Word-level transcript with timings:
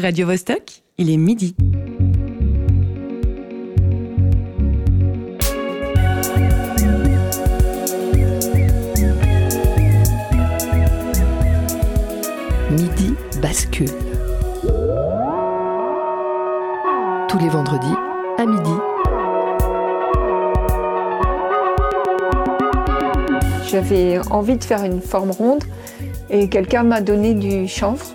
Radio 0.00 0.28
Vostok, 0.28 0.84
il 0.96 1.10
est 1.10 1.16
midi. 1.16 1.56
Midi 12.70 13.14
bascule. 13.42 13.88
Tous 17.28 17.38
les 17.40 17.48
vendredis 17.48 17.86
à 18.38 18.46
midi. 18.46 18.70
J'avais 23.68 24.20
envie 24.30 24.56
de 24.56 24.62
faire 24.62 24.84
une 24.84 25.00
forme 25.00 25.32
ronde 25.32 25.64
et 26.30 26.48
quelqu'un 26.48 26.84
m'a 26.84 27.00
donné 27.00 27.34
du 27.34 27.66
chanvre 27.66 28.06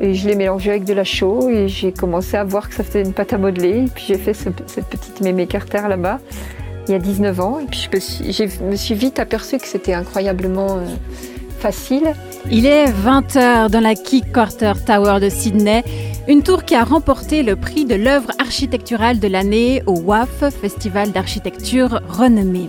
et 0.00 0.14
je 0.14 0.28
l'ai 0.28 0.34
mélangé 0.36 0.70
avec 0.70 0.84
de 0.84 0.92
la 0.92 1.04
chaux 1.04 1.48
et 1.50 1.68
j'ai 1.68 1.92
commencé 1.92 2.36
à 2.36 2.44
voir 2.44 2.68
que 2.68 2.74
ça 2.74 2.84
faisait 2.84 3.02
une 3.02 3.12
pâte 3.12 3.32
à 3.32 3.38
modeler. 3.38 3.84
Puis 3.94 4.04
j'ai 4.08 4.18
fait 4.18 4.34
ce- 4.34 4.48
cette 4.66 4.86
petite 4.86 5.20
mémé 5.20 5.46
carter 5.46 5.88
là-bas 5.88 6.20
il 6.88 6.92
y 6.92 6.94
a 6.94 6.98
19 6.98 7.40
ans 7.40 7.58
et 7.58 7.64
puis 7.66 7.88
je 7.90 7.96
me 7.96 8.00
suis, 8.00 8.32
j'ai- 8.32 8.48
me 8.64 8.76
suis 8.76 8.94
vite 8.94 9.18
aperçue 9.18 9.58
que 9.58 9.66
c'était 9.66 9.94
incroyablement 9.94 10.76
euh, 10.76 10.84
facile. 11.58 12.12
Il 12.50 12.64
est 12.66 12.84
20h 12.86 13.70
dans 13.70 13.80
la 13.80 13.94
Key 13.96 14.20
Quarter 14.32 14.74
Tower 14.86 15.18
de 15.20 15.28
Sydney, 15.28 15.82
une 16.28 16.42
tour 16.44 16.64
qui 16.64 16.76
a 16.76 16.84
remporté 16.84 17.42
le 17.42 17.56
prix 17.56 17.86
de 17.86 17.96
l'œuvre 17.96 18.30
architecturale 18.38 19.18
de 19.18 19.26
l'année 19.26 19.82
au 19.86 19.94
WAF, 19.98 20.28
Festival 20.60 21.10
d'architecture 21.10 22.00
renommé. 22.08 22.66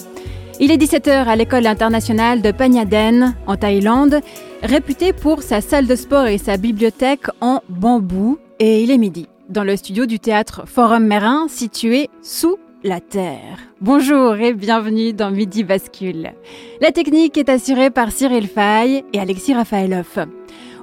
Il 0.60 0.72
est 0.72 0.78
17h 0.78 1.12
à 1.28 1.36
l'école 1.36 1.68
internationale 1.68 2.42
de 2.42 2.52
Panyaden, 2.52 3.36
en 3.46 3.58
Thaïlande, 3.58 4.22
réputée 4.64 5.14
pour 5.14 5.44
sa 5.44 5.62
salle 5.62 5.86
de 5.86 5.96
sport 5.96 6.26
et 6.26 6.40
sa 6.40 6.58
bibliothèque 6.58 7.28
en 7.42 7.62
bambou. 7.70 8.40
Et 8.58 8.82
il 8.82 8.90
est 8.90 8.98
midi, 8.98 9.28
dans 9.50 9.64
le 9.64 9.76
studio 9.76 10.08
du 10.08 10.20
théâtre 10.20 10.64
Forum 10.66 11.06
Mérin, 11.06 11.48
situé 11.48 12.10
sous 12.24 12.58
la 12.84 13.00
Terre. 13.00 13.60
Bonjour 13.82 14.34
et 14.38 14.54
bienvenue 14.54 15.14
dans 15.14 15.30
Midi 15.30 15.64
Bascule. 15.64 16.34
La 16.82 16.92
technique 16.92 17.38
est 17.38 17.50
assurée 17.50 17.92
par 17.92 18.12
Cyril 18.12 18.48
Fay 18.48 19.04
et 19.14 19.20
Alexis 19.20 19.54
Rafaeloff. 19.54 20.18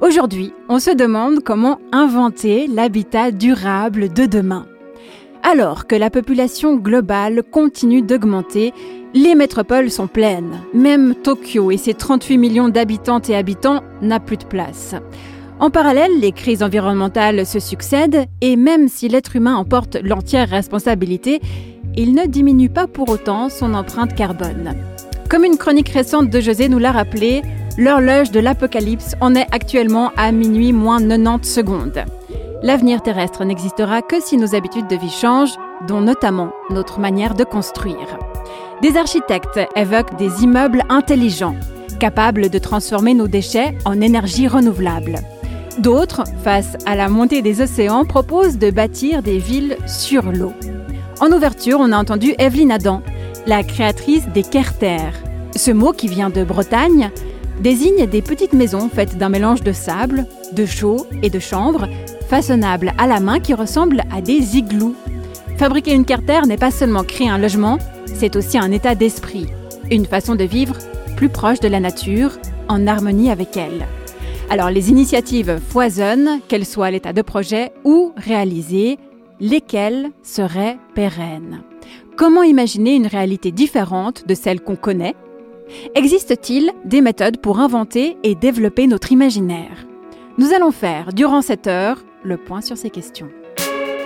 Aujourd'hui, 0.01 0.53
on 0.69 0.79
se 0.79 0.91
demande 0.91 1.41
comment 1.41 1.81
inventer 1.91 2.69
l'habitat 2.69 3.33
durable 3.33 4.13
de 4.13 4.27
demain. 4.27 4.67
Alors 5.43 5.87
que 5.87 5.97
la 5.97 6.11
population 6.11 6.77
globale 6.77 7.43
continue 7.43 8.03
d'augmenter, 8.03 8.73
les 9.15 9.37
métropoles 9.37 9.91
sont 9.91 10.09
pleines. 10.09 10.61
Même 10.75 11.15
Tokyo 11.15 11.70
et 11.70 11.77
ses 11.77 11.95
38 11.95 12.37
millions 12.37 12.69
d'habitantes 12.69 13.31
et 13.31 13.37
habitants 13.37 13.83
n'a 14.03 14.19
plus 14.19 14.37
de 14.37 14.45
place. 14.45 14.97
En 15.61 15.70
parallèle, 15.70 16.19
les 16.20 16.33
crises 16.33 16.65
environnementales 16.65 17.47
se 17.47 17.61
succèdent 17.61 18.27
et 18.41 18.57
même 18.57 18.89
si 18.89 19.09
l'être 19.09 19.37
humain 19.37 19.55
en 19.55 19.65
porte 19.65 19.97
l'entière 20.03 20.48
responsabilité, 20.48 21.41
il 21.97 22.12
ne 22.12 22.27
diminue 22.27 22.69
pas 22.69 22.89
pour 22.89 23.09
autant 23.09 23.48
son 23.48 23.73
empreinte 23.75 24.17
carbone. 24.17 24.75
Comme 25.31 25.45
une 25.45 25.59
chronique 25.59 25.91
récente 25.91 26.29
de 26.29 26.41
José 26.41 26.69
nous 26.69 26.81
l'a 26.81 26.91
rappelé, 26.91 27.42
l'horloge 27.79 28.33
de 28.33 28.41
l'apocalypse 28.41 29.15
en 29.20 29.37
est 29.37 29.47
actuellement 29.53 30.11
à 30.17 30.33
minuit 30.33 30.73
moins 30.73 31.01
90 31.01 31.48
secondes. 31.48 32.05
L'avenir 32.65 33.01
terrestre 33.01 33.45
n'existera 33.45 34.03
que 34.03 34.20
si 34.20 34.37
nos 34.39 34.57
habitudes 34.57 34.89
de 34.89 34.97
vie 34.97 35.11
changent, 35.11 35.57
dont 35.87 36.01
notamment 36.01 36.51
notre 36.70 36.98
manière 36.98 37.35
de 37.35 37.45
construire. 37.45 38.19
Des 38.83 38.97
architectes 38.97 39.61
évoquent 39.77 40.17
des 40.17 40.42
immeubles 40.42 40.83
intelligents, 40.89 41.56
capables 42.00 42.51
de 42.51 42.59
transformer 42.59 43.14
nos 43.14 43.28
déchets 43.28 43.77
en 43.84 44.01
énergie 44.01 44.48
renouvelable. 44.48 45.20
D'autres, 45.78 46.25
face 46.42 46.77
à 46.86 46.95
la 46.95 47.09
montée 47.09 47.42
des 47.42 47.61
océans, 47.61 48.05
proposent 48.05 48.59
de 48.59 48.70
bâtir 48.70 49.23
des 49.23 49.39
villes 49.39 49.77
sur 49.86 50.31
l'eau. 50.31 50.53
En 51.20 51.33
ouverture, 51.33 51.78
on 51.81 51.92
a 51.92 51.98
entendu 51.98 52.34
Evelyne 52.39 52.73
Adam, 52.73 53.03
la 53.47 53.62
créatrice 53.62 54.27
des 54.28 54.42
Kerter. 54.42 55.11
Ce 55.56 55.70
mot 55.70 55.92
qui 55.92 56.08
vient 56.08 56.30
de 56.30 56.45
Bretagne 56.45 57.11
désigne 57.61 58.07
des 58.07 58.23
petites 58.23 58.52
maisons 58.52 58.89
faites 58.92 59.17
d'un 59.17 59.29
mélange 59.29 59.63
de 59.63 59.73
sable, 59.73 60.27
de 60.52 60.67
chaux 60.67 61.07
et 61.23 61.30
de 61.30 61.39
chanvre, 61.39 61.89
façonnables 62.29 62.92
à 62.98 63.07
la 63.07 63.20
main 63.20 63.40
qui 63.40 63.55
ressemblent 63.55 64.02
à 64.14 64.20
des 64.20 64.57
igloos. 64.57 64.95
Fabriquer 65.57 65.92
une 65.92 66.05
Kerter 66.05 66.40
n'est 66.46 66.57
pas 66.57 66.73
seulement 66.73 67.05
créer 67.05 67.29
un 67.29 67.39
logement, 67.39 67.79
c'est 68.14 68.36
aussi 68.36 68.58
un 68.58 68.73
état 68.73 68.95
d'esprit, 68.95 69.47
une 69.91 70.07
façon 70.07 70.35
de 70.35 70.45
vivre 70.45 70.77
plus 71.17 71.29
proche 71.29 71.61
de 71.61 71.69
la 71.69 71.80
nature, 71.80 72.39
en 72.69 72.86
harmonie 72.86 73.30
avec 73.30 73.57
elle. 73.57 73.86
Alors 74.51 74.70
les 74.70 74.91
initiatives 74.91 75.61
foisonnent, 75.69 76.41
qu'elles 76.48 76.67
soient 76.67 76.86
à 76.86 76.91
l'état 76.91 77.13
de 77.13 77.23
projet 77.23 77.73
ou 77.85 78.13
réalisées, 78.17 78.98
lesquelles 79.41 80.11
seraient 80.23 80.79
pérennes. 80.95 81.63
Comment 82.17 82.42
imaginer 82.42 82.95
une 82.95 83.07
réalité 83.07 83.51
différente 83.51 84.27
de 84.27 84.35
celle 84.35 84.61
qu'on 84.61 84.77
connaît? 84.77 85.14
Existe-t-il 85.95 86.70
des 86.85 87.01
méthodes 87.01 87.39
pour 87.39 87.58
inventer 87.58 88.17
et 88.23 88.35
développer 88.35 88.86
notre 88.86 89.13
imaginaire? 89.13 89.86
Nous 90.39 90.52
allons 90.52 90.70
faire, 90.70 91.13
durant 91.13 91.42
cette 91.42 91.67
heure, 91.67 92.05
le 92.23 92.36
point 92.36 92.61
sur 92.61 92.77
ces 92.77 92.91
questions. 92.91 93.29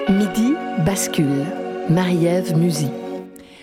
Midi 0.08 0.54
bascule. 0.84 1.44
Marie-Ève. 1.90 2.54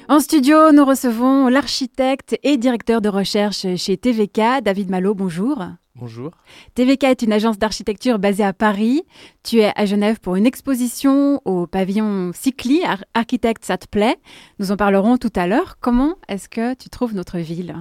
En 0.07 0.19
studio, 0.19 0.71
nous 0.71 0.85
recevons 0.85 1.47
l'architecte 1.47 2.37
et 2.43 2.57
directeur 2.57 3.01
de 3.01 3.09
recherche 3.09 3.65
chez 3.75 3.97
TVK, 3.97 4.61
David 4.63 4.89
Malo. 4.89 5.15
Bonjour. 5.15 5.63
Bonjour. 5.95 6.31
TVK 6.75 7.05
est 7.05 7.21
une 7.23 7.31
agence 7.33 7.57
d'architecture 7.57 8.19
basée 8.19 8.43
à 8.43 8.53
Paris. 8.53 9.03
Tu 9.43 9.59
es 9.61 9.71
à 9.75 9.85
Genève 9.85 10.19
pour 10.19 10.35
une 10.35 10.45
exposition 10.45 11.41
au 11.45 11.65
pavillon 11.67 12.31
Cycli, 12.35 12.83
Ar- 12.83 13.03
Architecte, 13.13 13.63
ça 13.65 13.77
te 13.77 13.87
plaît 13.87 14.17
Nous 14.59 14.71
en 14.71 14.77
parlerons 14.77 15.17
tout 15.17 15.31
à 15.35 15.47
l'heure. 15.47 15.77
Comment 15.79 16.15
est-ce 16.27 16.49
que 16.49 16.73
tu 16.75 16.89
trouves 16.89 17.15
notre 17.15 17.39
ville? 17.39 17.75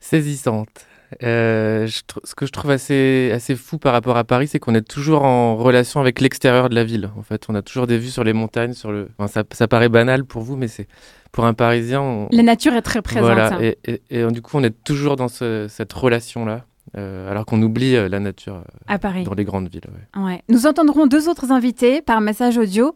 Saisissante. 0.00 0.86
Euh, 1.22 1.86
je 1.86 2.00
ce 2.24 2.34
que 2.34 2.46
je 2.46 2.52
trouve 2.52 2.70
assez, 2.70 3.30
assez 3.32 3.54
fou 3.56 3.78
par 3.78 3.92
rapport 3.92 4.16
à 4.16 4.24
Paris, 4.24 4.48
c'est 4.48 4.58
qu'on 4.58 4.74
est 4.74 4.86
toujours 4.86 5.24
en 5.24 5.56
relation 5.56 6.00
avec 6.00 6.20
l'extérieur 6.20 6.68
de 6.68 6.74
la 6.74 6.84
ville. 6.84 7.10
En 7.16 7.22
fait, 7.22 7.44
on 7.48 7.54
a 7.54 7.62
toujours 7.62 7.86
des 7.86 7.98
vues 7.98 8.08
sur 8.10 8.24
les 8.24 8.32
montagnes, 8.32 8.72
sur 8.72 8.90
le. 8.92 9.08
enfin, 9.18 9.28
ça, 9.28 9.44
ça 9.52 9.68
paraît 9.68 9.88
banal 9.88 10.24
pour 10.24 10.42
vous, 10.42 10.56
mais 10.56 10.68
c'est 10.68 10.86
pour 11.32 11.44
un 11.44 11.54
Parisien. 11.54 12.00
on- 12.00 12.28
La 12.32 12.42
nature 12.42 12.74
est 12.74 12.82
très 12.82 13.02
présente. 13.02 13.24
Voilà. 13.24 13.58
Et, 13.62 13.78
et- 13.86 14.00
et, 14.10 14.26
du 14.28 14.42
coup, 14.42 14.56
on 14.58 14.62
est 14.64 14.74
toujours 14.84 15.16
dans 15.16 15.28
ce- 15.28 15.66
cette 15.68 15.92
relation-là, 15.92 16.64
euh, 16.96 17.30
alors 17.30 17.44
qu'on 17.46 17.60
oublie 17.62 17.96
euh, 17.96 18.08
la 18.08 18.20
nature 18.20 18.62
à 18.86 18.98
Paris. 18.98 19.24
dans 19.24 19.34
les 19.34 19.44
grandes 19.44 19.68
villes. 19.68 19.82
ouais. 20.16 20.22
Ouais. 20.22 20.42
Nous 20.48 20.66
entendrons 20.66 21.06
deux 21.06 21.28
autres 21.28 21.50
invités 21.50 22.02
par 22.02 22.20
message 22.20 22.56
audio, 22.58 22.94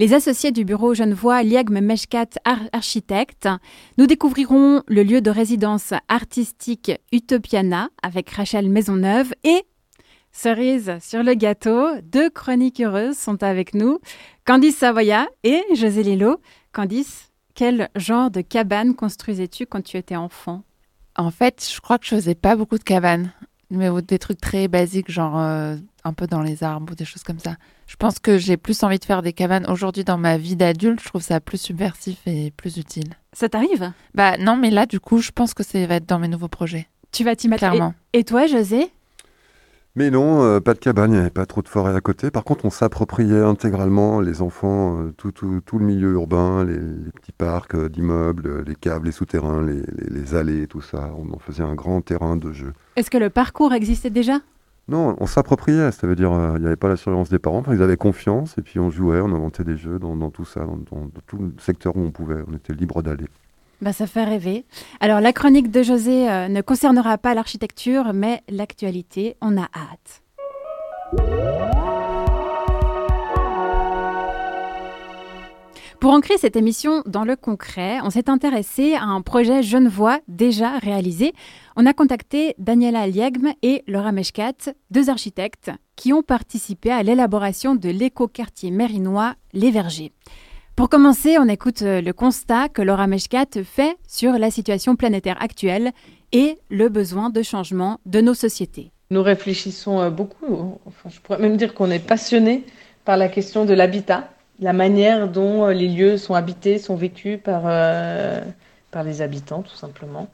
les 0.00 0.14
associés 0.14 0.50
du 0.50 0.64
bureau 0.64 0.94
Genevois 0.94 1.42
Liagme 1.42 1.80
Meshkat 1.82 2.30
Ar- 2.46 2.70
Architecte. 2.72 3.50
Nous 3.98 4.06
découvrirons 4.06 4.82
le 4.88 5.02
lieu 5.02 5.20
de 5.20 5.30
résidence 5.30 5.92
artistique 6.08 6.90
Utopiana 7.12 7.90
avec 8.02 8.30
Rachel 8.30 8.70
Maisonneuve 8.70 9.34
et 9.44 9.62
cerise 10.32 10.94
sur 11.02 11.22
le 11.22 11.34
gâteau, 11.34 11.86
deux 12.02 12.30
chroniques 12.30 12.80
heureuses 12.80 13.18
sont 13.18 13.42
avec 13.42 13.74
nous, 13.74 13.98
Candice 14.46 14.78
Savoya 14.78 15.28
et 15.44 15.62
José 15.74 16.02
Lillo. 16.02 16.40
Candice, 16.72 17.30
quel 17.54 17.90
genre 17.94 18.30
de 18.30 18.40
cabane 18.40 18.94
construisais-tu 18.94 19.66
quand 19.66 19.82
tu 19.82 19.98
étais 19.98 20.16
enfant? 20.16 20.62
En 21.14 21.30
fait, 21.30 21.70
je 21.70 21.78
crois 21.78 21.98
que 21.98 22.06
je 22.06 22.14
faisais 22.14 22.34
pas 22.34 22.56
beaucoup 22.56 22.78
de 22.78 22.84
cabanes, 22.84 23.34
mais 23.68 23.90
des 24.00 24.18
trucs 24.18 24.40
très 24.40 24.66
basiques, 24.66 25.10
genre 25.10 25.38
euh, 25.38 25.76
un 26.04 26.12
peu 26.12 26.26
dans 26.26 26.42
les 26.42 26.62
arbres 26.62 26.92
ou 26.92 26.94
des 26.94 27.04
choses 27.04 27.22
comme 27.22 27.38
ça. 27.38 27.56
Je 27.86 27.96
pense 27.96 28.18
que 28.18 28.38
j'ai 28.38 28.56
plus 28.56 28.82
envie 28.82 28.98
de 28.98 29.04
faire 29.04 29.22
des 29.22 29.32
cabanes 29.32 29.66
aujourd'hui 29.68 30.04
dans 30.04 30.18
ma 30.18 30.36
vie 30.38 30.56
d'adulte. 30.56 31.00
Je 31.02 31.08
trouve 31.08 31.22
ça 31.22 31.40
plus 31.40 31.58
subversif 31.60 32.18
et 32.26 32.52
plus 32.56 32.76
utile. 32.76 33.10
Ça 33.32 33.48
t'arrive? 33.48 33.92
Bah 34.14 34.36
non, 34.38 34.56
mais 34.56 34.70
là, 34.70 34.86
du 34.86 35.00
coup, 35.00 35.18
je 35.18 35.30
pense 35.30 35.54
que 35.54 35.62
ça 35.62 35.84
va 35.86 35.96
être 35.96 36.08
dans 36.08 36.18
mes 36.18 36.28
nouveaux 36.28 36.48
projets. 36.48 36.88
Tu 37.12 37.24
vas 37.24 37.34
t'y 37.36 37.48
mettre. 37.48 37.60
Clairement. 37.60 37.94
Et, 38.12 38.20
et 38.20 38.24
toi, 38.24 38.46
José? 38.46 38.90
Mais 39.96 40.10
non, 40.12 40.44
euh, 40.44 40.60
pas 40.60 40.74
de 40.74 40.78
cabane, 40.78 41.10
il 41.10 41.14
n'y 41.14 41.20
avait 41.20 41.30
pas 41.30 41.46
trop 41.46 41.62
de 41.62 41.68
forêt 41.68 41.96
à 41.96 42.00
côté. 42.00 42.30
Par 42.30 42.44
contre, 42.44 42.64
on 42.64 42.70
s'appropriait 42.70 43.40
intégralement, 43.42 44.20
les 44.20 44.40
enfants, 44.40 45.00
euh, 45.00 45.12
tout, 45.16 45.32
tout, 45.32 45.60
tout 45.66 45.80
le 45.80 45.84
milieu 45.84 46.12
urbain, 46.12 46.64
les, 46.64 46.74
les 46.78 47.10
petits 47.10 47.32
parcs 47.32 47.74
euh, 47.74 47.88
d'immeubles, 47.88 48.62
les 48.64 48.76
câbles, 48.76 49.06
les 49.06 49.12
souterrains, 49.12 49.62
les, 49.66 49.78
les- 49.82 50.10
les 50.20 50.34
allées, 50.36 50.68
tout 50.68 50.80
ça. 50.80 51.10
On 51.18 51.32
en 51.34 51.40
faisait 51.40 51.64
un 51.64 51.74
grand 51.74 52.02
terrain 52.02 52.36
de 52.36 52.52
jeu. 52.52 52.72
Est-ce 52.94 53.10
que 53.10 53.18
le 53.18 53.30
parcours 53.30 53.72
existait 53.72 54.10
déjà? 54.10 54.38
Non, 54.90 55.14
on 55.20 55.26
s'appropriait, 55.26 55.92
ça 55.92 56.08
veut 56.08 56.16
dire 56.16 56.32
euh, 56.32 56.54
il 56.56 56.62
n'y 56.62 56.66
avait 56.66 56.74
pas 56.74 56.88
la 56.88 56.96
surveillance 56.96 57.28
des 57.28 57.38
parents, 57.38 57.62
ils 57.70 57.80
avaient 57.80 57.96
confiance 57.96 58.58
et 58.58 58.62
puis 58.62 58.80
on 58.80 58.90
jouait, 58.90 59.20
on 59.20 59.26
inventait 59.26 59.62
des 59.62 59.76
jeux 59.76 60.00
dans, 60.00 60.30
tout 60.30 60.44
ça, 60.44 60.66
dans, 60.66 61.08
tout 61.28 61.38
le 61.38 61.54
secteur 61.60 61.96
où 61.96 62.00
on 62.00 62.10
pouvait, 62.10 62.42
on 62.48 62.56
était 62.56 62.72
libre 62.72 63.00
d'aller. 63.00 63.26
Bah, 63.80 63.92
ça 63.92 64.08
fait 64.08 64.24
rêver. 64.24 64.64
Alors, 64.98 65.20
la 65.20 65.32
chronique 65.32 65.70
de 65.70 65.84
José 65.84 66.28
euh, 66.28 66.48
ne 66.48 66.60
concernera 66.60 67.18
pas 67.18 67.34
l'architecture, 67.34 68.12
mais 68.12 68.42
l'actualité. 68.48 69.36
On 69.40 69.56
a 69.56 69.68
hâte. 69.74 70.22
Pour 76.00 76.14
ancrer 76.14 76.38
cette 76.38 76.56
émission 76.56 77.02
dans 77.04 77.24
le 77.24 77.36
concret, 77.36 77.98
on 78.02 78.08
s'est 78.08 78.30
intéressé 78.30 78.94
à 78.94 79.02
un 79.02 79.20
projet 79.20 79.62
Genevois 79.62 80.18
déjà 80.28 80.78
réalisé. 80.78 81.34
On 81.76 81.84
a 81.84 81.92
contacté 81.92 82.54
Daniela 82.56 83.06
Liegme 83.06 83.50
et 83.62 83.84
Laura 83.86 84.10
Meshkat, 84.10 84.72
deux 84.90 85.10
architectes 85.10 85.70
qui 85.96 86.14
ont 86.14 86.22
participé 86.22 86.90
à 86.90 87.02
l'élaboration 87.02 87.74
de 87.74 87.90
l'éco-quartier 87.90 88.70
mérinois 88.70 89.34
Les 89.52 89.70
Vergers. 89.70 90.12
Pour 90.74 90.88
commencer, 90.88 91.36
on 91.38 91.46
écoute 91.50 91.82
le 91.82 92.12
constat 92.12 92.70
que 92.70 92.80
Laura 92.80 93.06
Meshkat 93.06 93.62
fait 93.62 93.98
sur 94.08 94.32
la 94.32 94.50
situation 94.50 94.96
planétaire 94.96 95.36
actuelle 95.42 95.92
et 96.32 96.56
le 96.70 96.88
besoin 96.88 97.28
de 97.28 97.42
changement 97.42 98.00
de 98.06 98.22
nos 98.22 98.32
sociétés. 98.32 98.90
Nous 99.10 99.22
réfléchissons 99.22 100.00
euh, 100.00 100.08
beaucoup, 100.08 100.78
enfin, 100.86 101.10
je 101.10 101.20
pourrais 101.20 101.40
même 101.40 101.58
dire 101.58 101.74
qu'on 101.74 101.90
est 101.90 101.98
passionné 101.98 102.64
par 103.04 103.18
la 103.18 103.28
question 103.28 103.66
de 103.66 103.74
l'habitat, 103.74 104.30
la 104.60 104.72
manière 104.72 105.28
dont 105.28 105.66
euh, 105.66 105.72
les 105.72 105.88
lieux 105.88 106.16
sont 106.16 106.34
habités, 106.34 106.78
sont 106.78 106.96
vécus 106.96 107.38
par, 107.42 107.62
euh, 107.66 108.40
par 108.90 109.04
les 109.04 109.22
habitants, 109.22 109.62
tout 109.62 109.76
simplement. 109.76 110.28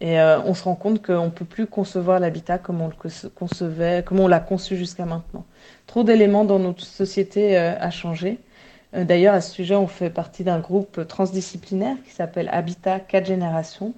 Et 0.00 0.18
euh, 0.20 0.40
on 0.42 0.54
se 0.54 0.64
rend 0.64 0.74
compte 0.74 1.04
qu'on 1.04 1.26
ne 1.26 1.30
peut 1.30 1.44
plus 1.44 1.66
concevoir 1.66 2.18
l'habitat 2.18 2.58
comme 2.58 2.80
on 2.80 2.88
le 2.88 3.30
concevait, 3.34 4.02
comme 4.04 4.20
on 4.20 4.28
l'a 4.28 4.40
conçu 4.40 4.76
jusqu'à 4.76 5.06
maintenant. 5.06 5.44
Trop 5.86 6.02
d'éléments 6.02 6.44
dans 6.44 6.58
notre 6.58 6.84
société 6.84 7.56
euh, 7.56 7.78
a 7.78 7.90
changé. 7.90 8.38
Euh, 8.94 9.04
D'ailleurs, 9.04 9.34
à 9.34 9.40
ce 9.40 9.52
sujet, 9.52 9.76
on 9.76 9.86
fait 9.86 10.10
partie 10.10 10.42
d'un 10.42 10.58
groupe 10.58 11.06
transdisciplinaire 11.06 11.96
qui 12.04 12.12
s'appelle 12.12 12.48
Habitat 12.52 13.00
4 13.00 13.26
générations 13.26 13.94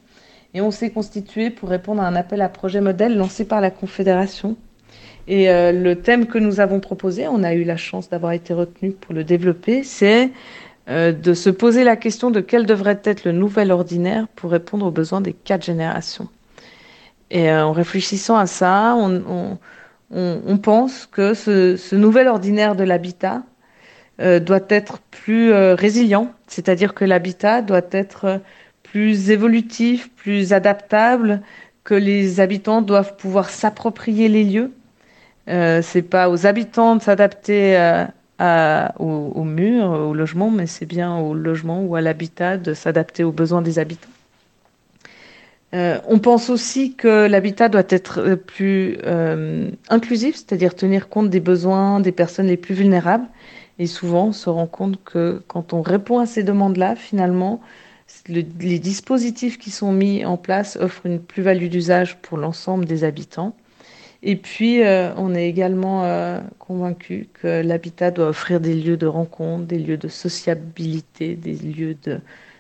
et 0.55 0.61
on 0.61 0.71
s'est 0.71 0.91
constitué 0.91 1.51
pour 1.51 1.71
répondre 1.71 2.03
à 2.03 2.07
un 2.07 2.15
appel 2.15 2.43
à 2.43 2.49
projet 2.49 2.81
modèle 2.81 3.17
lancé 3.17 3.47
par 3.47 3.61
la 3.61 3.71
Confédération. 3.71 4.57
Et 5.29 5.51
euh, 5.51 5.73
le 5.73 5.97
thème 5.97 6.27
que 6.27 6.39
nous 6.39 6.61
avons 6.61 6.81
proposé, 6.81 7.27
on 7.27 7.43
a 7.43 7.55
eu 7.55 7.65
la 7.65 7.77
chance 7.77 8.09
d'avoir 8.09 8.33
été 8.33 8.55
retenu 8.55 8.93
pour 8.93 9.15
le 9.15 9.25
développer, 9.25 9.83
c'est 9.83 10.31
euh, 10.89 11.11
de 11.11 11.35
se 11.35 11.51
poser 11.51 11.83
la 11.83 11.97
question 11.97 12.31
de 12.31 12.41
quel 12.41 12.65
devrait 12.65 13.01
être 13.03 13.25
le 13.25 13.33
nouvel 13.33 13.73
ordinaire 13.73 14.29
pour 14.37 14.53
répondre 14.53 14.87
aux 14.87 14.93
besoins 14.93 15.21
des 15.21 15.33
quatre 15.33 15.65
générations. 15.65 16.29
Et 17.31 17.51
euh, 17.51 17.67
en 17.67 17.73
réfléchissant 17.73 18.37
à 18.37 18.47
ça, 18.47 18.95
on, 18.97 19.59
on, 20.13 20.41
on, 20.47 20.59
pense 20.59 21.07
que 21.07 21.35
ce, 21.35 21.77
ce, 21.77 21.97
nouvel 21.97 22.29
ordinaire 22.29 22.77
de 22.77 22.85
l'habitat 22.85 23.43
euh, 24.21 24.39
doit 24.39 24.61
être 24.69 25.01
plus 25.11 25.53
résilient, 25.53 26.33
c'est-à-dire 26.47 26.95
que 26.95 27.05
l'habitat 27.05 27.63
doit 27.63 27.83
être 27.91 28.41
plus 28.85 29.31
évolutif, 29.31 30.13
plus 30.15 30.53
adaptable, 30.53 31.43
que 31.83 31.95
les 31.95 32.39
habitants 32.39 32.81
doivent 32.81 33.17
pouvoir 33.17 33.51
s'approprier 33.51 34.29
les 34.29 34.45
lieux. 34.45 34.73
Euh, 35.49 35.81
c'est 35.83 36.03
pas 36.03 36.29
aux 36.29 36.47
habitants 36.47 36.97
de 36.97 37.03
s'adapter 37.03 37.77
à, 37.77 38.13
à, 38.39 38.95
au, 39.01 39.33
au, 39.35 40.15
logement, 40.15 40.51
mais 40.51 40.67
c'est 40.67 40.87
bien 40.87 41.17
au 41.19 41.35
logement 41.35 41.83
ou 41.83 41.95
à 41.95 42.01
l'habitat 42.01 42.57
de 42.57 42.75
s'adapter 42.75 43.25
aux 43.25 43.33
besoins 43.33 43.63
des 43.63 43.79
habitants. 43.79 44.11
Euh, 45.75 45.99
on 46.07 46.19
pense 46.19 46.49
aussi 46.49 46.95
que 46.95 47.27
l'habitat 47.27 47.69
doit 47.69 47.83
être 47.89 48.35
plus 48.35 48.99
euh, 49.05 49.71
inclusif, 49.89 50.37
c'est-à-dire 50.37 50.75
tenir 50.75 51.09
compte 51.09 51.29
des 51.29 51.41
besoins 51.41 52.01
des 52.01 52.13
personnes 52.13 52.47
les 52.47 52.57
plus 52.57 52.75
vulnérables. 52.75 53.27
Et 53.79 53.87
souvent, 53.87 54.29
on 54.29 54.33
se 54.33 54.49
rend 54.49 54.67
compte 54.67 55.03
que 55.05 55.43
quand 55.49 55.73
on 55.73 55.83
répond 55.83 56.19
à 56.19 56.27
ces 56.27 56.43
demandes-là, 56.43 56.97
finalement, 56.97 57.61
le, 58.29 58.43
les 58.61 58.79
dispositifs 58.79 59.59
qui 59.59 59.71
sont 59.71 59.93
mis 59.93 60.25
en 60.25 60.37
place 60.37 60.77
offrent 60.81 61.07
une 61.07 61.21
plus-value 61.21 61.67
d'usage 61.67 62.17
pour 62.19 62.39
l'ensemble 62.39 62.85
des 62.87 63.05
habitants. 63.05 63.55
Et 64.29 64.35
puis, 64.35 64.83
euh, 64.83 65.15
on 65.17 65.37
est 65.37 65.49
également 65.49 66.03
euh, 66.03 66.41
convaincu 66.59 67.29
que 67.33 67.63
l'habitat 67.63 68.11
doit 68.11 68.27
offrir 68.31 68.59
des 68.59 68.75
lieux 68.75 68.97
de 68.97 69.07
rencontre, 69.07 69.67
des 69.67 69.79
lieux 69.79 69.99
de 69.99 70.09
sociabilité, 70.09 71.37
des 71.37 71.55
lieux 71.55 71.97
de 72.03 72.19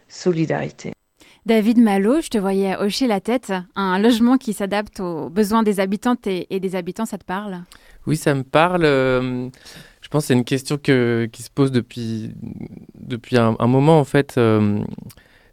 solidarité. 0.08 0.92
David 1.44 1.78
Malo, 1.78 2.20
je 2.20 2.28
te 2.28 2.38
voyais 2.38 2.76
hocher 2.76 3.08
la 3.08 3.18
tête. 3.18 3.52
Un 3.74 3.98
logement 3.98 4.36
qui 4.36 4.52
s'adapte 4.52 5.00
aux 5.00 5.28
besoins 5.28 5.64
des 5.64 5.80
habitantes 5.80 6.28
et, 6.28 6.46
et, 6.50 6.60
des 6.60 6.76
habitants, 6.76 7.04
ça 7.04 7.18
te 7.18 7.24
parle? 7.24 7.58
Oui, 8.06 8.16
ça 8.16 8.32
me 8.32 8.44
parle. 8.44 8.84
Euh, 8.84 9.48
je 10.02 10.08
pense 10.08 10.22
que 10.22 10.26
c'est 10.28 10.34
une 10.34 10.44
question 10.44 10.78
que, 10.78 11.28
qui 11.32 11.42
se 11.42 11.50
pose 11.50 11.72
depuis, 11.72 12.30
depuis 12.94 13.38
un, 13.38 13.56
un 13.58 13.66
moment, 13.66 13.98
en 13.98 14.04
fait. 14.04 14.38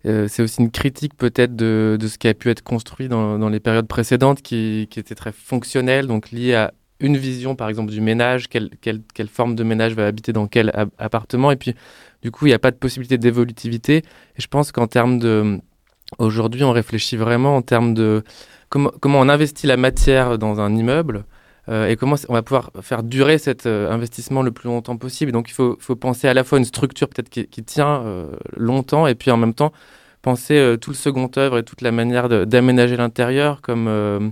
Euh, 0.05 0.27
c'est 0.27 0.43
aussi 0.43 0.61
une 0.61 0.71
critique 0.71 1.15
peut-être 1.15 1.55
de, 1.55 1.97
de, 1.99 2.07
ce 2.07 2.17
qui 2.17 2.27
a 2.27 2.33
pu 2.33 2.49
être 2.49 2.61
construit 2.61 3.07
dans, 3.07 3.39
dans 3.39 3.49
les 3.49 3.61
périodes 3.61 3.87
précédentes 3.87 4.41
qui, 4.41 4.87
qui, 4.89 4.99
était 4.99 5.15
très 5.15 5.31
fonctionnel, 5.31 6.07
donc 6.07 6.31
lié 6.31 6.55
à 6.55 6.73
une 6.99 7.17
vision 7.17 7.55
par 7.55 7.69
exemple 7.69 7.91
du 7.91 8.01
ménage, 8.01 8.49
quelle, 8.49 8.69
quelle, 8.81 9.01
quelle 9.13 9.29
forme 9.29 9.55
de 9.55 9.63
ménage 9.63 9.93
va 9.93 10.05
habiter 10.05 10.33
dans 10.33 10.47
quel 10.47 10.71
appartement, 10.97 11.51
et 11.51 11.55
puis 11.55 11.73
du 12.21 12.31
coup 12.31 12.45
il 12.45 12.49
n'y 12.49 12.55
a 12.55 12.59
pas 12.59 12.71
de 12.71 12.77
possibilité 12.77 13.17
d'évolutivité. 13.17 13.97
Et 13.97 14.41
je 14.41 14.47
pense 14.47 14.71
qu'en 14.71 14.87
termes 14.87 15.19
de... 15.19 15.59
Aujourd'hui 16.19 16.63
on 16.63 16.71
réfléchit 16.71 17.15
vraiment 17.17 17.55
en 17.55 17.61
termes 17.61 17.93
de 17.93 18.23
comment, 18.69 18.91
comment 18.99 19.19
on 19.19 19.29
investit 19.29 19.67
la 19.67 19.77
matière 19.77 20.37
dans 20.37 20.59
un 20.59 20.75
immeuble. 20.75 21.25
Euh, 21.69 21.87
et 21.87 21.95
comment 21.95 22.15
on 22.27 22.33
va 22.33 22.41
pouvoir 22.41 22.71
faire 22.81 23.03
durer 23.03 23.37
cet 23.37 23.65
euh, 23.65 23.89
investissement 23.89 24.41
le 24.41 24.51
plus 24.51 24.67
longtemps 24.67 24.97
possible. 24.97 25.31
Donc 25.31 25.49
il 25.49 25.53
faut, 25.53 25.77
penser 25.95 26.27
à 26.27 26.33
la 26.33 26.43
fois 26.43 26.57
une 26.57 26.65
structure 26.65 27.07
peut-être 27.07 27.29
qui, 27.29 27.63
tient 27.63 28.03
euh, 28.03 28.35
longtemps 28.57 29.07
et 29.07 29.15
puis 29.15 29.31
en 29.31 29.37
même 29.37 29.53
temps 29.53 29.71
penser 30.21 30.77
tout 30.79 30.91
le 30.91 30.95
second 30.95 31.29
œuvre 31.35 31.57
et 31.57 31.63
toute 31.63 31.81
la 31.81 31.91
manière 31.91 32.29
d'aménager 32.29 32.95
l'intérieur 32.95 33.61
comme 33.61 34.31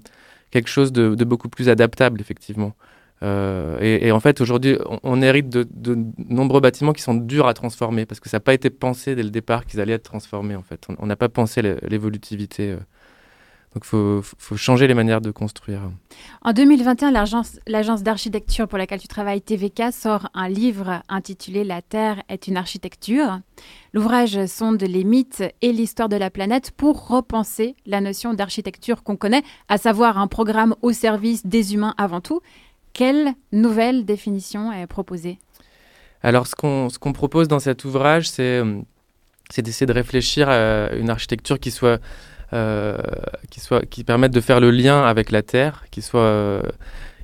quelque 0.49 0.69
chose 0.69 0.93
de, 0.93 1.23
beaucoup 1.25 1.49
plus 1.49 1.67
adaptable 1.67 2.21
effectivement. 2.21 2.73
Et, 3.21 4.09
en 4.13 4.19
fait 4.21 4.39
aujourd'hui 4.39 4.77
on, 4.85 4.99
on, 5.03 5.21
hérite 5.21 5.49
de, 5.49 5.67
de, 5.69 5.97
nombreux 6.29 6.61
bâtiments 6.61 6.93
qui 6.93 7.01
sont 7.01 7.13
durs 7.13 7.45
à 7.45 7.53
transformer 7.53 8.05
parce 8.05 8.21
que 8.21 8.29
ça 8.29 8.37
n'a 8.37 8.41
pas 8.41 8.53
été 8.53 8.69
pensé 8.69 9.15
dès 9.15 9.23
le 9.23 9.31
départ 9.31 9.65
qu'ils 9.65 9.81
allaient 9.81 9.93
être 9.93 10.03
transformés 10.03 10.55
en 10.55 10.63
fait. 10.63 10.87
On 10.97 11.05
n'a 11.05 11.17
pas 11.17 11.27
pensé 11.27 11.61
l'évolutivité. 11.61 12.77
Donc 13.73 13.85
il 13.85 13.87
faut, 13.87 14.21
faut, 14.21 14.57
changer 14.57 14.85
les 14.85 14.93
manières 14.93 15.21
de 15.21 15.31
construire. 15.31 15.89
En 16.41 16.51
2021, 16.51 17.11
l'agence 17.11 18.03
d'architecture 18.03 18.67
pour 18.67 18.77
laquelle 18.77 18.99
tu 18.99 19.07
travailles, 19.07 19.41
TVK, 19.41 19.93
sort 19.93 20.27
un 20.33 20.49
livre 20.49 21.01
intitulé 21.07 21.63
La 21.63 21.81
Terre 21.81 22.21
est 22.27 22.47
une 22.47 22.57
architecture. 22.57 23.39
L'ouvrage 23.93 24.45
sonde 24.47 24.81
les 24.81 25.05
mythes 25.05 25.43
et 25.61 25.71
l'histoire 25.71 26.09
de 26.09 26.17
la 26.17 26.29
planète 26.29 26.71
pour 26.71 27.07
repenser 27.07 27.75
la 27.85 28.01
notion 28.01 28.33
d'architecture 28.33 29.03
qu'on 29.03 29.15
connaît, 29.15 29.43
à 29.69 29.77
savoir 29.77 30.17
un 30.17 30.27
programme 30.27 30.75
au 30.81 30.91
service 30.91 31.45
des 31.45 31.73
humains 31.73 31.93
avant 31.97 32.19
tout. 32.19 32.41
Quelle 32.91 33.33
nouvelle 33.53 34.03
définition 34.03 34.73
est 34.73 34.87
proposée? 34.87 35.39
Alors 36.23 36.45
ce 36.45 36.55
qu'on 36.55 36.89
qu 36.89 37.13
propose 37.13 37.47
dans 37.47 37.59
cet 37.59 37.85
ouvrage, 37.85 38.29
c'est 38.29 38.61
d'essayer 39.57 39.85
de 39.85 39.93
réfléchir 39.93 40.49
à 40.49 40.93
une 40.93 41.09
architecture 41.09 41.59
qui 41.59 41.71
soit 41.71 41.89
euh, 41.89 41.97
qui, 42.51 43.59
soit, 43.59 43.85
qui 43.85 44.03
permettent 44.03 44.33
de 44.33 44.41
faire 44.41 44.59
le 44.59 44.71
lien 44.71 45.03
avec 45.03 45.31
la 45.31 45.41
Terre, 45.41 45.85
qui 45.91 46.01
soit, 46.01 46.21
euh, 46.21 46.61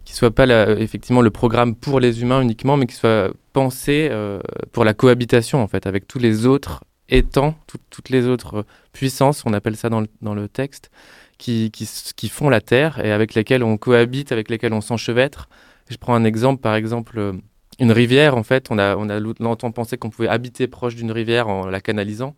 qui 0.05 0.13
soit 0.13 0.31
pas 0.31 0.45
effectivement 0.79 1.21
le 1.21 1.31
programme 1.31 1.75
pour 1.75 1.99
les 1.99 2.21
humains 2.21 2.41
uniquement, 2.41 2.77
mais 2.77 2.85
qui 2.85 2.95
soit 2.95 3.31
pensé 3.53 4.07
euh, 4.11 4.39
pour 4.71 4.85
la 4.85 4.93
cohabitation 4.93 5.61
en 5.61 5.67
fait 5.67 5.85
avec 5.87 6.07
tous 6.07 6.19
les 6.19 6.45
autres 6.45 6.83
étangs, 7.09 7.55
tout, 7.67 7.77
toutes 7.89 8.09
les 8.09 8.27
autres 8.27 8.65
puissances, 8.93 9.43
on 9.45 9.53
appelle 9.53 9.75
ça 9.75 9.89
dans 9.89 10.01
le, 10.01 10.07
dans 10.21 10.35
le 10.35 10.47
texte, 10.47 10.91
qui, 11.37 11.71
qui, 11.71 11.87
qui, 12.15 12.29
font 12.29 12.49
la 12.49 12.61
Terre 12.61 13.03
et 13.03 13.11
avec 13.11 13.33
lesquelles 13.33 13.63
on 13.63 13.77
cohabite, 13.77 14.31
avec 14.31 14.49
lesquelles 14.49 14.73
on 14.73 14.81
s'enchevêtre. 14.81 15.49
Je 15.89 15.97
prends 15.97 16.15
un 16.15 16.25
exemple, 16.25 16.61
par 16.61 16.75
exemple, 16.75 17.33
une 17.79 17.91
rivière, 17.91 18.35
en 18.35 18.43
fait, 18.43 18.67
on 18.71 18.79
a, 18.79 18.95
on 18.97 19.09
a 19.09 19.19
longtemps 19.19 19.71
pensé 19.71 19.97
qu'on 19.97 20.09
pouvait 20.09 20.27
habiter 20.27 20.67
proche 20.67 20.95
d'une 20.95 21.11
rivière 21.11 21.47
en 21.47 21.67
la 21.67 21.79
canalisant. 21.79 22.35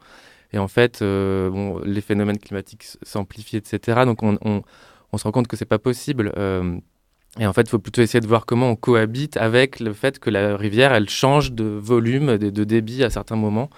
Et 0.52 0.58
en 0.58 0.68
fait, 0.68 1.02
euh, 1.02 1.50
bon, 1.50 1.80
les 1.84 2.02
phénomènes 2.02 2.40
climatiques 2.40 2.86
s'amplifient, 3.04 3.58
etc. 3.58 4.02
Donc 4.06 4.24
on, 4.24 4.64
se 5.18 5.24
rend 5.24 5.32
compte 5.32 5.48
que 5.48 5.56
c'est 5.56 5.66
pas 5.66 5.80
possible. 5.80 6.32
Euh, 6.38 6.78
et 7.40 7.46
en 7.46 7.54
fait, 7.54 7.62
il 7.62 7.70
faut 7.70 7.80
plutôt 7.80 8.02
essayer 8.02 8.22
de 8.22 8.28
voir 8.28 8.46
comment 8.46 8.70
on 8.70 8.76
cohabite 8.76 9.38
avec 9.38 9.80
le 9.80 9.94
fait 9.94 10.20
que 10.20 10.30
la 10.30 10.58
rivière, 10.58 10.94
elle 10.94 11.10
change 11.10 11.52
de 11.52 11.66
volume, 11.66 12.38
de 12.38 12.64
débit 12.64 13.04
à 13.04 13.10
certains 13.10 13.36
moments. 13.36 13.70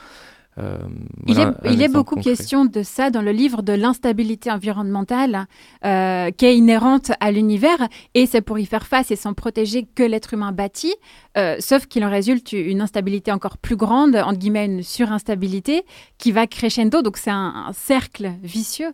Euh, 0.62 0.78
voilà, 1.26 1.56
il 1.64 1.72
est, 1.72 1.74
il 1.74 1.82
est 1.82 1.88
beaucoup 1.88 2.16
concret. 2.16 2.32
question 2.32 2.66
de 2.66 2.84
ça 2.84 3.10
dans 3.10 3.22
le 3.22 3.32
livre 3.32 3.62
de 3.62 3.74
l'instabilité 3.74 4.52
environnementale 4.52 5.48
euh, 5.86 6.30
qui 6.32 6.46
est 6.46 6.56
inhérente 6.56 7.12
à 7.20 7.32
l'univers 7.32 7.88
et 8.14 8.26
c'est 8.26 8.42
pour 8.42 8.60
y 8.60 8.66
faire 8.66 8.86
face 8.86 9.12
et 9.12 9.16
s'en 9.16 9.34
protéger 9.34 9.88
que 9.96 10.04
l'être 10.04 10.34
humain 10.34 10.52
bâtit, 10.52 10.96
euh, 11.38 11.58
sauf 11.60 11.88
qu'il 11.88 12.04
en 12.06 12.10
résulte 12.10 12.52
une 12.52 12.82
instabilité 12.82 13.32
encore 13.32 13.58
plus 13.58 13.76
grande, 13.76 14.16
entre 14.16 14.38
guillemets 14.38 14.66
une 14.66 14.84
surinstabilité 14.84 15.84
qui 16.18 16.32
va 16.32 16.48
crescendo, 16.48 17.02
donc 17.02 17.18
c'est 17.18 17.32
un, 17.32 17.66
un, 17.68 17.74
cercle 17.74 18.32
vicieux. 18.44 18.94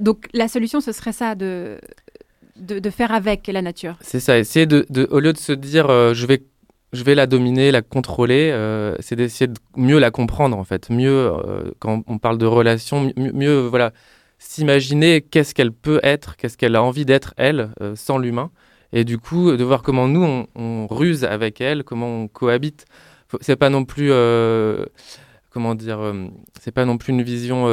Donc 0.00 0.26
la 0.32 0.48
solution 0.48 0.80
ce 0.80 0.92
serait 0.92 1.12
ça 1.12 1.34
de, 1.34 1.78
de, 2.56 2.78
de 2.78 2.90
faire 2.90 3.12
avec 3.12 3.46
la 3.46 3.62
nature. 3.62 3.96
C'est 4.00 4.20
ça, 4.20 4.38
essayer 4.38 4.66
de, 4.66 4.86
de, 4.90 5.06
au 5.10 5.20
lieu 5.20 5.32
de 5.32 5.38
se 5.38 5.52
dire 5.52 5.86
je 5.88 6.26
vais 6.26 6.42
je 6.92 7.02
vais 7.02 7.14
la 7.14 7.26
dominer, 7.26 7.70
la 7.70 7.82
contrôler, 7.82 8.50
euh, 8.52 8.94
c'est 9.00 9.16
d'essayer 9.16 9.48
de 9.48 9.58
mieux 9.76 9.98
la 9.98 10.10
comprendre 10.10 10.56
en 10.56 10.64
fait, 10.64 10.90
mieux 10.90 11.10
euh, 11.10 11.70
quand 11.78 12.02
on 12.06 12.18
parle 12.18 12.38
de 12.38 12.46
relation, 12.46 13.12
mieux, 13.16 13.32
mieux 13.32 13.58
voilà, 13.66 13.92
s'imaginer 14.38 15.20
qu'est-ce 15.20 15.54
qu'elle 15.54 15.72
peut 15.72 16.00
être, 16.02 16.36
qu'est-ce 16.36 16.56
qu'elle 16.56 16.76
a 16.76 16.82
envie 16.82 17.04
d'être 17.04 17.34
elle 17.36 17.70
euh, 17.80 17.94
sans 17.96 18.18
l'humain, 18.18 18.50
et 18.92 19.04
du 19.04 19.18
coup 19.18 19.56
de 19.56 19.64
voir 19.64 19.82
comment 19.82 20.08
nous 20.08 20.46
on, 20.54 20.86
ruse 20.86 21.24
avec 21.24 21.60
elle, 21.60 21.84
comment 21.84 22.22
on 22.22 22.28
cohabite. 22.28 22.86
C'est 23.40 23.56
pas 23.56 23.70
non 23.70 23.84
plus 23.84 24.10
comment 25.50 25.74
dire, 25.74 26.14
c'est 26.60 26.70
pas 26.70 26.84
non 26.84 26.96
plus 26.96 27.12
une 27.12 27.22
vision 27.22 27.66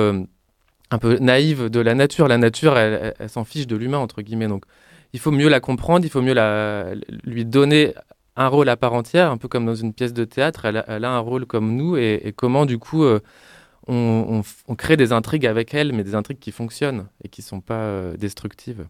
un 0.89 0.97
peu 0.97 1.17
naïve 1.19 1.69
de 1.69 1.79
la 1.79 1.93
nature. 1.93 2.27
La 2.27 2.39
nature, 2.39 2.75
elle, 2.77 3.13
s'en 3.27 3.43
fiche 3.43 3.67
de 3.67 3.75
l'humain 3.75 3.99
entre 3.99 4.23
guillemets. 4.23 4.47
Donc, 4.47 4.65
il 5.13 5.19
faut 5.19 5.29
mieux 5.31 5.49
la 5.49 5.59
comprendre, 5.59 6.03
il 6.03 6.09
faut 6.09 6.23
mieux 6.23 6.33
la, 6.33 6.93
lui 7.23 7.45
donner 7.45 7.93
un 8.35 8.47
rôle 8.47 8.69
à 8.69 8.77
part 8.77 8.93
entière, 8.93 9.31
un 9.31 9.37
peu 9.37 9.47
comme 9.47 9.65
dans 9.65 9.75
une 9.75 9.93
pièce 9.93 10.13
de 10.13 10.25
théâtre. 10.25 10.65
Elle 10.65 10.77
a, 10.77 11.11
un 11.11 11.19
rôle 11.19 11.45
comme 11.45 11.75
nous 11.75 11.97
et, 11.97 12.33
comment 12.35 12.65
du 12.65 12.77
coup 12.77 13.03
on, 13.87 14.43
crée 14.77 14.97
des 14.97 15.11
intrigues 15.11 15.45
avec 15.45 15.73
elle, 15.73 15.93
mais 15.93 16.03
des 16.03 16.15
intrigues 16.15 16.39
qui 16.39 16.51
fonctionnent 16.51 17.07
et 17.23 17.29
qui 17.29 17.41
ne 17.41 17.45
sont 17.45 17.61
pas 17.61 18.13
destructives. 18.17 18.87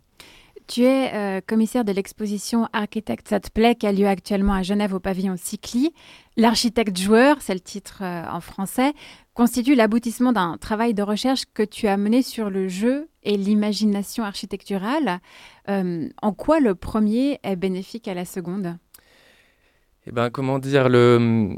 Tu 0.68 0.84
es 0.84 1.14
euh, 1.14 1.42
commissaire 1.46 1.84
de 1.84 1.92
l'exposition 1.92 2.68
Architecte 2.72 3.28
ça 3.28 3.40
te 3.40 3.50
plaît 3.50 3.76
qui 3.76 3.86
a 3.86 3.92
lieu 3.92 4.08
actuellement 4.08 4.54
à 4.54 4.64
Genève 4.64 4.94
au 4.94 5.00
pavillon 5.00 5.36
Cycli. 5.38 5.94
L'architecte 6.38 6.98
joueur, 6.98 7.38
c'est 7.42 7.54
le 7.54 7.60
titre 7.60 8.00
euh, 8.02 8.24
en 8.32 8.40
français, 8.40 8.94
constitue 9.34 9.76
l'aboutissement 9.76 10.32
d'un 10.32 10.58
travail 10.58 10.94
de 10.94 11.04
recherche 11.04 11.44
que 11.54 11.64
tu 11.64 11.88
as 11.88 11.98
mené 11.98 12.22
sur 12.22 12.50
le 12.50 12.70
jeu 12.70 13.10
et 13.24 13.36
l'imagination 13.36 14.24
architecturale. 14.24 15.20
Euh, 15.70 16.08
en 16.22 16.34
quoi 16.34 16.60
le 16.60 16.76
premier 16.76 17.40
est 17.44 17.58
bénéfique 17.58 18.08
à 18.08 18.14
la 18.14 18.26
seconde? 18.26 18.78
Eh 20.08 20.12
ben, 20.12 20.30
comment 20.30 20.60
dire, 20.60 20.90
le, 20.90 21.56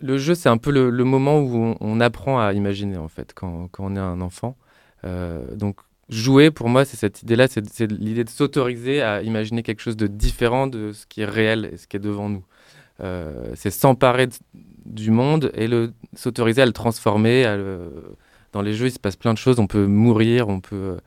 le 0.00 0.18
jeu, 0.18 0.34
c'est 0.34 0.48
un 0.48 0.58
peu 0.58 0.70
le, 0.70 1.04
moment 1.04 1.40
où 1.40 1.74
on, 1.80 2.00
apprend 2.00 2.40
à 2.40 2.52
imaginer, 2.52 2.96
en 2.96 3.08
fait, 3.08 3.32
quand, 3.34 3.68
quand 3.72 3.84
on 3.84 3.96
est 3.96 4.00
un 4.00 4.20
enfant. 4.20 4.56
donc, 5.04 5.76
jouer, 6.08 6.50
pour 6.50 6.68
moi, 6.68 6.84
c'est 6.84 6.96
cette 6.96 7.22
idée-là, 7.22 7.46
c'est 7.48 7.90
l'idée 7.90 8.24
de 8.24 8.30
s'autoriser 8.30 9.02
à 9.02 9.22
imaginer 9.22 9.62
quelque 9.62 9.80
chose 9.80 9.96
de 9.96 10.06
différent 10.06 10.66
de 10.66 10.92
ce 10.92 11.06
qui 11.06 11.22
est 11.22 11.26
réel 11.26 11.70
et 11.72 11.76
ce 11.76 11.86
qui 11.86 11.96
est 11.96 12.00
devant 12.00 12.28
nous. 12.28 12.44
Euh, 13.02 13.52
c'est 13.54 13.70
s'emparer 13.70 14.28
du 14.84 15.10
monde 15.10 15.50
et 15.54 15.68
s'autoriser 16.14 16.62
à 16.62 16.66
le 16.66 16.72
transformer. 16.72 17.44
Dans 18.52 18.62
les 18.62 18.74
jeux, 18.74 18.86
il 18.86 18.92
se 18.92 18.98
passe 18.98 19.16
plein 19.16 19.32
de 19.32 19.38
choses. 19.38 19.58
On 19.58 19.66
peut 19.66 19.86
mourir, 19.86 20.48
on 20.48 20.60
peut, 20.60 20.98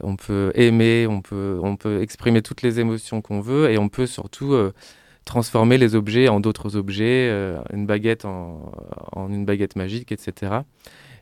on 0.00 0.16
peut 0.16 0.50
aimer, 0.54 1.06
on 1.06 1.20
peut, 1.20 1.58
on 1.62 1.76
peut 1.76 2.00
exprimer 2.00 2.42
toutes 2.42 2.62
les 2.62 2.80
émotions 2.80 3.20
qu'on 3.20 3.40
veut 3.40 3.70
et 3.70 3.78
on 3.78 3.88
peut 3.88 4.06
surtout 4.06 4.54
euh, 4.54 4.72
transformer 5.26 5.76
les 5.76 5.94
objets 5.94 6.28
en 6.28 6.40
d'autres 6.40 6.76
objets, 6.76 7.28
euh, 7.30 7.60
une 7.74 7.84
baguette 7.84 8.24
en, 8.24 8.72
une 9.28 9.44
baguette 9.44 9.76
magique, 9.76 10.12
etc. 10.12 10.60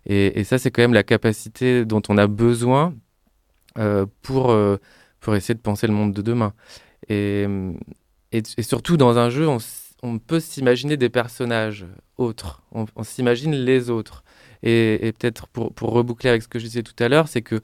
Et, 0.07 0.45
ça, 0.45 0.59
c'est 0.59 0.71
quand 0.71 0.83
même 0.83 0.93
la 0.93 1.03
capacité 1.03 1.87
dont 1.87 2.03
on 2.11 2.19
a 2.19 2.27
besoin 2.27 2.95
euh, 3.79 4.05
pour, 4.23 4.51
euh, 4.51 4.77
pour 5.21 5.35
essayer 5.35 5.55
de 5.55 5.61
penser 5.61 5.87
le 5.87 5.95
monde 5.95 6.13
de 6.13 6.21
demain. 6.21 6.53
Et, 7.09 7.47
surtout, 8.61 8.97
dans 8.99 9.17
un 9.19 9.31
jeu, 9.31 9.49
on, 10.03 10.19
peut 10.19 10.41
s'imaginer 10.41 10.99
des 10.99 11.09
personnages 11.09 11.87
autres, 12.19 12.63
on, 12.73 13.03
s'imagine 13.03 13.53
les 13.53 13.89
autres. 13.89 14.23
Et, 14.63 15.15
peut-être 15.19 15.49
pour, 15.49 15.73
reboucler 15.91 16.29
avec 16.29 16.43
ce 16.43 16.49
que 16.49 16.59
je 16.59 16.67
disais 16.67 16.83
tout 16.83 17.03
à 17.03 17.09
l'heure, 17.09 17.29
c'est 17.29 17.43
que 17.43 17.63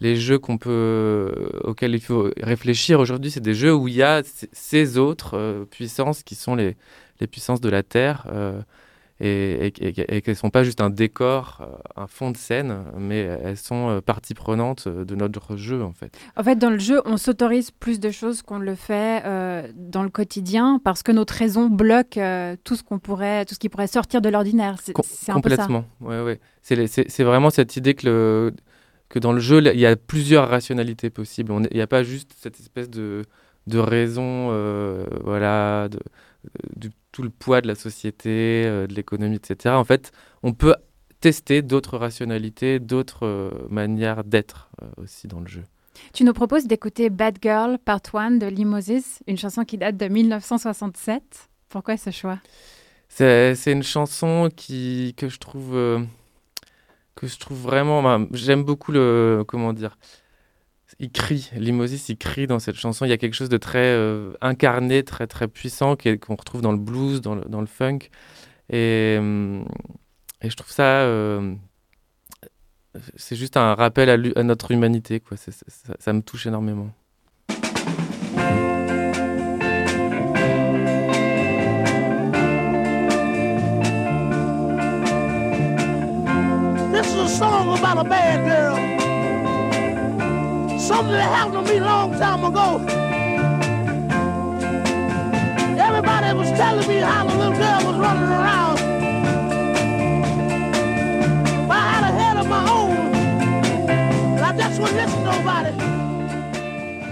les 0.00 0.16
jeux 0.16 0.38
qu'on 0.38 0.58
peut, 0.58 1.50
auxquels 1.64 1.94
il 1.94 2.00
faut 2.00 2.30
réfléchir 2.40 3.00
aujourd'hui, 3.00 3.30
c'est 3.30 3.40
des 3.40 3.54
jeux 3.54 3.74
où 3.74 3.88
il 3.88 3.94
y 3.94 4.02
a 4.02 4.22
ces 4.52 4.98
autres 4.98 5.36
euh, 5.36 5.64
puissances 5.64 6.22
qui 6.22 6.34
sont 6.34 6.54
les, 6.54 6.76
les, 7.20 7.26
puissances 7.26 7.60
de 7.60 7.68
la 7.68 7.82
Terre 7.82 8.26
et, 9.20 9.72
qu'elles 9.72 10.22
ne 10.26 10.34
sont 10.34 10.50
pas 10.50 10.64
juste 10.64 10.80
un 10.80 10.90
décor, 10.90 11.58
euh, 11.60 12.02
un 12.02 12.06
fond 12.06 12.30
de 12.30 12.36
scène, 12.36 12.84
mais 12.98 13.18
elles 13.18 13.56
sont 13.56 13.90
euh, 13.90 14.00
partie 14.00 14.34
prenante 14.34 14.88
de 14.88 15.14
notre 15.14 15.56
jeu 15.56 15.82
en 15.82 15.92
fait. 15.92 16.16
En 16.36 16.42
fait, 16.42 16.56
dans 16.56 16.70
le 16.70 16.78
jeu, 16.78 17.02
on 17.04 17.16
s'autorise 17.16 17.70
plus 17.70 18.00
de 18.00 18.10
choses 18.10 18.42
qu'on 18.42 18.58
le 18.58 18.74
fait 18.74 19.22
euh, 19.26 19.68
dans 19.74 20.02
le 20.02 20.08
quotidien 20.08 20.80
parce 20.82 21.02
que 21.02 21.12
notre 21.12 21.34
raison 21.34 21.68
bloque 21.68 22.18
tout 22.64 22.76
ce 22.76 22.82
qu'on 22.82 22.98
pourrait, 22.98 23.44
tout 23.44 23.54
ce 23.54 23.58
qui 23.58 23.68
pourrait 23.68 23.86
sortir 23.86 24.20
de 24.20 24.28
l'ordinaire. 24.28 24.76
C'est 24.82 24.92
un 25.30 25.40
peu 25.40 25.50
ça. 25.50 25.56
Complètement. 25.56 25.84
Ouais, 26.00 26.22
ouais. 26.22 26.40
C'est 26.62 27.24
vraiment 27.24 27.50
cette 27.50 27.76
idée 27.76 27.94
que 27.94 28.06
le 28.06 28.54
que 29.10 29.18
dans 29.18 29.32
le 29.32 29.40
jeu, 29.40 29.60
il 29.74 29.78
y 29.78 29.86
a 29.86 29.96
plusieurs 29.96 30.48
rationalités 30.48 31.10
possibles. 31.10 31.52
Il 31.70 31.76
n'y 31.76 31.82
a 31.82 31.86
pas 31.86 32.02
juste 32.02 32.32
cette 32.38 32.58
espèce 32.58 32.88
de, 32.88 33.24
de 33.66 33.78
raison, 33.78 34.48
voilà, 35.22 35.88
de, 35.90 35.98
tout 37.12 37.22
le 37.22 37.30
poids 37.30 37.60
de 37.60 37.66
la 37.66 37.74
société, 37.74 38.62
euh, 38.66 38.86
de 38.86 38.94
l'économie, 38.94 39.36
etc. 39.36 39.74
En 39.74 39.84
fait, 39.84 40.12
on 40.42 40.52
peut 40.52 40.74
tester 41.20 41.62
d'autres 41.62 41.98
rationalités, 41.98 42.78
d'autres 42.78 43.26
euh, 43.26 43.50
manières 43.68 44.24
d'être 44.24 44.70
euh, 44.82 44.86
aussi 45.02 45.28
dans 45.28 45.40
le 45.40 45.48
jeu. 45.48 45.64
Tu 46.14 46.24
nous 46.24 46.32
proposes 46.32 46.66
d'écouter 46.66 47.10
Bad 47.10 47.38
Girl 47.42 47.78
Part 47.78 48.00
1 48.14 48.32
de 48.32 48.46
Limosis, 48.46 49.20
une 49.26 49.36
chanson 49.36 49.64
qui 49.64 49.76
date 49.76 49.96
de 49.96 50.08
1967. 50.08 51.22
Pourquoi 51.68 51.96
ce 51.96 52.10
choix? 52.10 52.38
C'est 53.08 53.54
une 53.66 53.82
chanson 53.82 54.48
qui, 54.54 55.14
que 55.16 55.28
je 55.28 55.38
trouve 55.38 55.76
que 57.20 57.26
je 57.26 57.38
trouve 57.38 57.60
vraiment. 57.60 58.26
J'aime 58.32 58.64
beaucoup 58.64 58.92
le 58.92 59.44
comment 59.46 59.74
dire 59.74 59.98
il 60.98 61.12
crie, 61.12 61.50
Limosis, 61.54 62.08
il 62.08 62.16
crie 62.16 62.46
dans 62.46 62.58
cette 62.58 62.76
chanson. 62.76 63.04
Il 63.04 63.08
y 63.08 63.12
a 63.12 63.18
quelque 63.18 63.34
chose 63.34 63.48
de 63.48 63.56
très 63.58 63.78
euh, 63.78 64.32
incarné, 64.40 65.04
très 65.04 65.26
très 65.26 65.48
puissant 65.48 65.96
qu'on 65.96 66.34
retrouve 66.34 66.62
dans 66.62 66.72
le 66.72 66.78
blues, 66.78 67.20
dans 67.20 67.34
le, 67.34 67.66
funk. 67.66 67.98
Et, 68.70 69.16
euh, 69.20 69.62
et, 70.42 70.50
je 70.50 70.56
trouve 70.56 70.70
ça, 70.70 71.02
euh, 71.02 71.54
c'est 73.16 73.36
juste 73.36 73.56
un 73.56 73.74
rappel 73.74 74.10
à, 74.10 74.42
notre 74.42 74.70
humanité. 74.72 75.20
Quoi. 75.20 75.36
ça 75.36 76.12
me 76.12 76.22
touche 76.22 76.46
énormément. 76.46 76.90
Song 87.40 87.72
about 87.78 87.96
something 90.78 91.14
that 91.14 91.30
happened 91.36 91.66
to 91.66 91.72
me 91.72 91.80
long 91.80 92.12
time 92.18 92.44
ago. 92.44 92.66
Everybody 95.88 96.30
was 96.36 96.50
telling 96.60 96.86
me 96.86 96.98
how 96.98 97.24
was 97.24 97.96
running 98.04 98.30
around. 98.40 98.78
I 101.70 101.82
had 101.92 102.02
a 102.08 102.12
head 102.20 102.36
of 102.42 102.46
my 102.46 102.62
own. 102.78 102.96
I 104.48 104.50
just 104.58 104.78
wouldn't 104.78 104.98
listen 105.00 105.24
nobody. 105.24 105.72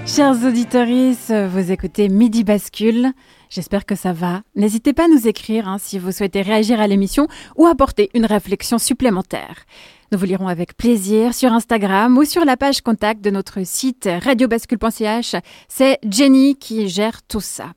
Chers 0.07 0.45
auditeurs, 0.45 1.49
vous 1.49 1.73
écoutez 1.73 2.11
Midi 2.11 2.45
Bascule. 2.45 3.13
J'espère 3.49 3.87
que 3.87 3.95
ça 3.95 4.13
va. 4.13 4.43
N'hésitez 4.57 4.93
pas 4.93 5.05
à 5.05 5.09
nous 5.09 5.27
écrire 5.27 5.69
hein, 5.69 5.79
si 5.79 5.99
vous 5.99 6.13
souhaitez 6.13 6.43
réagir 6.43 6.81
à 6.83 6.87
l'émission 6.87 7.29
ou 7.57 7.67
apporter 7.67 8.11
une 8.13 8.27
réflexion 8.27 8.77
supplémentaire. 8.77 9.65
Nous 10.11 10.19
vous 10.19 10.25
lirons 10.25 10.49
avec 10.49 10.75
plaisir 10.75 11.35
sur 11.35 11.53
Instagram 11.53 12.17
ou 12.17 12.25
sur 12.25 12.47
la 12.47 12.57
page 12.57 12.81
contact 12.81 13.23
de 13.23 13.29
notre 13.29 13.67
site 13.67 14.09
radiobascule.ch. 14.25 15.37
C'est 15.69 15.99
Jenny 16.03 16.57
qui 16.57 16.89
gère 16.89 17.23
tout 17.23 17.43
ça. 17.43 17.73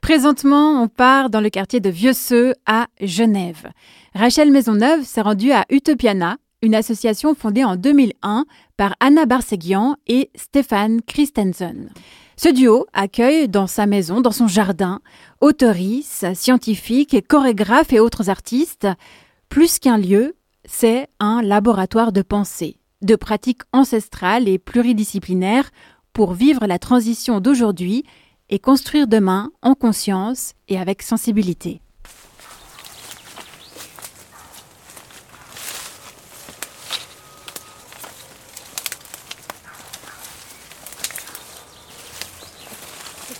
Présentement, 0.00 0.82
on 0.82 0.88
part 0.88 1.28
dans 1.28 1.42
le 1.42 1.50
quartier 1.50 1.80
de 1.80 1.90
Vieux-Seux 1.90 2.54
à 2.64 2.86
Genève. 3.02 3.70
Rachel 4.14 4.50
Maisonneuve 4.50 5.04
s'est 5.04 5.20
rendue 5.20 5.52
à 5.52 5.66
Utopiana, 5.68 6.38
une 6.62 6.74
association 6.74 7.34
fondée 7.34 7.64
en 7.64 7.76
2001 7.76 8.46
par 8.78 8.94
Anna 9.00 9.26
Barseguian 9.26 9.96
et 10.06 10.30
Stéphane 10.34 11.02
Christensen. 11.02 11.90
Ce 12.38 12.48
duo 12.48 12.86
accueille 12.94 13.46
dans 13.46 13.66
sa 13.66 13.84
maison, 13.84 14.22
dans 14.22 14.32
son 14.32 14.48
jardin, 14.48 15.00
autoristes, 15.42 16.34
scientifiques, 16.34 17.28
chorégraphes 17.28 17.92
et 17.92 18.00
autres 18.00 18.30
artistes. 18.30 18.88
Plus 19.50 19.78
qu'un 19.78 19.98
lieu, 19.98 20.34
c'est 20.66 21.08
un 21.20 21.42
laboratoire 21.42 22.12
de 22.12 22.22
pensée, 22.22 22.78
de 23.02 23.16
pratiques 23.16 23.62
ancestrales 23.72 24.48
et 24.48 24.58
pluridisciplinaires 24.58 25.70
pour 26.12 26.32
vivre 26.32 26.66
la 26.66 26.78
transition 26.78 27.40
d'aujourd'hui 27.40 28.04
et 28.50 28.58
construire 28.58 29.06
demain 29.06 29.50
en 29.62 29.74
conscience 29.74 30.54
et 30.68 30.78
avec 30.78 31.02
sensibilité. 31.02 31.80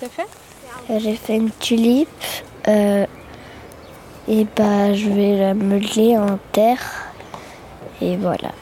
fait 0.08 0.28
J'ai 0.98 1.16
fait 1.16 1.36
une 1.36 1.50
tulipe 1.50 2.08
euh, 2.68 3.06
et 4.28 4.46
bah, 4.56 4.94
je 4.94 5.08
vais 5.08 5.38
la 5.38 5.54
meuler 5.54 6.18
en 6.18 6.38
terre 6.52 7.03
et 8.00 8.16
voilà. 8.16 8.52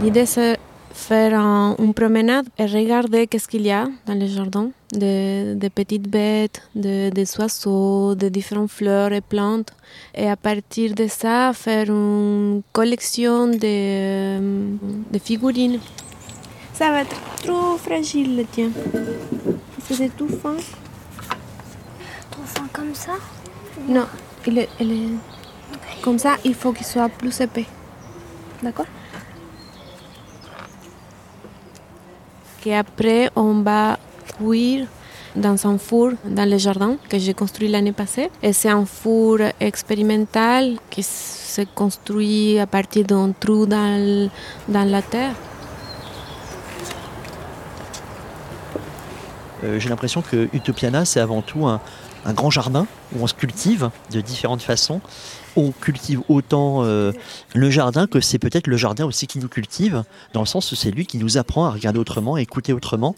L'idée 0.00 0.26
c'est 0.26 0.58
faire 0.92 1.38
un, 1.38 1.74
une 1.78 1.94
promenade 1.94 2.46
et 2.58 2.66
regarder 2.66 3.26
qu'est-ce 3.26 3.48
qu'il 3.48 3.62
y 3.62 3.70
a 3.70 3.88
dans 4.06 4.14
le 4.14 4.26
jardin, 4.26 4.70
des 4.92 5.54
de 5.54 5.68
petites 5.68 6.08
bêtes, 6.08 6.62
des 6.74 7.10
de 7.10 7.24
oiseaux, 7.38 8.14
de 8.14 8.28
différentes 8.28 8.70
fleurs 8.70 9.12
et 9.12 9.22
plantes. 9.22 9.72
Et 10.14 10.28
à 10.28 10.36
partir 10.36 10.94
de 10.94 11.06
ça, 11.06 11.52
faire 11.54 11.88
une 11.88 12.62
collection 12.72 13.48
de, 13.48 14.38
de 15.12 15.18
figurines. 15.18 15.80
Ça 16.74 16.90
va 16.90 17.02
être 17.02 17.16
trop 17.42 17.76
fragile, 17.76 18.44
tiens. 18.52 18.70
C'est 19.90 20.14
tout 20.16 20.28
fin. 20.28 20.56
Trop 22.30 22.44
fin 22.44 22.66
comme 22.72 22.94
ça? 22.94 23.12
Non, 23.88 24.06
il 24.46 24.58
est, 24.58 24.68
il 24.80 24.92
est 24.92 26.02
Comme 26.02 26.18
ça, 26.18 26.36
il 26.44 26.54
faut 26.54 26.72
qu'il 26.72 26.86
soit 26.86 27.08
plus 27.08 27.40
épais. 27.40 27.66
D'accord 28.62 28.86
Et 32.64 32.76
après, 32.76 33.30
on 33.34 33.62
va 33.62 33.98
cuire 34.38 34.86
dans 35.34 35.66
un 35.66 35.78
four 35.78 36.12
dans 36.24 36.48
le 36.48 36.58
jardin 36.58 36.96
que 37.08 37.18
j'ai 37.18 37.34
construit 37.34 37.68
l'année 37.68 37.92
passée. 37.92 38.30
Et 38.42 38.52
c'est 38.52 38.68
un 38.68 38.84
four 38.84 39.38
expérimental 39.60 40.76
qui 40.90 41.02
se 41.02 41.62
construit 41.74 42.58
à 42.58 42.66
partir 42.66 43.04
d'un 43.04 43.32
trou 43.32 43.66
dans, 43.66 44.30
dans 44.68 44.88
la 44.88 45.02
terre. 45.02 45.34
Euh, 49.64 49.78
j'ai 49.78 49.88
l'impression 49.88 50.22
que 50.22 50.48
Utopiana, 50.52 51.04
c'est 51.04 51.20
avant 51.20 51.40
tout 51.40 51.66
un, 51.66 51.80
un, 52.24 52.32
grand 52.32 52.50
jardin 52.50 52.86
où 53.14 53.22
on 53.22 53.26
se 53.26 53.34
cultive 53.34 53.90
de 54.10 54.20
différentes 54.20 54.62
façons. 54.62 55.00
On 55.56 55.70
cultive 55.70 56.22
autant 56.28 56.84
euh, 56.84 57.12
le 57.54 57.70
jardin 57.70 58.06
que 58.06 58.20
c'est 58.20 58.38
peut-être 58.38 58.66
le 58.66 58.76
jardin 58.76 59.04
aussi 59.04 59.26
qui 59.26 59.38
nous 59.38 59.48
cultive, 59.48 60.04
dans 60.32 60.40
le 60.40 60.46
sens 60.46 60.72
où 60.72 60.76
c'est 60.76 60.90
lui 60.90 61.06
qui 61.06 61.18
nous 61.18 61.36
apprend 61.36 61.66
à 61.66 61.70
regarder 61.70 61.98
autrement, 61.98 62.36
à 62.36 62.40
écouter 62.40 62.72
autrement 62.72 63.14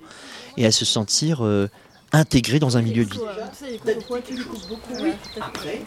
et 0.56 0.66
à 0.66 0.72
se 0.72 0.84
sentir 0.84 1.44
euh, 1.44 1.68
intégré 2.12 2.58
dans 2.58 2.76
un 2.76 2.82
milieu 2.82 3.04
de 3.04 3.10
vie. 3.10 3.20
Après, 5.40 5.82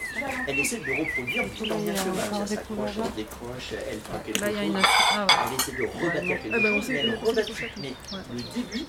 elle 0.46 0.58
essaie 0.58 0.78
de 0.78 0.82
reproduire 0.82 1.44
tout 1.56 1.70
en 1.72 1.78
bien 1.78 1.94
que 1.94 1.98
elle 2.40 2.48
s'accroche, 2.48 2.90
elle 2.96 3.14
décroche, 3.16 3.72
elle 3.90 3.98
prend 3.98 4.18
Là, 4.40 4.50
il 4.50 4.56
y 4.56 4.58
a 4.58 4.64
une... 4.64 4.74
Ouais. 4.74 4.82
Elle 5.46 5.54
essaie 5.58 5.72
de 5.72 5.86
rebattre 5.86 6.42
quelque 6.42 6.74
chose, 6.74 6.88
mais 6.88 6.98
elle 6.98 7.16
rebat 7.16 7.42
Mais 7.80 7.94
le 8.34 8.42
début... 8.54 8.86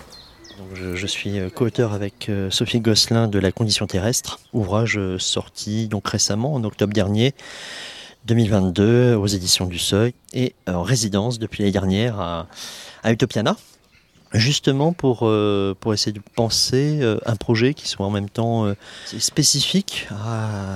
Je, 0.73 1.07
suis 1.07 1.39
co-auteur 1.55 1.93
avec 1.93 2.29
euh, 2.29 2.49
Sophie 2.49 2.79
Gosselin 2.81 3.27
de 3.27 3.39
La 3.39 3.51
Condition 3.51 3.87
terrestre, 3.87 4.39
ouvrage 4.53 4.97
euh, 4.97 5.17
sorti 5.17 5.87
donc 5.87 6.07
récemment 6.07 6.53
en 6.53 6.63
octobre 6.63 6.93
dernier 6.93 7.33
2022 8.25 9.15
aux 9.15 9.27
éditions 9.27 9.65
du 9.65 9.79
Seuil 9.79 10.13
et 10.33 10.53
en 10.67 10.83
résidence 10.83 11.39
depuis 11.39 11.63
l'année 11.63 11.71
dernière 11.71 12.19
à, 12.19 12.47
Utopiana, 13.05 13.55
justement 14.33 14.93
pour, 14.93 15.21
euh, 15.23 15.75
pour 15.79 15.93
essayer 15.93 16.11
de 16.11 16.21
penser 16.35 16.99
euh, 17.01 17.17
un 17.25 17.35
projet 17.35 17.73
qui 17.73 17.87
soit 17.87 18.05
en 18.05 18.11
même 18.11 18.29
temps 18.29 18.65
euh, 18.65 18.75
spécifique 19.17 20.07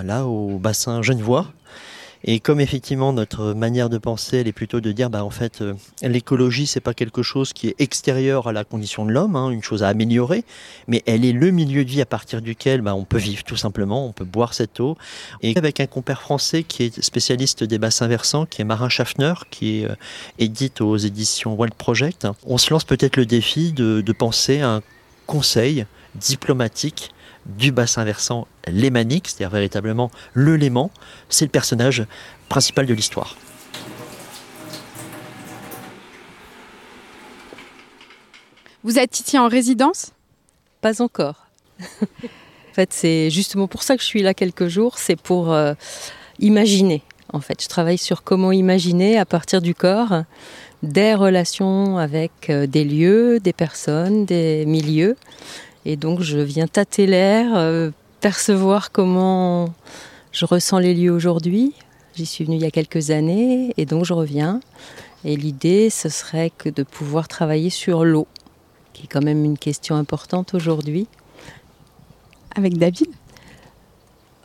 là 0.04 0.26
au 0.26 0.58
bassin 0.58 1.02
genevois. 1.02 1.48
Et 2.26 2.40
comme 2.40 2.62
effectivement 2.62 3.12
notre 3.12 3.54
manière 3.54 3.90
de 3.90 3.98
penser, 3.98 4.38
elle 4.38 4.48
est 4.48 4.54
plutôt 4.54 4.80
de 4.80 4.92
dire, 4.92 5.10
bah 5.10 5.26
en 5.26 5.30
fait, 5.30 5.62
euh, 5.62 5.74
l'écologie 6.02 6.68
c'est 6.68 6.80
pas 6.80 6.94
quelque 6.94 7.22
chose 7.22 7.52
qui 7.52 7.68
est 7.68 7.76
extérieur 7.80 8.48
à 8.48 8.54
la 8.54 8.64
condition 8.64 9.06
de 9.06 9.12
l'homme, 9.12 9.36
hein, 9.36 9.50
une 9.50 9.62
chose 9.62 9.84
à 9.84 9.90
améliorer, 9.90 10.46
mais 10.88 11.04
elle 11.06 11.26
est 11.26 11.34
le 11.34 11.52
milieu 11.52 11.84
de 11.84 11.90
vie 11.90 12.02
à 12.02 12.06
partir 12.06 12.42
duquel 12.42 12.82
bah, 12.82 12.96
on 12.96 13.04
peut 13.04 13.18
vivre 13.18 13.44
tout 13.44 13.58
simplement, 13.58 14.08
on 14.08 14.14
peut 14.14 14.26
boire 14.26 14.54
cette 14.54 14.80
eau. 14.80 14.98
Et 15.42 15.58
avec 15.58 15.80
un 15.80 15.88
compère 15.88 16.22
français 16.22 16.64
qui 16.64 16.84
est 16.84 17.02
spécialiste 17.02 17.64
des 17.64 17.78
bassins 17.78 18.08
versants, 18.08 18.46
qui 18.46 18.62
est 18.62 18.66
Marin 18.66 18.90
Schaffner, 18.90 19.34
qui 19.52 19.82
est 19.82 19.86
euh, 19.86 19.96
édite 20.40 20.80
aux 20.80 20.96
éditions 20.96 21.54
World 21.54 21.74
Project, 21.74 22.28
on 22.46 22.58
se 22.58 22.72
lance 22.72 22.86
peut-être 22.86 23.18
le 23.18 23.26
défi 23.26 23.74
de, 23.74 24.02
de 24.02 24.14
penser 24.14 24.62
un 24.62 24.82
conseil 25.28 25.86
diplomatique 26.16 27.13
du 27.46 27.72
bassin 27.72 28.04
versant 28.04 28.48
lémanique, 28.68 29.28
c'est-à-dire 29.28 29.50
véritablement 29.50 30.12
le 30.34 30.56
Léman, 30.56 30.92
c'est 31.30 31.46
le 31.46 31.52
personnage 31.52 32.06
principal 32.50 32.86
de 32.86 32.94
l'histoire. 32.94 33.36
Vous 38.84 39.00
êtes 39.00 39.20
ici 39.20 39.38
en 39.38 39.48
résidence? 39.48 40.12
Pas 40.82 41.02
encore. 41.02 41.48
en 41.82 42.74
fait, 42.74 42.92
c'est 42.92 43.30
justement 43.30 43.68
pour 43.68 43.84
ça 43.84 43.96
que 43.96 44.02
je 44.02 44.08
suis 44.08 44.22
là 44.22 44.34
quelques 44.34 44.68
jours, 44.68 44.98
c'est 44.98 45.16
pour 45.16 45.54
euh, 45.54 45.74
imaginer. 46.40 47.02
En 47.32 47.40
fait, 47.40 47.64
je 47.64 47.68
travaille 47.68 47.98
sur 47.98 48.24
comment 48.24 48.52
imaginer 48.52 49.18
à 49.18 49.26
partir 49.26 49.62
du 49.62 49.74
corps 49.74 50.24
des 50.84 51.16
relations 51.16 51.98
avec 51.98 52.50
euh, 52.50 52.68
des 52.68 52.84
lieux, 52.84 53.40
des 53.40 53.54
personnes, 53.54 54.26
des 54.26 54.66
milieux. 54.66 55.16
Et 55.86 55.96
donc 55.96 56.22
je 56.22 56.38
viens 56.38 56.68
tâter 56.68 57.06
l'air, 57.06 57.56
euh, 57.56 57.92
percevoir 58.22 58.92
comment 58.92 59.74
je 60.32 60.46
ressens 60.46 60.80
les 60.80 60.94
lieux 60.94 61.12
aujourd'hui. 61.12 61.74
J'y 62.16 62.26
suis 62.26 62.46
venue 62.46 62.58
il 62.58 62.62
y 62.62 62.66
a 62.66 62.72
quelques 62.72 63.12
années 63.12 63.74
et 63.78 63.86
donc 63.86 64.06
je 64.06 64.14
reviens. 64.14 64.60
Et 65.26 65.36
l'idée, 65.36 65.90
ce 65.90 66.10
serait 66.10 66.52
que 66.52 66.70
de 66.70 66.84
pouvoir 66.84 67.28
travailler 67.28 67.70
sur 67.70 68.04
l'eau, 68.04 68.28
qui 68.94 69.04
est 69.04 69.08
quand 69.08 69.24
même 69.24 69.44
une 69.46 69.58
question 69.58 69.96
importante 69.96 70.54
aujourd'hui. 70.54 71.08
Avec 72.56 72.78
David? 72.78 73.08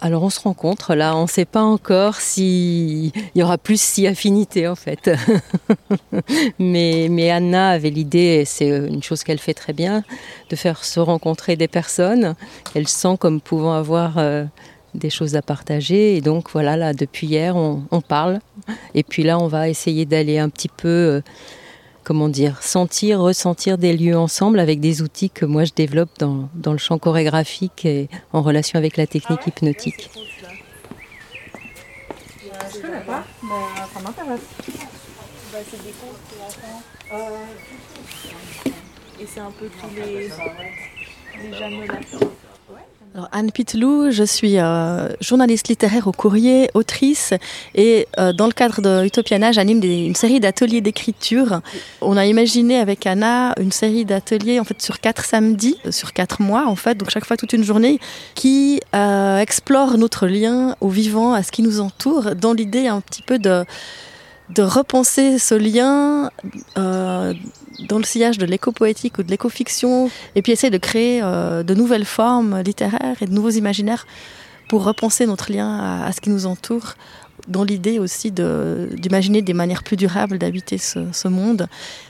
Alors 0.00 0.22
on 0.22 0.30
se 0.30 0.40
rencontre 0.40 0.94
là, 0.94 1.16
on 1.16 1.22
ne 1.22 1.28
sait 1.28 1.44
pas 1.44 1.62
encore 1.62 2.16
s'il 2.16 3.12
y 3.34 3.42
aura 3.42 3.58
plus 3.58 3.80
si 3.80 4.06
affinité 4.06 4.68
en 4.68 4.76
fait. 4.76 5.10
mais, 6.58 7.08
mais 7.10 7.30
Anna 7.30 7.70
avait 7.70 7.90
l'idée, 7.90 8.44
c'est 8.46 8.68
une 8.68 9.02
chose 9.02 9.24
qu'elle 9.24 9.38
fait 9.38 9.54
très 9.54 9.72
bien, 9.72 10.04
de 10.50 10.56
faire 10.56 10.84
se 10.84 11.00
rencontrer 11.00 11.56
des 11.56 11.68
personnes 11.68 12.34
qu'elle 12.72 12.88
sent 12.88 13.16
comme 13.18 13.40
pouvant 13.40 13.74
avoir 13.74 14.18
euh, 14.18 14.44
des 14.94 15.10
choses 15.10 15.34
à 15.34 15.42
partager. 15.42 16.16
Et 16.16 16.20
donc 16.20 16.50
voilà, 16.52 16.76
là 16.76 16.92
depuis 16.92 17.26
hier 17.26 17.56
on, 17.56 17.82
on 17.90 18.00
parle. 18.00 18.38
Et 18.94 19.02
puis 19.02 19.24
là 19.24 19.38
on 19.38 19.48
va 19.48 19.68
essayer 19.68 20.06
d'aller 20.06 20.38
un 20.38 20.48
petit 20.48 20.68
peu... 20.68 20.88
Euh, 20.88 21.20
comment 22.08 22.30
dire, 22.30 22.62
sentir, 22.62 23.20
ressentir 23.20 23.76
des 23.76 23.94
lieux 23.94 24.16
ensemble 24.16 24.60
avec 24.60 24.80
des 24.80 25.02
outils 25.02 25.28
que 25.28 25.44
moi 25.44 25.64
je 25.64 25.74
développe 25.74 26.08
dans, 26.18 26.48
le 26.72 26.78
champ 26.78 26.98
chorégraphique 26.98 27.84
et 27.84 28.08
en 28.32 28.40
relation 28.40 28.78
avec 28.78 28.96
la 28.96 29.06
technique 29.06 29.46
hypnotique. 29.46 30.08
C'est 35.70 35.82
des. 35.82 35.92
Euh, 37.12 37.16
et 39.20 39.26
c'est 39.26 39.40
un 39.40 39.50
peu 39.50 39.68
tous 39.68 39.94
les, 39.94 40.30
Anne 43.32 43.50
Pitelou, 43.50 44.10
je 44.10 44.22
suis 44.22 44.58
euh, 44.58 45.08
journaliste 45.20 45.68
littéraire 45.68 46.06
au 46.06 46.12
courrier, 46.12 46.70
autrice, 46.74 47.34
et 47.74 48.06
euh, 48.18 48.32
dans 48.32 48.46
le 48.46 48.52
cadre 48.52 48.80
de 48.80 49.04
Utopiana, 49.04 49.52
j'anime 49.52 49.82
une 49.82 50.14
série 50.14 50.40
d'ateliers 50.40 50.80
d'écriture. 50.80 51.60
On 52.00 52.16
a 52.16 52.26
imaginé 52.26 52.78
avec 52.78 53.06
Anna 53.06 53.54
une 53.58 53.72
série 53.72 54.04
d'ateliers 54.04 54.60
en 54.60 54.64
fait 54.64 54.80
sur 54.82 55.00
quatre 55.00 55.24
samedis, 55.24 55.78
euh, 55.86 55.90
sur 55.90 56.12
quatre 56.12 56.42
mois 56.42 56.66
en 56.66 56.76
fait, 56.76 56.96
donc 56.96 57.10
chaque 57.10 57.24
fois 57.24 57.36
toute 57.36 57.52
une 57.52 57.64
journée, 57.64 57.98
qui 58.34 58.80
explore 58.92 59.96
notre 59.98 60.26
lien 60.26 60.76
au 60.80 60.88
vivant, 60.88 61.32
à 61.32 61.42
ce 61.42 61.52
qui 61.52 61.62
nous 61.62 61.80
entoure, 61.80 62.34
dans 62.34 62.52
l'idée 62.52 62.88
un 62.88 63.00
petit 63.00 63.22
peu 63.22 63.38
de 63.38 63.64
repenser 64.58 65.38
ce 65.38 65.54
lien 65.54 66.30
dans 67.86 67.98
le 67.98 68.04
sillage 68.04 68.38
de 68.38 68.46
l'éco-poétique 68.46 69.18
ou 69.18 69.22
de 69.22 69.30
l'éco-fiction, 69.30 70.10
et 70.34 70.42
puis 70.42 70.52
essayer 70.52 70.70
de 70.70 70.78
créer 70.78 71.20
euh, 71.22 71.62
de 71.62 71.74
nouvelles 71.74 72.04
formes 72.04 72.60
littéraires 72.60 73.16
et 73.20 73.26
de 73.26 73.32
nouveaux 73.32 73.50
imaginaires 73.50 74.06
pour 74.68 74.84
repenser 74.84 75.26
notre 75.26 75.50
lien 75.50 76.02
à, 76.04 76.12
ce 76.12 76.20
qui 76.20 76.30
nous 76.30 76.46
entoure, 76.46 76.94
dans 77.46 77.64
l'idée 77.64 77.98
aussi 77.98 78.30
d'imaginer 78.30 79.40
de, 79.40 79.46
des 79.46 79.54
manières 79.54 79.82
plus 79.82 79.96
durables 79.96 80.38
d'habiter 80.38 80.76
ce, 80.76 81.28
monde. 81.28 81.68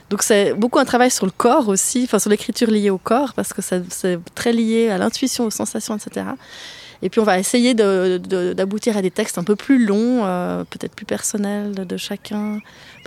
Donc 0.09 0.23
c'est 0.23 0.53
beaucoup 0.53 0.79
un 0.79 0.85
travail 0.85 1.11
sur 1.11 1.25
le 1.25 1.31
corps 1.31 1.69
aussi, 1.69 2.03
enfin 2.03 2.19
sur 2.19 2.29
l'écriture 2.29 2.69
liée 2.69 2.89
au 2.89 2.97
corps, 2.97 3.33
parce 3.33 3.53
que 3.53 3.61
c'est 3.61 4.19
très 4.35 4.51
lié 4.51 4.89
à 4.89 4.97
l'intuition, 4.97 5.45
aux 5.45 5.51
sensations, 5.51 5.95
etc. 5.95 6.25
Et 7.01 7.09
puis 7.09 7.21
on 7.21 7.23
va 7.23 7.39
essayer 7.39 7.73
d'aboutir 7.73 8.97
à 8.97 9.01
des 9.01 9.11
textes 9.11 9.37
un 9.37 9.43
peu 9.43 9.55
plus 9.55 9.85
longs, 9.85 10.25
euh, 10.25 10.65
peut-être 10.65 10.93
plus 10.93 11.05
personnels 11.05 11.73
de 11.87 11.97
chacun, 11.97 12.59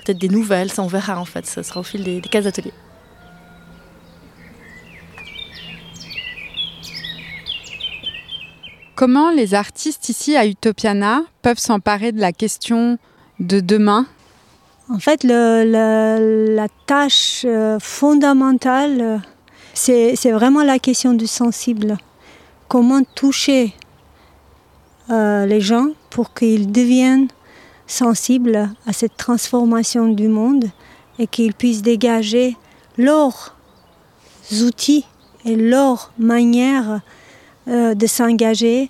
peut-être 0.04 0.18
des 0.18 0.28
nouvelles, 0.28 0.70
ça 0.70 0.82
on 0.82 0.86
verra 0.86 1.18
en 1.18 1.24
fait, 1.24 1.46
ça 1.46 1.62
sera 1.62 1.80
au 1.80 1.82
fil 1.82 2.02
des, 2.02 2.20
des 2.20 2.28
15 2.28 2.46
ateliers. 2.46 2.72
Comment 8.94 9.30
les 9.30 9.54
artistes 9.54 10.08
ici 10.08 10.36
à 10.36 10.46
Utopiana 10.46 11.22
peuvent 11.40 11.58
s'emparer 11.58 12.12
de 12.12 12.20
la 12.20 12.32
question 12.32 12.98
de 13.40 13.60
demain? 13.60 14.06
En 14.90 14.98
fait, 14.98 15.24
le, 15.24 15.64
le, 15.64 16.54
la 16.54 16.68
tâche 16.86 17.42
euh, 17.44 17.78
fondamentale, 17.80 19.22
c'est 19.74 20.30
vraiment 20.30 20.62
la 20.62 20.78
question 20.78 21.14
du 21.14 21.26
sensible. 21.26 21.96
Comment 22.68 23.02
toucher 23.02 23.74
euh, 25.10 25.46
les 25.46 25.60
gens 25.60 25.88
pour 26.10 26.34
qu'ils 26.34 26.70
deviennent 26.70 27.28
sensibles 27.92 28.70
à 28.86 28.92
cette 28.92 29.16
transformation 29.16 30.08
du 30.08 30.28
monde 30.28 30.64
et 31.18 31.26
qu'ils 31.26 31.54
puissent 31.54 31.82
dégager 31.82 32.56
leurs 32.96 33.54
outils 34.62 35.04
et 35.44 35.56
leur 35.56 36.12
manière 36.18 37.00
euh, 37.68 37.94
de 37.94 38.06
s'engager 38.06 38.88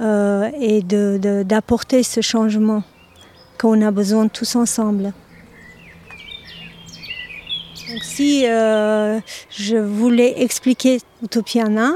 euh, 0.00 0.50
et 0.60 0.82
d'apporter 0.82 1.96
de, 1.98 2.02
de, 2.02 2.06
ce 2.06 2.20
changement 2.20 2.82
qu'on 3.58 3.80
a 3.82 3.90
besoin 3.90 4.28
tous 4.28 4.56
ensemble. 4.56 5.12
Si 8.02 8.46
euh, 8.46 9.20
je 9.50 9.76
voulais 9.76 10.42
expliquer 10.42 11.00
Utopiana, 11.22 11.94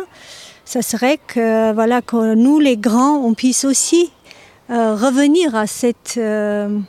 ça 0.65 0.83
serait 0.83 1.19
que, 1.27 1.73
voilà, 1.73 2.03
que 2.03 2.35
nous, 2.35 2.59
les 2.59 2.77
grands, 2.77 3.17
on 3.17 3.35
puisse 3.35 3.65
aussi 3.65 4.11
euh, 4.71 4.95
revenir 4.95 5.55
à 5.55 5.67
cette 5.67 6.15
euh, 6.17 6.81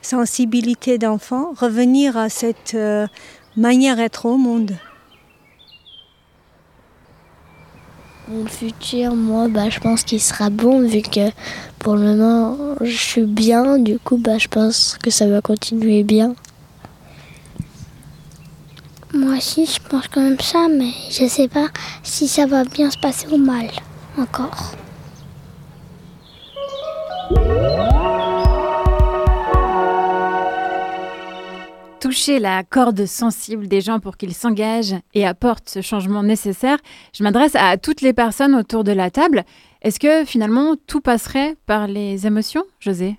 sensibilité 0.00 0.96
d'enfant, 0.96 1.52
revenir 1.58 2.16
à 2.16 2.30
cette 2.30 2.74
euh, 2.74 3.06
manière 3.54 3.96
d'être 3.96 4.24
au 4.24 4.38
monde. 4.38 4.72
Mon 8.28 8.46
futur, 8.46 9.14
moi, 9.14 9.48
bah, 9.48 9.68
je 9.68 9.78
pense 9.78 10.04
qu'il 10.04 10.20
sera 10.20 10.48
bon 10.48 10.86
vu 10.86 11.02
que 11.02 11.30
pour 11.78 11.96
le 11.96 12.14
moment, 12.14 12.56
je 12.80 12.96
suis 12.96 13.24
bien. 13.24 13.78
Du 13.78 13.98
coup, 13.98 14.16
bah, 14.16 14.38
je 14.38 14.48
pense 14.48 14.96
que 15.02 15.10
ça 15.10 15.26
va 15.26 15.42
continuer 15.42 16.04
bien. 16.04 16.34
Moi 19.12 19.36
aussi, 19.36 19.66
je 19.66 19.80
pense 19.86 20.08
quand 20.08 20.22
même 20.22 20.40
ça, 20.40 20.66
mais 20.70 20.92
je 21.10 21.26
sais 21.26 21.48
pas 21.48 21.68
si 22.02 22.26
ça 22.26 22.46
va 22.46 22.64
bien 22.64 22.90
se 22.90 22.98
passer 22.98 23.26
ou 23.30 23.36
mal 23.36 23.68
encore. 24.18 24.72
Toucher 32.08 32.38
la 32.38 32.62
corde 32.62 33.04
sensible 33.04 33.68
des 33.68 33.82
gens 33.82 34.00
pour 34.00 34.16
qu'ils 34.16 34.32
s'engagent 34.32 34.94
et 35.12 35.26
apportent 35.26 35.68
ce 35.68 35.82
changement 35.82 36.22
nécessaire. 36.22 36.78
Je 37.14 37.22
m'adresse 37.22 37.54
à 37.54 37.76
toutes 37.76 38.00
les 38.00 38.14
personnes 38.14 38.54
autour 38.54 38.82
de 38.82 38.92
la 38.92 39.10
table. 39.10 39.44
Est-ce 39.82 40.00
que 40.00 40.24
finalement 40.24 40.74
tout 40.86 41.02
passerait 41.02 41.56
par 41.66 41.86
les 41.86 42.26
émotions, 42.26 42.64
José? 42.80 43.18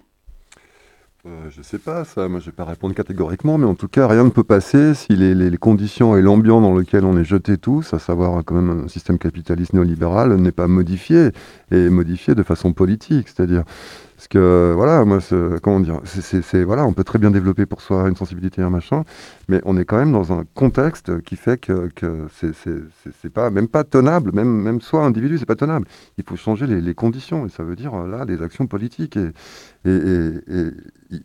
Euh, 1.26 1.50
je 1.50 1.62
sais 1.62 1.80
pas, 1.80 2.06
ça, 2.06 2.30
moi 2.30 2.40
je 2.40 2.46
vais 2.46 2.54
pas 2.54 2.64
répondre 2.64 2.96
catégoriquement, 2.96 3.58
mais 3.58 3.66
en 3.66 3.76
tout 3.76 3.90
cas, 3.90 4.08
rien 4.08 4.24
ne 4.24 4.30
peut 4.30 4.44
passer 4.44 4.94
si 4.94 5.18
les 5.18 5.58
conditions 5.58 6.16
et 6.16 6.22
l'ambiance 6.22 6.62
dans 6.62 6.74
lequel 6.74 7.04
on 7.04 7.18
est 7.18 7.26
jeté 7.26 7.58
tous, 7.58 7.94
à 7.94 8.00
savoir 8.00 8.42
quand 8.46 8.56
même 8.56 8.86
un 8.86 8.88
système 8.88 9.18
capitaliste 9.18 9.74
néolibéral, 9.74 10.34
n'est 10.36 10.54
pas 10.54 10.68
modifié, 10.68 11.32
et 11.72 11.90
modifié 11.90 12.36
de 12.36 12.44
façon 12.44 12.72
politique. 12.72 13.28
C'est-à-dire, 13.28 13.64
parce 14.20 14.28
que, 14.28 14.74
voilà, 14.76 15.06
moi, 15.06 15.20
on 15.32 16.94
peut 16.94 17.04
très 17.06 17.20
bien 17.20 17.32
développer 17.32 17.66
pour 17.66 17.80
soi 17.80 18.10
une 18.10 18.18
sensibilité, 18.18 18.62
un 18.62 18.70
machin, 18.70 19.06
mais 19.48 19.62
on 19.64 19.78
est 19.78 19.86
quand 19.86 19.96
même 19.96 20.12
dans 20.12 20.34
un 20.34 20.44
contexte 20.56 21.22
qui 21.22 21.38
fait 21.38 21.58
que, 21.58 21.90
c'est, 22.34 23.30
pas, 23.30 23.50
même 23.50 23.70
pas 23.70 23.86
tenable, 23.86 24.34
même, 24.34 24.82
soi, 24.82 25.06
individu, 25.06 25.38
c'est 25.38 25.46
pas 25.46 25.56
tenable. 25.56 25.88
Il 26.18 26.26
faut 26.26 26.36
changer 26.36 26.68
les, 26.68 26.94
conditions, 26.94 27.46
et 27.46 27.50
ça 27.50 27.64
veut 27.64 27.78
dire, 27.78 27.96
là, 27.96 28.26
des 28.26 28.42
actions 28.42 28.68
politiques, 28.68 29.16
et 29.16 29.32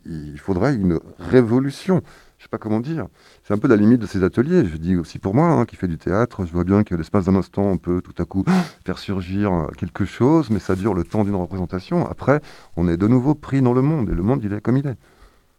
il 0.05 0.39
faudrait 0.39 0.75
une 0.75 1.01
révolution 1.19 2.01
je 2.45 2.47
sais 2.47 2.51
pas 2.51 2.59
comment 2.59 2.79
dire. 2.79 3.07
C'est 3.43 3.55
un 3.55 3.57
peu 3.57 3.67
la 3.67 3.75
limite 3.75 3.99
de 3.99 4.05
ces 4.05 4.23
ateliers. 4.23 4.65
Je 4.65 4.77
dis 4.77 4.95
aussi 4.95 5.17
pour 5.17 5.33
moi, 5.33 5.47
hein, 5.47 5.65
qui 5.65 5.75
fait 5.75 5.87
du 5.87 5.97
théâtre, 5.97 6.45
je 6.45 6.51
vois 6.51 6.63
bien 6.63 6.83
que 6.83 6.93
l'espace 6.93 7.25
d'un 7.25 7.33
instant, 7.33 7.63
on 7.63 7.79
peut 7.79 8.03
tout 8.03 8.13
à 8.21 8.25
coup 8.25 8.45
faire 8.85 8.99
surgir 8.99 9.51
euh, 9.51 9.67
quelque 9.75 10.05
chose, 10.05 10.51
mais 10.51 10.59
ça 10.59 10.75
dure 10.75 10.93
le 10.93 11.03
temps 11.03 11.23
d'une 11.23 11.33
représentation. 11.33 12.07
Après, 12.07 12.41
on 12.77 12.87
est 12.87 12.97
de 12.97 13.07
nouveau 13.07 13.33
pris 13.33 13.63
dans 13.63 13.73
le 13.73 13.81
monde, 13.81 14.11
et 14.11 14.13
le 14.13 14.21
monde, 14.21 14.43
il 14.43 14.53
est 14.53 14.61
comme 14.61 14.77
il 14.77 14.85
est. 14.85 14.95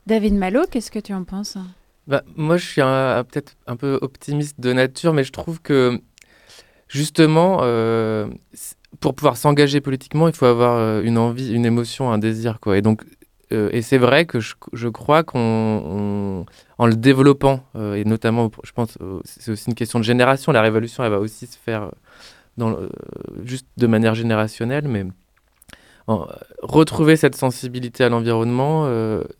David 0.06 0.34
Malo, 0.34 0.60
qu'est-ce 0.70 0.92
que 0.92 1.00
tu 1.00 1.12
en 1.12 1.24
penses? 1.24 1.58
Bah, 2.06 2.22
Moi, 2.36 2.56
je 2.56 2.64
suis 2.64 2.82
peut-être 2.82 3.56
un 3.66 3.74
peu 3.74 3.98
optimiste 4.00 4.60
de 4.60 4.72
nature, 4.72 5.12
mais 5.12 5.24
je 5.24 5.32
trouve 5.32 5.60
que, 5.60 6.00
justement, 6.86 7.62
euh, 7.62 8.28
pour 9.00 9.16
pouvoir 9.16 9.36
s'engager 9.36 9.80
politiquement, 9.80 10.28
il 10.28 10.36
faut 10.36 10.46
avoir 10.46 10.76
euh, 10.76 11.02
une 11.02 11.18
envie, 11.18 11.52
une 11.52 11.66
émotion, 11.66 12.12
un 12.12 12.18
désir. 12.18 12.60
Quoi. 12.60 12.78
Et 12.78 12.82
donc, 12.82 13.02
euh, 13.52 13.68
et 13.72 13.82
c'est 13.82 13.98
vrai 13.98 14.26
que 14.26 14.40
je, 14.40 14.54
je 14.72 14.88
crois 14.88 15.22
qu'en 15.22 16.44
le 16.78 16.94
développant, 16.96 17.60
euh, 17.76 17.94
et 17.94 18.04
notamment, 18.04 18.50
je 18.64 18.72
pense, 18.72 18.98
euh, 19.00 19.20
c'est 19.24 19.52
aussi 19.52 19.68
une 19.68 19.74
question 19.74 19.98
de 19.98 20.04
génération. 20.04 20.52
La 20.52 20.62
révolution, 20.62 21.04
elle 21.04 21.12
va 21.12 21.20
aussi 21.20 21.46
se 21.46 21.56
faire 21.56 21.90
dans 22.56 22.76
juste 23.44 23.66
de 23.76 23.86
manière 23.86 24.14
générationnelle, 24.14 24.88
mais 24.88 25.04
retrouver 26.62 27.16
cette 27.16 27.34
sensibilité 27.34 28.04
à 28.04 28.08
l'environnement, 28.08 28.88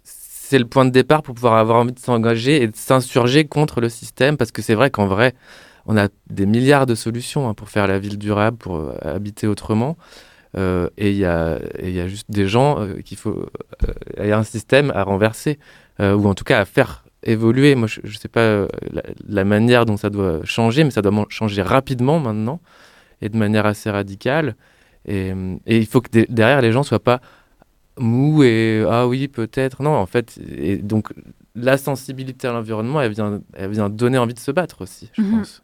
c'est 0.03 0.59
le 0.59 0.67
point 0.67 0.85
de 0.85 0.91
départ 0.91 1.23
pour 1.23 1.35
pouvoir 1.35 1.55
avoir 1.55 1.79
envie 1.79 1.93
de 1.93 1.99
s'engager 1.99 2.63
et 2.63 2.67
de 2.67 2.77
s'insurger 2.77 3.47
contre 3.47 3.81
le 3.81 3.89
système, 3.89 4.37
parce 4.37 4.53
que 4.53 4.61
c'est 4.61 4.75
vrai 4.75 4.91
qu'en 4.91 5.07
vrai, 5.07 5.35
on 5.87 5.97
a 5.97 6.09
des 6.29 6.45
milliards 6.45 6.85
de 6.85 6.95
solutions 6.95 7.49
hein, 7.49 7.55
pour 7.55 7.71
faire 7.71 7.87
la 7.87 7.99
ville 7.99 8.19
durable, 8.19 8.59
pour 8.59 8.93
habiter 9.01 9.47
autrement. 9.47 9.97
Euh, 10.57 10.89
et 10.97 11.11
il 11.11 11.17
y, 11.17 11.25
a, 11.27 12.09
juste 12.09 12.31
des 12.31 12.49
gens 12.49 12.81
euh, 12.81 13.01
qu'il 13.03 13.19
faut. 13.19 13.47
Il 14.17 14.23
euh, 14.23 14.27
y 14.29 14.33
a 14.33 14.39
un 14.39 14.45
système 14.45 14.91
à 14.95 15.03
renverser, 15.03 15.59
ou 15.99 16.27
en 16.27 16.35
tout 16.35 16.45
cas 16.45 16.61
à 16.61 16.65
faire 16.65 17.05
évoluer. 17.23 17.75
Moi, 17.75 17.89
je 17.89 18.01
ne 18.01 18.19
sais 18.19 18.29
pas 18.29 18.67
la, 19.27 19.45
manière 19.45 19.85
dont 19.87 19.97
ça 19.97 20.11
doit 20.11 20.41
changer, 20.45 20.85
mais 20.85 20.91
ça 20.91 21.03
doit 21.03 21.27
changer 21.29 21.63
rapidement 21.63 22.21
maintenant 22.21 22.61
et 23.23 23.29
de 23.29 23.37
manière 23.37 23.67
assez 23.67 23.91
radicale. 23.91 24.57
Et, 25.07 25.33
il 25.67 25.87
faut 25.87 26.01
que 26.01 26.27
derrière 26.31 26.61
les 26.61 26.73
gens 26.73 26.83
soient 26.83 27.03
pas 27.03 27.21
mous 27.99 28.43
et 28.43 28.85
ah 28.91 29.07
oui 29.07 29.27
peut-être 29.27 29.83
non 29.83 29.95
en 29.95 30.05
fait 30.05 30.39
et 30.55 30.77
donc 30.77 31.15
la 31.55 31.79
sensibilité 31.79 32.47
à 32.47 32.53
l'environnement 32.53 33.01
elle 33.01 33.13
vient 33.13 33.41
elle 33.55 33.71
vient 33.71 33.89
donner 33.89 34.19
envie 34.19 34.35
de 34.35 34.39
se 34.39 34.51
battre 34.51 34.83
aussi 34.83 35.09
je 35.15 35.23
mhm. 35.23 35.39
pense 35.39 35.63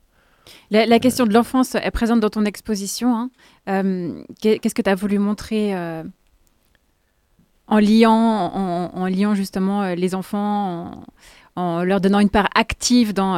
la, 0.70 0.98
question 0.98 1.26
de 1.26 1.32
l'enfance 1.32 1.74
est 1.74 1.90
présente 1.90 2.20
dans 2.20 2.30
ton 2.30 2.44
exposition. 2.44 3.14
Hein. 3.14 3.30
Euh, 3.68 4.22
qu'est-ce 4.40 4.74
que 4.74 4.82
tu 4.82 4.90
as 4.90 4.94
voulu 4.94 5.18
montrer 5.18 5.76
euh, 5.76 6.02
en, 7.66 7.78
liant, 7.78 8.10
en, 8.12 9.06
liant 9.06 9.34
justement 9.34 9.82
euh, 9.82 9.94
les 9.94 10.14
enfants, 10.14 11.04
en, 11.56 11.84
leur 11.84 12.00
donnant 12.00 12.20
une 12.20 12.30
part 12.30 12.48
active 12.54 13.12
dans, 13.12 13.36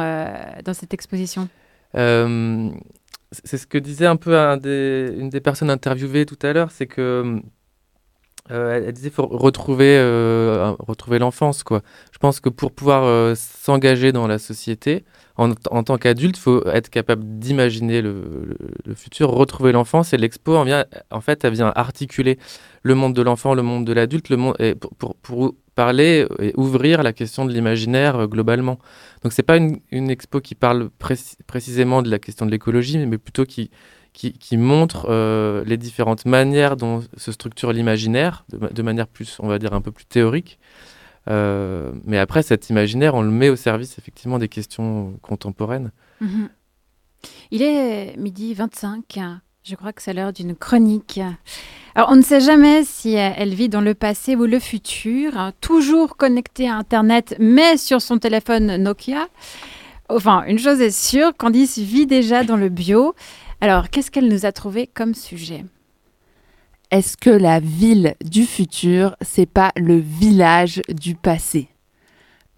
dans 0.63 0.73
cette 0.73 0.93
exposition? 0.93 1.47
C'est 3.43 3.57
ce 3.57 3.67
que 3.67 3.77
disait 3.77 4.05
un 4.05 4.15
peu 4.15 4.35
une 4.35 5.29
des 5.29 5.41
personnes 5.41 5.69
interviewées 5.69 6.25
tout 6.25 6.39
à 6.41 6.53
l'heure, 6.53 6.71
c'est 6.71 6.87
que 6.87 7.41
elle, 8.49 8.91
disait 8.93 9.09
faut 9.09 9.25
retrouver, 9.25 9.99
retrouver 10.79 11.19
l'enfance. 11.19 11.63
quoi. 11.63 11.81
Je 12.11 12.17
pense 12.17 12.39
que 12.39 12.49
pour 12.49 12.71
pouvoir 12.71 13.35
s'engager 13.35 14.11
dans 14.11 14.27
la 14.27 14.37
société, 14.37 15.03
en, 15.37 15.83
tant 15.83 15.97
qu'adulte, 15.97 16.37
faut 16.37 16.65
être 16.67 16.89
capable 16.89 17.23
d'imaginer 17.39 18.01
le, 18.01 18.55
futur, 18.95 19.29
retrouver 19.31 19.73
l'enfance. 19.73 20.13
Et 20.13 20.17
l'expo, 20.17 20.55
en, 20.55 20.63
vient, 20.63 20.85
en 21.11 21.21
fait, 21.21 21.43
elle 21.43 21.53
vient 21.53 21.73
articuler 21.75 22.39
le 22.83 22.95
monde 22.95 23.13
de 23.13 23.21
l'enfant, 23.21 23.53
le 23.53 23.61
monde 23.61 23.85
de 23.85 23.91
l'adulte, 23.91 24.29
le 24.29 24.37
monde, 24.37 24.55
pour, 24.97 25.15
pour, 25.15 25.55
parler 25.75 26.25
et 26.39 26.53
ouvrir 26.55 27.03
la 27.03 27.11
question 27.11 27.43
de 27.43 27.51
l'imaginaire 27.51 28.15
euh, 28.15 28.27
globalement. 28.27 28.79
Donc, 29.23 29.33
c'est 29.33 29.43
pas 29.43 29.57
une, 29.57 29.79
une, 29.91 30.09
expo 30.09 30.39
qui 30.39 30.55
parle 30.55 30.89
précisément 31.47 32.01
de 32.01 32.09
la 32.09 32.17
question 32.17 32.45
de 32.45 32.51
l'écologie, 32.51 32.97
mais 32.97 33.17
plutôt 33.17 33.43
qui, 33.43 33.69
qui, 34.15 34.57
montre 34.57 35.07
euh, 35.09 35.63
les 35.65 35.77
différentes 35.77 36.25
manières 36.25 36.77
dont 36.77 37.03
se 37.17 37.31
structure 37.31 37.73
l'imaginaire, 37.73 38.45
de, 38.49 38.81
manière 38.81 39.07
plus, 39.07 39.37
on 39.39 39.47
va 39.47 39.59
dire, 39.59 39.73
un 39.73 39.81
peu 39.81 39.91
plus 39.91 40.05
théorique. 40.05 40.57
Euh, 41.29 41.91
mais 42.05 42.17
après, 42.17 42.41
cet 42.41 42.69
imaginaire, 42.69 43.15
on 43.15 43.21
le 43.21 43.29
met 43.29 43.49
au 43.49 43.55
service 43.55 43.97
effectivement 43.97 44.39
des 44.39 44.47
questions 44.47 45.17
contemporaines. 45.21 45.91
Mhm. 46.21 46.49
Il 47.51 47.61
est 47.61 48.15
midi 48.17 48.53
25. 48.53 49.19
Je 49.63 49.75
crois 49.75 49.91
que 49.91 50.01
c'est 50.01 50.13
l'heure 50.13 50.31
d'une 50.31 50.55
chronique. 50.55 51.19
Alors, 51.95 52.09
on 52.11 52.15
ne 52.15 52.21
sait 52.21 52.41
jamais 52.41 52.83
si 52.83 53.13
elle 53.13 53.53
vit 53.53 53.69
dans 53.69 53.81
le 53.81 53.95
passé 53.95 54.35
ou 54.35 54.45
le 54.45 54.59
futur, 54.59 55.51
toujours 55.59 56.17
connectée 56.17 56.69
à 56.69 56.75
Internet, 56.75 57.35
mais 57.39 57.77
sur 57.77 58.01
son 58.01 58.17
téléphone 58.17 58.77
Nokia. 58.77 59.27
Enfin, 60.07 60.43
une 60.45 60.59
chose 60.59 60.81
est 60.81 60.91
sûre, 60.91 61.31
Candice 61.35 61.79
vit 61.79 62.05
déjà 62.05 62.43
dans 62.43 62.57
le 62.57 62.69
bio. 62.69 63.15
Alors, 63.61 63.89
qu'est-ce 63.89 64.11
qu'elle 64.11 64.27
nous 64.27 64.45
a 64.45 64.51
trouvé 64.51 64.87
comme 64.87 65.13
sujet? 65.13 65.65
Est-ce 66.91 67.17
que 67.17 67.29
la 67.29 67.59
ville 67.59 68.15
du 68.23 68.45
futur, 68.45 69.15
c'est 69.21 69.49
pas 69.49 69.71
le 69.75 69.97
village 69.97 70.81
du 70.89 71.15
passé? 71.15 71.69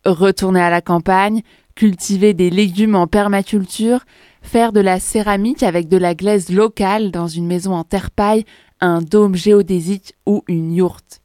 Retourner 0.06 0.62
à 0.62 0.70
la 0.70 0.82
campagne, 0.82 1.42
cultiver 1.76 2.34
des 2.34 2.50
légumes 2.50 2.96
en 2.96 3.08
permaculture, 3.08 4.06
faire 4.42 4.74
de 4.74 4.80
la 4.80 5.00
céramique 5.00 5.64
avec 5.64 5.88
de 5.88 5.98
la 5.98 6.16
glaise 6.16 6.50
locale 6.50 7.12
dans 7.12 7.28
une 7.28 7.48
maison 7.48 7.74
en 7.74 7.84
terre-paille, 7.84 8.46
un 8.80 9.02
dôme 9.02 9.36
géodésique 9.36 10.14
ou 10.26 10.44
une 10.48 10.74
yourte? 10.74 11.22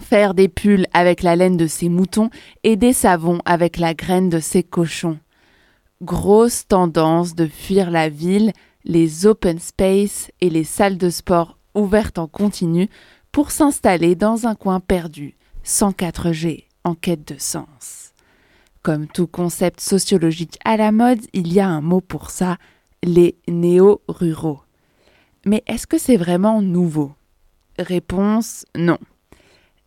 Faire 0.00 0.34
des 0.34 0.48
pulls 0.48 0.86
avec 0.92 1.22
la 1.22 1.36
laine 1.36 1.56
de 1.56 1.66
ses 1.66 1.88
moutons 1.88 2.30
et 2.64 2.76
des 2.76 2.92
savons 2.92 3.40
avec 3.44 3.78
la 3.78 3.94
graine 3.94 4.28
de 4.28 4.40
ses 4.40 4.62
cochons? 4.62 5.18
Grosse 6.02 6.68
tendance 6.68 7.34
de 7.34 7.46
fuir 7.46 7.90
la 7.90 8.10
ville, 8.10 8.52
les 8.84 9.26
open 9.26 9.58
space 9.58 10.30
et 10.42 10.50
les 10.50 10.64
salles 10.64 10.98
de 10.98 11.08
sport 11.08 11.56
ouverte 11.74 12.18
en 12.18 12.26
continu 12.26 12.90
pour 13.32 13.50
s'installer 13.50 14.14
dans 14.14 14.46
un 14.46 14.54
coin 14.54 14.80
perdu, 14.80 15.36
sans 15.62 15.92
4G, 15.92 16.64
en 16.84 16.94
quête 16.94 17.26
de 17.26 17.38
sens. 17.38 18.12
Comme 18.82 19.06
tout 19.06 19.26
concept 19.26 19.80
sociologique 19.80 20.58
à 20.66 20.76
la 20.76 20.92
mode, 20.92 21.20
il 21.32 21.50
y 21.50 21.60
a 21.60 21.68
un 21.68 21.80
mot 21.80 22.02
pour 22.02 22.28
ça, 22.30 22.58
les 23.02 23.38
néo-ruraux. 23.48 24.60
Mais 25.46 25.64
est-ce 25.66 25.86
que 25.86 25.98
c'est 25.98 26.18
vraiment 26.18 26.60
nouveau? 26.60 27.12
Réponse 27.78 28.66
non. 28.76 28.98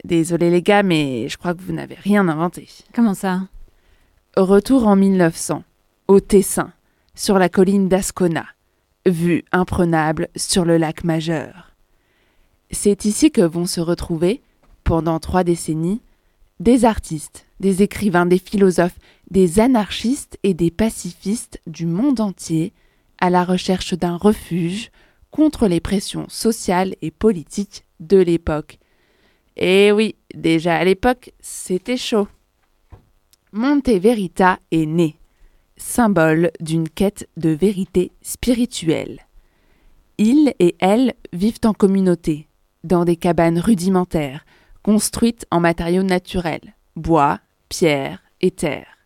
Désolé 0.03 0.49
les 0.49 0.63
gars, 0.63 0.81
mais 0.81 1.29
je 1.29 1.37
crois 1.37 1.53
que 1.53 1.61
vous 1.61 1.73
n'avez 1.73 1.95
rien 1.95 2.27
inventé. 2.27 2.67
Comment 2.95 3.13
ça? 3.13 3.41
Retour 4.37 4.87
en 4.87 4.95
1900, 4.95 5.63
au 6.09 6.19
Tessin, 6.19 6.73
sur 7.13 7.37
la 7.37 7.49
colline 7.49 7.87
d'Ascona, 7.87 8.47
vue 9.05 9.45
imprenable 9.51 10.27
sur 10.35 10.65
le 10.65 10.77
lac 10.77 11.03
majeur 11.03 11.75
C'est 12.71 13.05
ici 13.05 13.29
que 13.29 13.41
vont 13.41 13.67
se 13.67 13.79
retrouver, 13.79 14.41
pendant 14.83 15.19
trois 15.19 15.43
décennies, 15.43 16.01
des 16.59 16.83
artistes, 16.83 17.45
des 17.59 17.83
écrivains, 17.83 18.25
des 18.25 18.39
philosophes, 18.39 18.97
des 19.29 19.59
anarchistes 19.59 20.39
et 20.41 20.55
des 20.55 20.71
pacifistes 20.71 21.61
du 21.67 21.85
monde 21.85 22.21
entier 22.21 22.73
à 23.19 23.29
la 23.29 23.43
recherche 23.43 23.93
d'un 23.93 24.17
refuge 24.17 24.89
contre 25.29 25.67
les 25.67 25.79
pressions 25.79 26.27
sociales 26.27 26.95
et 27.03 27.11
politiques 27.11 27.85
de 27.99 28.17
l'époque. 28.17 28.79
Et 29.57 29.91
oui, 29.91 30.15
déjà 30.33 30.75
à 30.75 30.83
l'époque, 30.85 31.33
c'était 31.39 31.97
chaud. 31.97 32.27
Monte 33.51 33.89
Verita 33.89 34.57
est 34.71 34.87
né, 34.87 35.18
symbole 35.79 36.51
d'une 36.59 36.87
quête 36.87 37.27
de 37.37 37.49
vérité 37.49 38.11
spirituelle. 38.21 39.25
Ils 40.17 40.53
et 40.59 40.75
elles 40.79 41.13
vivent 41.33 41.59
en 41.65 41.73
communauté, 41.73 42.47
dans 42.83 43.05
des 43.05 43.15
cabanes 43.15 43.59
rudimentaires, 43.59 44.45
construites 44.83 45.45
en 45.51 45.59
matériaux 45.59 46.03
naturels, 46.03 46.75
bois, 46.95 47.39
pierre 47.69 48.21
et 48.41 48.51
terre. 48.51 48.97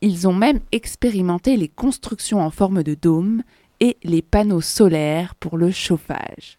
Ils 0.00 0.28
ont 0.28 0.34
même 0.34 0.60
expérimenté 0.72 1.56
les 1.56 1.68
constructions 1.68 2.40
en 2.40 2.50
forme 2.50 2.82
de 2.82 2.94
dôme 2.94 3.42
et 3.80 3.96
les 4.04 4.22
panneaux 4.22 4.60
solaires 4.60 5.34
pour 5.34 5.56
le 5.58 5.70
chauffage. 5.70 6.58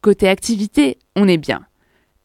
Côté 0.00 0.28
activité, 0.28 0.98
on 1.16 1.28
est 1.28 1.38
bien. 1.38 1.66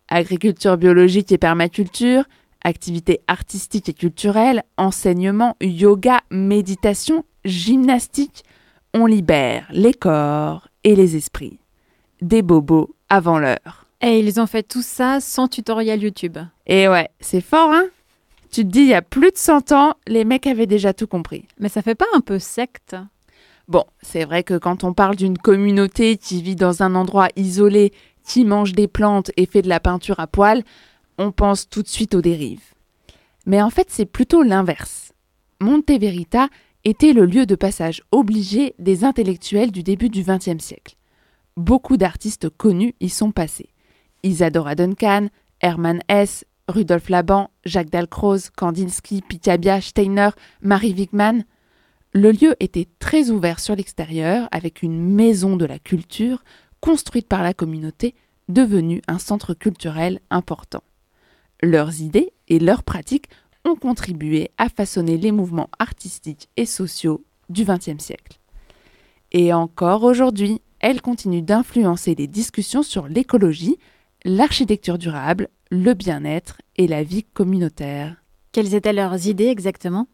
Agriculture 0.10 0.78
biologique 0.78 1.32
et 1.32 1.38
permaculture, 1.38 2.24
activités 2.68 3.22
artistiques 3.28 3.88
et 3.88 3.94
culturelles, 3.94 4.64
enseignement, 4.76 5.56
yoga, 5.62 6.20
méditation, 6.30 7.24
gymnastique, 7.46 8.44
on 8.94 9.06
libère 9.06 9.68
les 9.72 9.94
corps 9.94 10.68
et 10.84 10.96
les 10.96 11.16
esprits. 11.16 11.60
Des 12.22 12.42
bobos 12.42 12.94
avant 13.10 13.40
l'heure. 13.40 13.86
Et 14.02 14.20
ils 14.20 14.40
ont 14.40 14.48
fait 14.48 14.64
tout 14.64 14.82
ça 14.82 15.20
sans 15.22 15.48
tutoriel 15.48 16.04
YouTube. 16.04 16.38
Et 16.66 16.90
ouais, 16.90 17.10
c'est 17.22 17.42
fort, 17.42 17.72
hein? 17.72 17.86
Tu 18.52 18.64
te 18.64 18.70
dis, 18.70 18.82
il 18.82 18.88
y 18.88 18.94
a 18.94 19.02
plus 19.02 19.32
de 19.32 19.38
100 19.38 19.72
ans, 19.72 19.94
les 20.06 20.26
mecs 20.26 20.48
avaient 20.48 20.68
déjà 20.68 20.94
tout 20.94 21.08
compris. 21.08 21.46
Mais 21.60 21.70
ça 21.70 21.82
fait 21.82 21.96
pas 21.96 22.06
un 22.14 22.22
peu 22.22 22.38
secte? 22.38 22.96
Bon, 23.68 23.86
c'est 24.02 24.26
vrai 24.26 24.44
que 24.44 24.58
quand 24.58 24.84
on 24.84 24.94
parle 24.94 25.16
d'une 25.16 25.38
communauté 25.38 26.18
qui 26.18 26.42
vit 26.42 26.56
dans 26.56 26.84
un 26.84 26.96
endroit 26.96 27.30
isolé, 27.36 27.92
qui 28.26 28.46
mange 28.46 28.74
des 28.74 28.88
plantes 28.88 29.32
et 29.38 29.46
fait 29.46 29.62
de 29.62 29.70
la 29.70 29.80
peinture 29.80 30.20
à 30.20 30.28
poil, 30.28 30.64
on 31.18 31.32
pense 31.32 31.70
tout 31.70 31.82
de 31.82 31.88
suite 31.88 32.16
aux 32.16 32.22
dérives. 32.22 32.74
Mais 33.46 33.62
en 33.62 33.70
fait, 33.70 33.88
c'est 33.90 34.06
plutôt 34.06 34.44
l'inverse. 34.44 35.14
Monte 35.62 35.90
Verita 35.90 36.50
était 36.84 37.14
le 37.14 37.26
lieu 37.26 37.46
de 37.46 37.56
passage 37.56 38.04
obligé 38.12 38.76
des 38.80 39.04
intellectuels 39.04 39.72
du 39.72 39.84
début 39.84 40.10
du 40.10 40.24
XXe 40.24 40.64
siècle. 40.64 40.96
Beaucoup 41.56 41.98
d'artistes 41.98 42.50
connus 42.50 42.94
y 43.00 43.10
sont 43.10 43.32
passés. 43.32 43.70
Isadora 44.24 44.76
Duncan, 44.76 45.28
Hermann 45.62 46.02
Hesse, 46.08 46.46
Rudolf 46.68 47.10
Laban, 47.10 47.50
Jacques 47.66 47.90
Dalcroze, 47.90 48.50
Kandinsky, 48.50 49.22
Picabia, 49.22 49.82
Steiner, 49.82 50.30
Marie 50.62 50.94
Wigman. 50.94 51.46
Le 52.14 52.32
lieu 52.32 52.56
était 52.60 52.88
très 53.00 53.30
ouvert 53.30 53.60
sur 53.60 53.76
l'extérieur, 53.76 54.48
avec 54.52 54.84
une 54.84 55.02
maison 55.02 55.56
de 55.56 55.66
la 55.66 55.80
culture 55.80 56.44
construite 56.82 57.28
par 57.28 57.42
la 57.42 57.54
communauté, 57.54 58.16
devenue 58.50 59.02
un 59.08 59.20
centre 59.20 59.54
culturel 59.54 60.20
important. 60.30 60.84
Leurs 61.62 62.02
idées 62.02 62.32
et 62.48 62.60
leurs 62.60 62.84
pratiques 62.84 63.30
ont 63.66 63.76
contribué 63.76 64.52
à 64.58 64.70
façonner 64.70 65.18
les 65.18 65.32
mouvements 65.32 65.70
artistiques 65.80 66.50
et 66.56 66.66
sociaux 66.66 67.24
du 67.50 67.66
XXe 67.66 68.04
siècle. 68.04 68.40
Et 69.32 69.54
encore 69.54 70.04
aujourd'hui, 70.04 70.62
elles 70.80 71.02
continuent 71.02 71.44
d'influencer 71.44 72.16
les 72.16 72.28
discussions 72.28 72.84
sur 72.84 73.08
l'écologie, 73.08 73.78
l'architecture 74.24 74.98
durable, 74.98 75.50
le 75.72 75.94
bien-être 75.94 76.62
et 76.78 76.88
la 76.88 77.04
vie 77.04 77.24
communautaire. 77.24 78.16
Quelles 78.52 78.76
étaient 78.76 78.94
leurs 78.94 79.28
idées 79.28 79.48
exactement? 79.48 80.08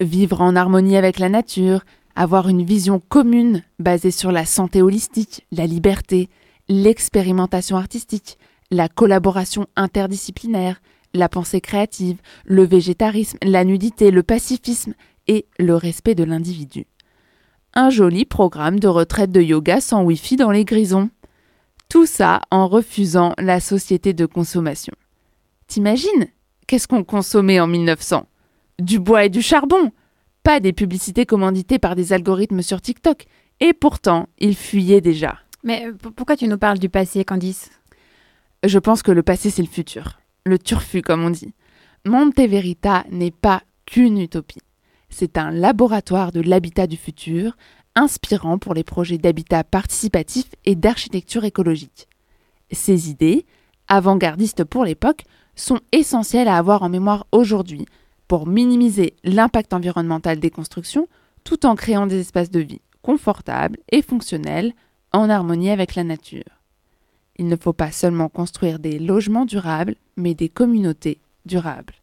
Vivre 0.00 0.42
en 0.42 0.56
harmonie 0.56 0.96
avec 0.96 1.18
la 1.18 1.28
nature, 1.28 1.84
avoir 2.14 2.48
une 2.48 2.64
vision 2.64 3.00
commune 3.00 3.62
basée 3.78 4.10
sur 4.10 4.32
la 4.32 4.44
santé 4.44 4.82
holistique, 4.82 5.46
la 5.52 5.66
liberté, 5.66 6.28
l'expérimentation 6.68 7.76
artistique, 7.76 8.38
la 8.70 8.88
collaboration 8.88 9.66
interdisciplinaire, 9.76 10.80
la 11.14 11.28
pensée 11.28 11.60
créative, 11.60 12.18
le 12.44 12.64
végétarisme, 12.64 13.38
la 13.42 13.64
nudité, 13.64 14.10
le 14.10 14.22
pacifisme 14.22 14.94
et 15.26 15.46
le 15.58 15.74
respect 15.74 16.14
de 16.14 16.24
l'individu. 16.24 16.86
Un 17.74 17.90
joli 17.90 18.24
programme 18.24 18.80
de 18.80 18.88
retraite 18.88 19.32
de 19.32 19.40
yoga 19.40 19.80
sans 19.80 20.02
Wi-Fi 20.02 20.36
dans 20.36 20.50
les 20.50 20.64
grisons. 20.64 21.10
Tout 21.88 22.06
ça 22.06 22.40
en 22.50 22.68
refusant 22.68 23.34
la 23.38 23.60
société 23.60 24.12
de 24.12 24.26
consommation. 24.26 24.94
T'imagines? 25.66 26.28
Qu'est-ce 26.66 26.88
qu'on 26.88 27.04
consommait 27.04 27.60
en 27.60 27.66
1900 27.66 28.26
Du 28.80 28.98
bois 28.98 29.26
et 29.26 29.28
du 29.28 29.42
charbon 29.42 29.92
Pas 30.42 30.58
des 30.58 30.72
publicités 30.72 31.26
commanditées 31.26 31.78
par 31.78 31.94
des 31.94 32.12
algorithmes 32.12 32.62
sur 32.62 32.80
TikTok. 32.80 33.26
Et 33.60 33.72
pourtant, 33.72 34.28
ils 34.38 34.56
fuyaient 34.56 35.00
déjà. 35.00 35.38
Mais 35.62 35.86
pourquoi 36.16 36.36
tu 36.36 36.48
nous 36.48 36.58
parles 36.58 36.78
du 36.78 36.88
passé, 36.88 37.24
Candice? 37.24 37.70
Je 38.64 38.78
pense 38.78 39.02
que 39.02 39.12
le 39.12 39.22
passé, 39.22 39.50
c'est 39.50 39.62
le 39.62 39.68
futur. 39.68 40.20
Le 40.44 40.58
turfu, 40.58 41.02
comme 41.02 41.24
on 41.24 41.30
dit. 41.30 41.54
Monte 42.04 42.36
Verita 42.36 43.04
n'est 43.10 43.30
pas 43.30 43.62
qu'une 43.84 44.18
utopie. 44.18 44.60
C'est 45.08 45.38
un 45.38 45.50
laboratoire 45.50 46.32
de 46.32 46.40
l'habitat 46.40 46.86
du 46.86 46.96
futur, 46.96 47.56
inspirant 47.94 48.58
pour 48.58 48.74
les 48.74 48.84
projets 48.84 49.18
d'habitat 49.18 49.64
participatif 49.64 50.46
et 50.64 50.74
d'architecture 50.74 51.44
écologique. 51.44 52.08
Ces 52.70 53.10
idées, 53.10 53.46
avant-gardistes 53.88 54.64
pour 54.64 54.84
l'époque, 54.84 55.24
sont 55.54 55.80
essentielles 55.92 56.48
à 56.48 56.58
avoir 56.58 56.82
en 56.82 56.88
mémoire 56.88 57.26
aujourd'hui 57.32 57.86
pour 58.28 58.46
minimiser 58.46 59.14
l'impact 59.24 59.72
environnemental 59.72 60.38
des 60.38 60.50
constructions 60.50 61.08
tout 61.44 61.64
en 61.64 61.76
créant 61.76 62.06
des 62.06 62.20
espaces 62.20 62.50
de 62.50 62.60
vie 62.60 62.80
confortables 63.02 63.78
et 63.92 64.02
fonctionnels 64.02 64.72
en 65.12 65.30
harmonie 65.30 65.70
avec 65.70 65.94
la 65.94 66.02
nature. 66.02 66.55
Il 67.38 67.48
ne 67.48 67.56
faut 67.56 67.74
pas 67.74 67.90
seulement 67.90 68.28
construire 68.28 68.78
des 68.78 68.98
logements 68.98 69.44
durables, 69.44 69.96
mais 70.16 70.34
des 70.34 70.48
communautés 70.48 71.18
durables. 71.44 71.94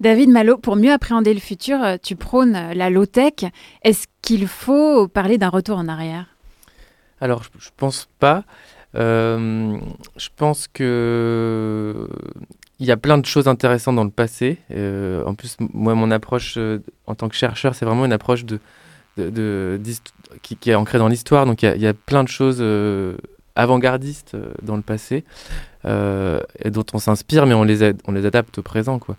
David 0.00 0.30
Malo, 0.30 0.56
pour 0.56 0.76
mieux 0.76 0.90
appréhender 0.90 1.32
le 1.32 1.40
futur, 1.40 1.80
euh, 1.80 1.96
tu 2.02 2.16
prônes 2.16 2.72
la 2.74 2.90
low-tech. 2.90 3.52
Est-ce 3.82 4.08
qu'il 4.20 4.48
faut 4.48 5.06
parler 5.06 5.38
d'un 5.38 5.50
retour 5.50 5.78
en 5.78 5.86
arrière? 5.86 6.26
Alors, 7.20 7.44
je, 7.44 7.50
ne 7.50 7.72
pense 7.76 8.08
pas. 8.18 8.44
Euh, 8.96 9.78
je 10.16 10.28
pense 10.34 10.66
que 10.66 12.08
il 12.80 12.86
y 12.86 12.90
a 12.90 12.96
plein 12.96 13.16
de 13.16 13.26
choses 13.26 13.46
intéressantes 13.46 13.94
dans 13.94 14.02
le 14.02 14.10
passé. 14.10 14.58
Euh, 14.72 15.22
en 15.24 15.34
plus, 15.34 15.56
moi, 15.60 15.94
mon 15.94 16.10
approche 16.10 16.58
en 17.06 17.14
tant 17.14 17.28
que 17.28 17.36
chercheur, 17.36 17.76
c'est 17.76 17.84
vraiment 17.84 18.04
une 18.04 18.12
approche 18.12 18.44
de, 18.44 18.58
de, 19.16 19.80
qui, 20.42 20.70
est 20.70 20.74
ancrée 20.74 20.98
dans 20.98 21.08
l'histoire. 21.08 21.46
Donc, 21.46 21.62
il 21.62 21.80
y, 21.80 21.86
a 21.86 21.94
plein 21.94 22.24
de 22.24 22.28
choses 22.28 22.62
avant-gardistes 23.54 24.36
dans 24.62 24.76
le 24.76 24.82
passé 24.82 25.24
et 25.84 26.70
dont 26.70 26.86
on 26.92 26.98
s'inspire, 26.98 27.46
mais 27.46 27.54
on 27.54 27.64
les, 27.64 27.92
on 28.06 28.12
les 28.12 28.26
adapte 28.26 28.58
au 28.58 28.62
présent, 28.62 28.98
quoi. 28.98 29.16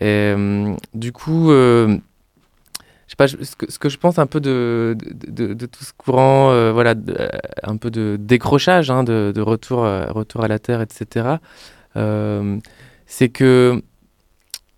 Et 0.00 0.32
euh, 0.36 0.74
du 0.94 1.12
coup, 1.12 1.50
euh, 1.50 1.98
je 3.08 3.16
pas, 3.16 3.26
ce 3.26 3.36
que, 3.56 3.70
ce 3.70 3.78
que, 3.78 3.88
je 3.88 3.98
pense 3.98 4.18
un 4.18 4.26
peu 4.26 4.40
de, 4.40 4.96
de, 5.00 5.66
tout 5.66 5.84
ce 5.84 5.92
courant, 5.92 6.50
euh, 6.50 6.72
voilà, 6.72 6.94
un 7.64 7.76
peu 7.76 7.90
de 7.90 8.16
décrochage, 8.18 8.90
hein, 8.90 9.02
de, 9.02 9.40
retour, 9.40 9.80
retour 9.80 10.44
à 10.44 10.48
la 10.48 10.58
Terre, 10.58 10.80
etc., 10.80 11.36
c'est 13.06 13.30
que 13.30 13.82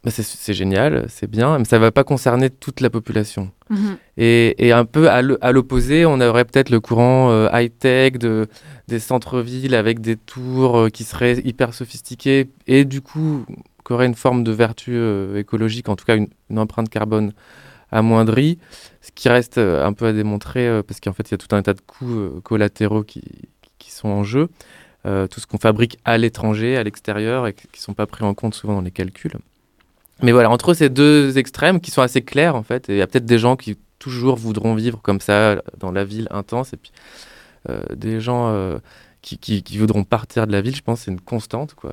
bah, 0.02 0.10
c'est 0.10 0.54
génial, 0.54 1.06
c'est 1.08 1.30
bien, 1.30 1.58
mais 1.58 1.64
ça 1.64 1.76
ne 1.76 1.82
va 1.82 1.90
pas 1.90 2.04
concerner 2.04 2.48
toute 2.48 2.80
la 2.80 2.88
population. 2.88 3.50
Mhm. 3.68 3.96
Et, 4.16 4.66
et, 4.66 4.72
un 4.72 4.84
peu 4.84 5.10
à 5.10 5.52
l'opposé, 5.52 6.06
on 6.06 6.20
aurait 6.20 6.44
peut-être 6.44 6.70
le 6.70 6.80
courant 6.80 7.48
high-tech 7.52 8.14
de, 8.14 8.48
des 8.88 8.98
centres-villes 8.98 9.74
avec 9.74 10.00
des 10.00 10.16
tours 10.16 10.88
qui 10.92 11.04
seraient 11.04 11.40
hyper 11.44 11.74
sophistiqués 11.74 12.48
et 12.66 12.84
du 12.84 13.02
coup 13.02 13.44
aurait 13.92 14.06
une 14.06 14.14
forme 14.14 14.44
de 14.44 14.52
vertu 14.52 14.92
euh, 14.94 15.38
écologique, 15.38 15.88
en 15.88 15.96
tout 15.96 16.04
cas 16.04 16.16
une, 16.16 16.28
empreinte 16.58 16.88
carbone 16.88 17.32
amoindrie, 17.92 18.58
ce 19.02 19.10
qui 19.14 19.28
reste 19.28 19.58
euh, 19.58 19.84
un 19.84 19.92
peu 19.92 20.06
à 20.06 20.12
démontrer 20.12 20.66
euh, 20.66 20.82
parce 20.82 21.00
qu'en 21.00 21.12
fait 21.12 21.28
il 21.28 21.32
y 21.32 21.34
a 21.34 21.38
tout 21.38 21.54
un 21.54 21.62
tas 21.62 21.74
de 21.74 21.80
coûts 21.80 22.40
collatéraux 22.42 23.02
qui, 23.02 23.22
qui, 23.78 23.90
sont 23.90 24.08
en 24.08 24.22
jeu, 24.22 24.48
tout 25.04 25.40
ce 25.40 25.46
qu'on 25.46 25.58
fabrique 25.58 25.98
à 26.04 26.18
l'étranger, 26.18 26.76
à 26.76 26.82
l'extérieur 26.82 27.46
et 27.46 27.54
qui 27.54 27.66
ne 27.74 27.78
sont 27.78 27.94
pas 27.94 28.06
pris 28.06 28.24
en 28.24 28.34
compte 28.34 28.54
souvent 28.54 28.74
dans 28.74 28.82
les 28.82 28.90
calculs. 28.90 29.32
Mais 30.22 30.32
voilà, 30.32 30.50
entre 30.50 30.74
ces 30.74 30.88
deux 30.88 31.38
extrêmes 31.38 31.80
qui 31.80 31.90
sont 31.90 32.02
assez 32.02 32.22
clairs 32.22 32.56
en 32.56 32.62
fait, 32.62 32.86
il 32.88 32.96
y 32.96 33.02
a 33.02 33.06
peut-être 33.06 33.26
des 33.26 33.38
gens 33.38 33.56
qui 33.56 33.78
toujours 33.98 34.36
voudront 34.36 34.74
vivre 34.74 35.00
comme 35.02 35.20
ça 35.20 35.62
dans 35.78 35.92
la 35.92 36.04
ville 36.04 36.28
intense 36.30 36.72
et 36.72 36.76
puis 36.76 36.92
des 37.94 38.20
gens 38.20 38.78
qui, 39.22 39.78
voudront 39.78 40.04
partir 40.04 40.46
de 40.46 40.52
la 40.52 40.60
ville, 40.60 40.74
je 40.74 40.82
pense 40.82 41.02
c'est 41.02 41.10
une 41.10 41.20
constante. 41.20 41.74
quoi. 41.74 41.92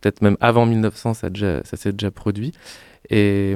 Peut-être 0.00 0.22
même 0.22 0.36
avant 0.40 0.66
1900, 0.66 1.14
ça, 1.14 1.28
ça 1.64 1.76
s'est 1.76 1.92
déjà 1.92 2.10
produit. 2.10 2.52
Et, 3.10 3.54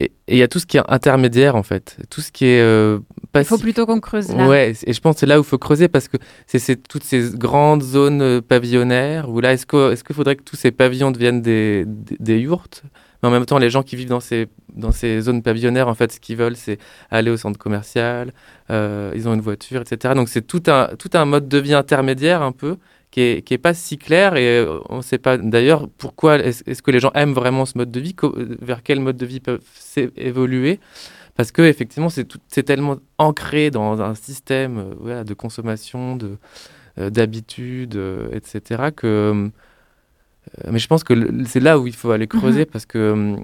et 0.00 0.10
il 0.28 0.38
y 0.38 0.42
a 0.42 0.48
tout 0.48 0.58
ce 0.58 0.66
qui 0.66 0.78
est 0.78 0.82
intermédiaire 0.88 1.56
en 1.56 1.62
fait, 1.62 1.98
tout 2.08 2.20
ce 2.20 2.32
qui 2.32 2.46
est 2.46 2.60
euh, 2.60 2.98
Il 3.34 3.44
faut 3.44 3.58
plutôt 3.58 3.86
qu'on 3.86 4.00
creuse 4.00 4.28
là. 4.34 4.48
Ouais, 4.48 4.74
et 4.86 4.92
je 4.92 5.00
pense 5.00 5.14
que 5.14 5.20
c'est 5.20 5.26
là 5.26 5.38
où 5.38 5.42
il 5.42 5.46
faut 5.46 5.58
creuser 5.58 5.88
parce 5.88 6.08
que 6.08 6.16
c'est 6.46 6.82
toutes 6.88 7.04
ces 7.04 7.30
grandes 7.32 7.82
zones 7.82 8.22
euh, 8.22 8.40
pavillonnaires 8.40 9.28
où 9.28 9.40
là, 9.40 9.52
est-ce 9.52 9.66
qu'il 9.66 9.78
est 9.78 10.12
faudrait 10.12 10.36
que 10.36 10.42
tous 10.42 10.56
ces 10.56 10.72
pavillons 10.72 11.10
deviennent 11.10 11.42
des, 11.42 11.84
des, 11.86 12.16
des 12.18 12.38
yurts 12.38 12.82
mais 13.22 13.28
en 13.28 13.32
même 13.32 13.46
temps, 13.46 13.58
les 13.58 13.70
gens 13.70 13.82
qui 13.82 13.96
vivent 13.96 14.08
dans 14.08 14.20
ces, 14.20 14.48
dans 14.74 14.92
ces 14.92 15.20
zones 15.20 15.42
pavillonnaires, 15.42 15.88
en 15.88 15.94
fait, 15.94 16.12
ce 16.12 16.20
qu'ils 16.20 16.36
veulent, 16.36 16.56
c'est 16.56 16.78
aller 17.10 17.30
au 17.30 17.36
centre 17.36 17.58
commercial, 17.58 18.32
euh, 18.70 19.12
ils 19.14 19.28
ont 19.28 19.34
une 19.34 19.40
voiture, 19.40 19.82
etc. 19.82 20.14
Donc 20.14 20.28
c'est 20.28 20.46
tout 20.46 20.62
un, 20.68 20.88
tout 20.98 21.10
un 21.14 21.24
mode 21.24 21.48
de 21.48 21.58
vie 21.58 21.74
intermédiaire 21.74 22.42
un 22.42 22.52
peu 22.52 22.76
qui 23.10 23.20
est, 23.22 23.42
qui 23.42 23.54
est 23.54 23.58
pas 23.58 23.74
si 23.74 23.98
clair 23.98 24.36
et 24.36 24.58
euh, 24.60 24.78
on 24.88 24.98
ne 24.98 25.02
sait 25.02 25.18
pas 25.18 25.36
d'ailleurs 25.36 25.88
pourquoi 25.98 26.38
est-ce 26.38 26.80
que 26.80 26.90
les 26.92 27.00
gens 27.00 27.10
aiment 27.14 27.32
vraiment 27.32 27.66
ce 27.66 27.76
mode 27.76 27.90
de 27.90 28.00
vie, 28.00 28.14
vers 28.60 28.82
quel 28.82 29.00
mode 29.00 29.16
de 29.16 29.26
vie 29.26 29.40
peuvent 29.40 29.60
évoluer 30.16 30.78
parce 31.36 31.52
que 31.52 31.62
effectivement 31.62 32.08
c'est 32.08 32.62
tellement 32.62 32.96
ancré 33.18 33.70
dans 33.70 34.00
un 34.00 34.14
système 34.14 34.78
euh, 34.78 34.94
voilà, 34.98 35.24
de 35.24 35.34
consommation, 35.34 36.16
de 36.16 36.36
euh, 36.98 37.10
d'habitudes, 37.10 38.00
etc. 38.32 38.90
que 38.94 39.50
mais 40.68 40.78
je 40.78 40.88
pense 40.88 41.04
que 41.04 41.14
c'est 41.46 41.60
là 41.60 41.78
où 41.78 41.86
il 41.86 41.94
faut 41.94 42.10
aller 42.10 42.26
creuser 42.26 42.62
mmh 42.62 42.72
parce 42.72 42.86
que 42.86 43.36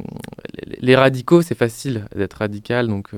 les 0.81 0.97
radicaux, 0.97 1.41
c'est 1.43 1.55
facile 1.55 2.07
d'être 2.17 2.39
radical. 2.39 2.89
Donc, 2.89 3.11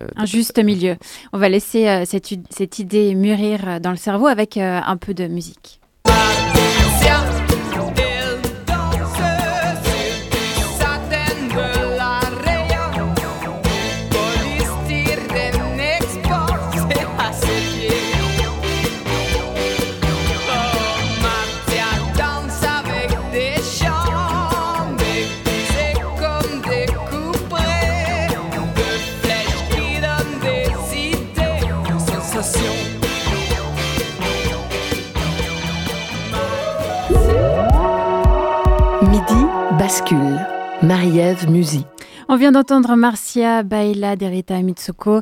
euh, 0.00 0.06
un 0.16 0.26
juste 0.26 0.58
milieu. 0.62 0.96
On 1.32 1.38
va 1.38 1.48
laisser 1.48 1.88
euh, 1.88 2.04
cette, 2.04 2.32
cette, 2.50 2.78
idée 2.78 3.14
mûrir 3.14 3.68
euh, 3.68 3.78
dans 3.78 3.90
le 3.90 3.96
cerveau 3.96 4.26
avec 4.26 4.56
un 4.56 4.96
peu 4.96 5.14
de 5.14 5.26
musique. 5.26 5.80
Marie-Ève 40.84 41.50
Musy. 41.50 41.86
On 42.28 42.36
vient 42.36 42.52
d'entendre 42.52 42.94
Marcia 42.94 43.62
Baila 43.62 44.16
d'Erita 44.16 44.60
Mitsuko. 44.60 45.20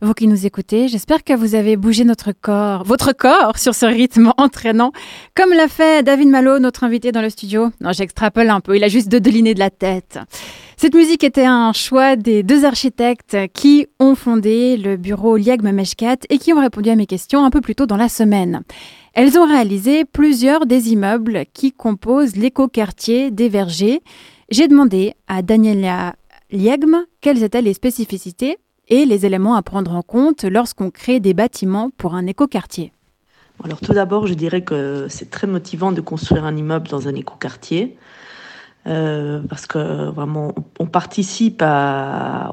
Vous 0.00 0.14
qui 0.14 0.26
nous 0.26 0.46
écoutez, 0.46 0.88
j'espère 0.88 1.22
que 1.22 1.34
vous 1.34 1.54
avez 1.54 1.76
bougé 1.76 2.04
notre 2.04 2.32
corps, 2.32 2.82
votre 2.84 3.12
corps 3.12 3.58
sur 3.58 3.74
ce 3.74 3.84
rythme 3.84 4.32
entraînant, 4.38 4.90
comme 5.34 5.52
l'a 5.52 5.68
fait 5.68 6.02
David 6.02 6.28
Malo, 6.28 6.58
notre 6.58 6.84
invité 6.84 7.12
dans 7.12 7.20
le 7.20 7.28
studio. 7.28 7.70
Non, 7.82 7.92
j'extrapole 7.92 8.48
un 8.48 8.60
peu, 8.60 8.74
il 8.74 8.84
a 8.84 8.88
juste 8.88 9.08
deliné 9.10 9.52
de 9.52 9.58
la 9.58 9.70
tête. 9.70 10.18
Cette 10.78 10.94
musique 10.94 11.24
était 11.24 11.44
un 11.44 11.72
choix 11.72 12.16
des 12.16 12.42
deux 12.42 12.64
architectes 12.64 13.36
qui 13.52 13.86
ont 14.00 14.14
fondé 14.14 14.76
le 14.76 14.96
bureau 14.96 15.36
Liag 15.36 15.62
Mameshkat 15.62 16.16
et 16.30 16.38
qui 16.38 16.52
ont 16.52 16.60
répondu 16.60 16.88
à 16.88 16.96
mes 16.96 17.06
questions 17.06 17.44
un 17.44 17.50
peu 17.50 17.60
plus 17.60 17.74
tôt 17.74 17.86
dans 17.86 17.96
la 17.96 18.08
semaine. 18.08 18.62
Elles 19.14 19.38
ont 19.38 19.46
réalisé 19.46 20.04
plusieurs 20.06 20.64
des 20.64 20.90
immeubles 20.90 21.44
qui 21.52 21.70
composent 21.70 22.34
l'écoquartier 22.34 23.30
des 23.30 23.50
Vergers. 23.50 24.00
J'ai 24.52 24.68
demandé 24.68 25.14
à 25.28 25.40
Daniela 25.40 26.14
Liegme 26.50 27.06
quelles 27.22 27.42
étaient 27.42 27.62
les 27.62 27.72
spécificités 27.72 28.58
et 28.86 29.06
les 29.06 29.24
éléments 29.24 29.54
à 29.54 29.62
prendre 29.62 29.94
en 29.94 30.02
compte 30.02 30.44
lorsqu'on 30.44 30.90
crée 30.90 31.20
des 31.20 31.32
bâtiments 31.32 31.88
pour 31.96 32.14
un 32.14 32.26
écoquartier. 32.26 32.92
Alors 33.64 33.80
tout 33.80 33.94
d'abord, 33.94 34.26
je 34.26 34.34
dirais 34.34 34.60
que 34.60 35.06
c'est 35.08 35.30
très 35.30 35.46
motivant 35.46 35.90
de 35.90 36.02
construire 36.02 36.44
un 36.44 36.54
immeuble 36.54 36.86
dans 36.88 37.08
un 37.08 37.14
écoquartier. 37.14 37.96
Euh, 38.86 39.40
parce 39.48 39.66
que 39.66 40.10
vraiment, 40.10 40.52
on 40.80 40.86
participe 40.86 41.62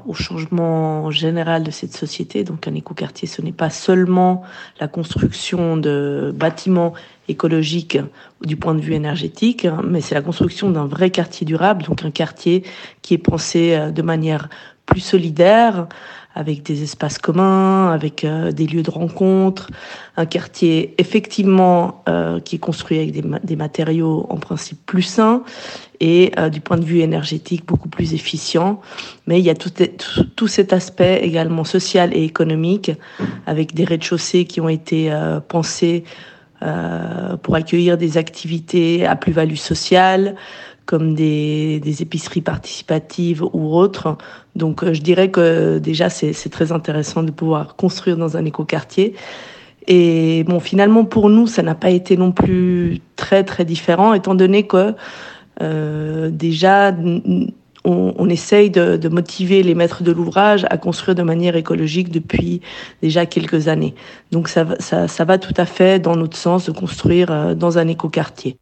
au 0.06 0.14
changement 0.14 1.10
général 1.10 1.64
de 1.64 1.72
cette 1.72 1.94
société. 1.94 2.44
Donc, 2.44 2.68
un 2.68 2.76
écoquartier, 2.76 3.28
ce 3.28 3.42
n'est 3.42 3.52
pas 3.52 3.72
seulement 3.72 4.44
la 4.80 4.88
construction 4.88 5.76
de 5.76 6.32
bâtiments 6.34 6.94
écologiques 7.30 8.00
du 8.44 8.58
point 8.58 8.74
de 8.74 8.82
vue 8.82 8.94
énergétique, 8.94 9.68
mais 9.84 10.02
c'est 10.02 10.16
la 10.16 10.22
construction 10.22 10.70
d'un 10.70 10.86
vrai 10.86 11.10
quartier 11.10 11.46
durable, 11.46 11.84
donc 11.84 12.04
un 12.04 12.12
quartier 12.12 12.64
qui 13.02 13.14
est 13.14 13.20
pensé 13.20 13.76
euh, 13.76 13.92
de 13.92 14.02
manière 14.02 14.50
plus 14.86 15.02
solidaire, 15.02 15.88
avec 16.34 16.64
des 16.64 16.84
espaces 16.84 17.20
communs, 17.20 17.92
avec 17.92 18.24
euh, 18.24 18.52
des 18.52 18.66
lieux 18.66 18.82
de 18.82 18.90
rencontre, 18.90 19.70
un 20.16 20.26
quartier 20.26 20.96
effectivement 20.98 22.04
euh, 22.08 22.40
qui 22.40 22.56
est 22.56 22.60
construit 22.60 22.98
avec 22.98 23.12
des, 23.12 23.56
matériaux 23.56 24.26
en 24.30 24.38
principe 24.38 24.84
plus 24.86 25.04
sains 25.04 25.44
et 26.00 26.32
du 26.50 26.62
point 26.62 26.78
de 26.78 26.86
vue 26.86 27.02
énergétique 27.02 27.66
beaucoup 27.66 27.90
plus 27.90 28.14
efficient. 28.14 28.80
Mais 29.28 29.38
il 29.40 29.46
y 29.46 29.50
a 29.50 29.56
tout, 29.56 29.70
tout 30.38 30.48
cet 30.48 30.72
aspect 30.72 31.20
également 31.24 31.66
social 31.66 32.16
et 32.16 32.24
économique 32.24 32.92
avec 33.46 33.74
des 33.74 33.84
rez-de-chaussée 33.84 34.46
qui 34.46 34.62
ont 34.62 34.70
été 34.70 35.12
pensés 35.50 36.06
pour 37.42 37.56
accueillir 37.56 37.98
des 37.98 38.18
activités 38.18 39.06
à 39.06 39.16
plus-value 39.16 39.56
sociale, 39.56 40.36
comme 40.90 41.14
des, 41.14 41.80
des, 41.82 42.02
épiceries 42.02 42.42
participatives 42.42 43.44
ou 43.54 43.76
autres. 43.76 44.18
Donc 44.56 44.84
euh, 44.84 44.92
je 44.92 45.02
dirais 45.04 45.30
que 45.30 45.78
déjà 45.78 46.10
c'est 46.10 46.34
très 46.50 46.72
intéressant 46.72 47.22
de 47.22 47.30
pouvoir 47.30 47.76
construire 47.76 48.18
dans 48.18 48.38
un 48.38 48.44
écoquartier. 48.44 49.14
Et 49.86 50.44
bon, 50.46 50.60
finalement 50.60 51.06
pour 51.06 51.30
nous, 51.30 51.46
ça 51.46 51.62
n'a 51.62 51.76
pas 51.76 51.92
été 51.92 52.18
non 52.18 52.32
plus 52.32 53.02
très 53.16 53.44
très 53.44 53.66
différent, 53.66 54.16
étant 54.16 54.34
donné 54.34 54.66
que 54.66 54.96
euh, 55.62 56.32
déjà 56.32 56.92
on, 57.86 58.14
on, 58.18 58.30
essaye 58.30 58.70
de, 58.70 58.98
de, 58.98 59.10
motiver 59.10 59.64
les 59.64 59.76
maîtres 59.76 60.04
de 60.04 60.12
l'ouvrage 60.12 60.66
à 60.70 60.78
construire 60.78 61.16
de 61.16 61.24
manière 61.24 61.56
écologique 61.56 62.10
depuis 62.10 62.62
déjà 63.02 63.26
quelques 63.26 63.68
années. 63.68 63.96
Donc 64.32 64.50
ça, 64.50 64.66
ça, 64.80 65.08
ça 65.08 65.26
va 65.26 65.38
tout 65.38 65.54
à 65.58 65.66
fait 65.66 66.00
dans 66.00 66.16
notre 66.16 66.38
sens 66.38 66.66
de 66.66 66.72
construire 66.72 67.32
euh, 67.32 67.56
dans 67.56 67.78
un 67.78 67.88
écoquartier 67.88 68.58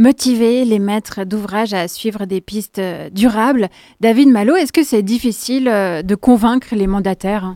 motiver 0.00 0.64
les 0.64 0.78
maîtres 0.78 1.24
d'ouvrage 1.24 1.74
à 1.74 1.86
suivre 1.86 2.24
des 2.24 2.40
pistes 2.40 2.78
euh, 2.78 3.10
durables. 3.10 3.68
David 4.00 4.30
Malo, 4.30 4.56
est-ce 4.56 4.72
que 4.72 4.82
c'est 4.82 5.02
difficile 5.02 5.68
euh, 5.68 6.02
de 6.02 6.14
convaincre 6.14 6.74
les 6.74 6.86
mandataires? 6.86 7.54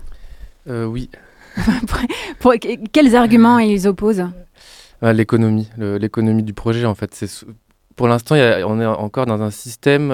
Euh, 0.68 0.84
Oui. 0.84 1.10
pour, 2.40 2.54
quels 2.92 3.16
arguments 3.16 3.58
ils 3.58 3.88
opposent? 3.88 4.26
Ah, 5.00 5.12
L'économie, 5.12 5.68
l'économie 5.78 6.42
du 6.42 6.52
projet 6.52 6.84
en 6.84 6.94
fait. 6.94 7.14
C'est 7.14 7.30
pour 7.94 8.08
l'instant, 8.08 8.34
on 8.34 8.80
est 8.80 8.86
encore 8.86 9.26
dans 9.26 9.40
un 9.40 9.50
système 9.50 10.10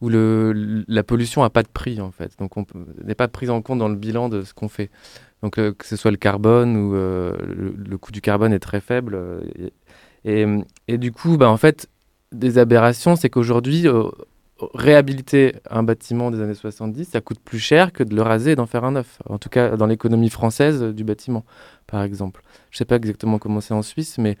où 0.00 0.08
le, 0.08 0.84
la 0.88 1.02
pollution 1.02 1.42
n'a 1.42 1.50
pas 1.50 1.62
de 1.62 1.68
prix 1.68 2.00
en 2.00 2.10
fait. 2.10 2.38
Donc 2.38 2.56
on 2.56 2.66
n'est 3.04 3.14
pas 3.14 3.28
pris 3.28 3.48
en 3.48 3.62
compte 3.62 3.78
dans 3.78 3.88
le 3.88 3.96
bilan 3.96 4.28
de 4.28 4.42
ce 4.42 4.54
qu'on 4.54 4.68
fait. 4.68 4.90
Donc 5.42 5.54
que 5.54 5.86
ce 5.86 5.96
soit 5.96 6.10
le 6.10 6.16
carbone 6.16 6.76
ou 6.76 6.92
le, 6.92 7.74
le, 7.76 7.98
coût 7.98 8.12
du 8.12 8.20
carbone 8.20 8.52
est 8.52 8.58
très 8.58 8.80
faible. 8.80 9.18
Et, 10.26 10.98
du 10.98 11.12
coup, 11.12 11.36
bah, 11.36 11.48
en 11.48 11.56
fait, 11.56 11.88
des 12.32 12.58
aberrations, 12.58 13.14
c'est 13.14 13.30
qu'aujourd'hui, 13.30 13.86
euh, 13.86 14.08
réhabiliter 14.74 15.54
un 15.70 15.84
bâtiment 15.84 16.32
des 16.32 16.40
années 16.40 16.54
70, 16.54 17.04
ça 17.04 17.20
coûte 17.20 17.38
plus 17.38 17.60
cher 17.60 17.92
que 17.92 18.02
de 18.02 18.14
le 18.14 18.22
raser 18.22 18.52
et 18.52 18.56
d'en 18.56 18.66
faire 18.66 18.84
un 18.84 18.92
neuf. 18.92 19.18
En 19.28 19.38
tout 19.38 19.48
cas, 19.48 19.76
dans 19.76 19.86
l'économie 19.86 20.30
française 20.30 20.82
du 20.82 21.04
bâtiment, 21.04 21.44
par 21.86 22.02
exemple. 22.02 22.42
Je 22.70 22.76
ne 22.76 22.78
sais 22.78 22.84
pas 22.84 22.96
exactement 22.96 23.38
comment 23.38 23.60
c'est 23.60 23.74
en 23.74 23.82
Suisse, 23.82 24.18
mais... 24.18 24.36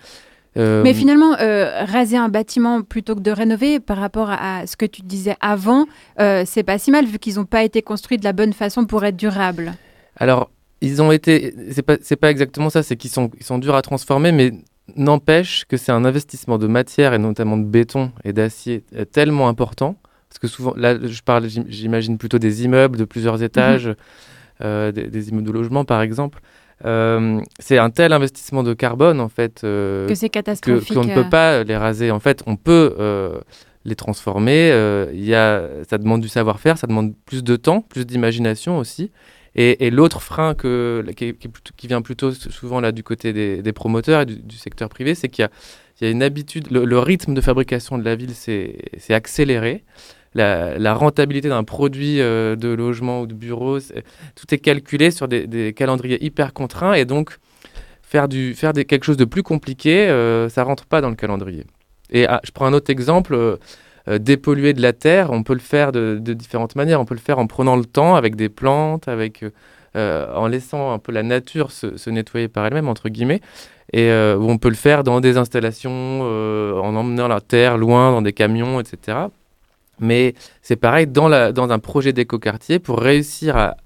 Euh, 0.56 0.82
mais 0.82 0.94
finalement, 0.94 1.36
euh, 1.40 1.84
raser 1.84 2.16
un 2.16 2.28
bâtiment 2.28 2.82
plutôt 2.82 3.14
que 3.14 3.20
de 3.20 3.30
rénover, 3.30 3.80
par 3.80 3.98
rapport 3.98 4.30
à 4.30 4.66
ce 4.66 4.76
que 4.76 4.86
tu 4.86 5.02
disais 5.02 5.36
avant, 5.40 5.86
c'est 6.18 6.62
pas 6.64 6.78
si 6.78 6.90
mal 6.90 7.04
vu 7.04 7.18
qu'ils 7.18 7.36
n'ont 7.36 7.44
pas 7.44 7.62
été 7.62 7.82
construits 7.82 8.18
de 8.18 8.24
la 8.24 8.32
bonne 8.32 8.52
façon 8.52 8.86
pour 8.86 9.04
être 9.04 9.16
durables. 9.16 9.74
Alors, 10.18 10.50
ils 10.80 11.02
ont 11.02 11.12
été. 11.12 11.54
C'est 11.72 11.82
pas, 11.82 11.96
pas 11.96 12.30
exactement 12.30 12.70
ça, 12.70 12.82
c'est 12.82 12.96
qu'ils 12.96 13.10
sont, 13.10 13.30
ils 13.38 13.44
sont 13.44 13.58
durs 13.58 13.74
à 13.74 13.82
transformer, 13.82 14.32
mais 14.32 14.52
N'empêche 14.94 15.64
que 15.64 15.76
c'est 15.76 15.90
un 15.90 16.04
investissement 16.04 16.58
de 16.58 16.68
matière 16.68 17.12
et 17.12 17.18
notamment 17.18 17.56
de 17.56 17.64
béton 17.64 18.12
et 18.22 18.32
d'acier 18.32 18.84
euh, 18.94 19.04
tellement 19.04 19.48
important, 19.48 19.96
parce 20.28 20.38
que 20.38 20.46
souvent, 20.46 20.74
là 20.76 20.96
je 21.04 21.22
parle, 21.22 21.48
j'imagine 21.48 22.18
plutôt 22.18 22.38
des 22.38 22.64
immeubles 22.64 22.96
de 22.96 23.04
plusieurs 23.04 23.42
étages, 23.42 23.88
mhm. 23.88 23.96
euh, 24.62 24.92
des, 24.92 25.28
immeubles 25.28 25.48
de 25.48 25.52
logement 25.52 25.84
par 25.84 26.02
exemple. 26.02 26.40
Euh, 26.84 27.40
c'est 27.58 27.78
un 27.78 27.88
tel 27.88 28.12
investissement 28.12 28.62
de 28.62 28.74
carbone 28.74 29.18
en 29.20 29.30
fait 29.30 29.62
que 29.62 30.12
c'est 30.14 30.28
catastrophique 30.28 30.94
qu'on 30.94 31.04
ne 31.04 31.14
peut 31.14 31.28
pas 31.28 31.64
les 31.64 31.76
raser. 31.76 32.10
En 32.10 32.20
fait, 32.20 32.42
on 32.46 32.56
peut 32.56 32.94
les 33.84 33.96
transformer. 33.96 34.68
Il 35.12 35.24
y 35.24 35.34
a, 35.34 35.62
ça 35.88 35.98
demande 35.98 36.20
du 36.20 36.28
savoir-faire, 36.28 36.78
ça 36.78 36.86
demande 36.86 37.14
plus 37.24 37.42
de 37.42 37.56
temps, 37.56 37.80
plus 37.80 38.04
d'imagination 38.06 38.78
aussi. 38.78 39.10
Et, 39.58 39.88
l'autre 39.88 40.20
frein 40.20 40.54
que, 40.54 41.02
qui, 41.16 41.34
qui, 41.76 41.86
vient 41.86 42.02
plutôt 42.02 42.30
souvent 42.32 42.78
là 42.80 42.92
du 42.92 43.02
côté 43.02 43.32
des, 43.32 43.72
promoteurs 43.72 44.20
et 44.20 44.26
du, 44.26 44.56
secteur 44.56 44.90
privé, 44.90 45.14
c'est 45.14 45.30
qu'il 45.30 45.48
y, 46.00 46.04
y 46.04 46.08
a, 46.08 46.10
une 46.10 46.22
habitude, 46.22 46.70
le, 46.70 46.98
rythme 46.98 47.32
de 47.32 47.40
fabrication 47.40 47.96
de 47.96 48.04
la 48.04 48.16
ville 48.16 48.34
s'est 48.34 48.76
accéléré. 49.08 49.82
La, 50.36 50.94
rentabilité 50.94 51.48
d'un 51.48 51.64
produit 51.64 52.18
de 52.18 52.68
logement 52.68 53.22
ou 53.22 53.26
de 53.26 53.34
bureau. 53.34 53.78
tout 53.80 54.54
est 54.54 54.58
calculé 54.58 55.10
sur 55.10 55.28
des, 55.28 55.72
calendriers 55.74 56.22
hyper 56.24 56.52
contraints 56.52 56.94
et 56.94 57.04
donc 57.04 57.38
faire, 58.02 58.28
du, 58.28 58.54
faire 58.54 58.72
quelque 58.72 59.04
chose 59.04 59.16
de 59.16 59.24
plus 59.24 59.42
compliqué, 59.42 60.08
ça 60.48 60.62
rentre 60.62 60.86
pas 60.86 61.00
dans 61.00 61.10
le 61.10 61.16
calendrier. 61.16 61.64
Et 62.10 62.26
ah, 62.26 62.40
je 62.44 62.52
prends 62.52 62.66
un 62.66 62.72
autre 62.72 62.90
exemple. 62.90 63.58
dépolluer 64.20 64.72
de 64.72 64.82
la 64.82 64.92
terre, 64.92 65.30
on 65.32 65.42
peut 65.42 65.54
le 65.54 65.60
faire 65.60 65.90
de, 65.92 66.18
différentes 66.18 66.76
manières. 66.76 67.00
On 67.00 67.04
peut 67.04 67.14
le 67.14 67.20
faire 67.20 67.38
en 67.38 67.46
prenant 67.46 67.76
le 67.76 67.84
temps 67.84 68.14
avec 68.14 68.36
des 68.36 68.48
plantes, 68.48 69.08
avec 69.08 69.42
euh, 69.96 70.26
en 70.34 70.46
laissant 70.46 70.92
un 70.92 70.98
peu 70.98 71.10
la 71.10 71.22
nature 71.22 71.70
se, 71.70 72.10
nettoyer 72.10 72.48
par 72.48 72.66
elle-même, 72.66 72.88
entre 72.88 73.08
guillemets, 73.08 73.40
et 73.94 74.10
euh, 74.10 74.36
on 74.38 74.58
peut 74.58 74.68
le 74.68 74.74
faire 74.74 75.04
dans 75.04 75.20
des 75.20 75.38
installations, 75.38 75.90
euh, 75.92 76.78
en 76.78 76.94
emmenant 76.96 77.28
la 77.28 77.40
terre 77.40 77.78
loin 77.78 78.10
dans 78.10 78.20
des 78.20 78.34
camions, 78.34 78.78
etc. 78.78 79.18
Mais 80.00 80.34
c'est 80.62 80.76
pareil 80.76 81.06
dans, 81.06 81.28
la, 81.28 81.52
dans 81.52 81.70
un 81.70 81.78
projet 81.78 82.12
d'écoquartier, 82.12 82.78
pour 82.78 83.00
réussir 83.00 83.56
à, 83.56 83.76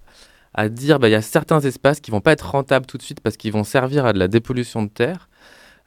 à 0.54 0.68
dire 0.68 0.98
bah, 0.98 1.08
il 1.08 1.12
y 1.12 1.16
a 1.16 1.22
certains 1.22 1.61
espaces 1.61 2.00
qui 2.00 2.11
vont 2.11 2.20
pas 2.20 2.32
être 2.32 2.50
rentables 2.50 2.86
tout 2.86 2.98
de 2.98 3.02
suite 3.02 3.20
parce 3.20 3.36
qu'ils 3.36 3.52
vont 3.52 3.64
servir 3.64 4.06
à 4.06 4.12
de 4.12 4.18
la 4.18 4.28
dépollution 4.28 4.82
de 4.82 4.88
terre, 4.88 5.28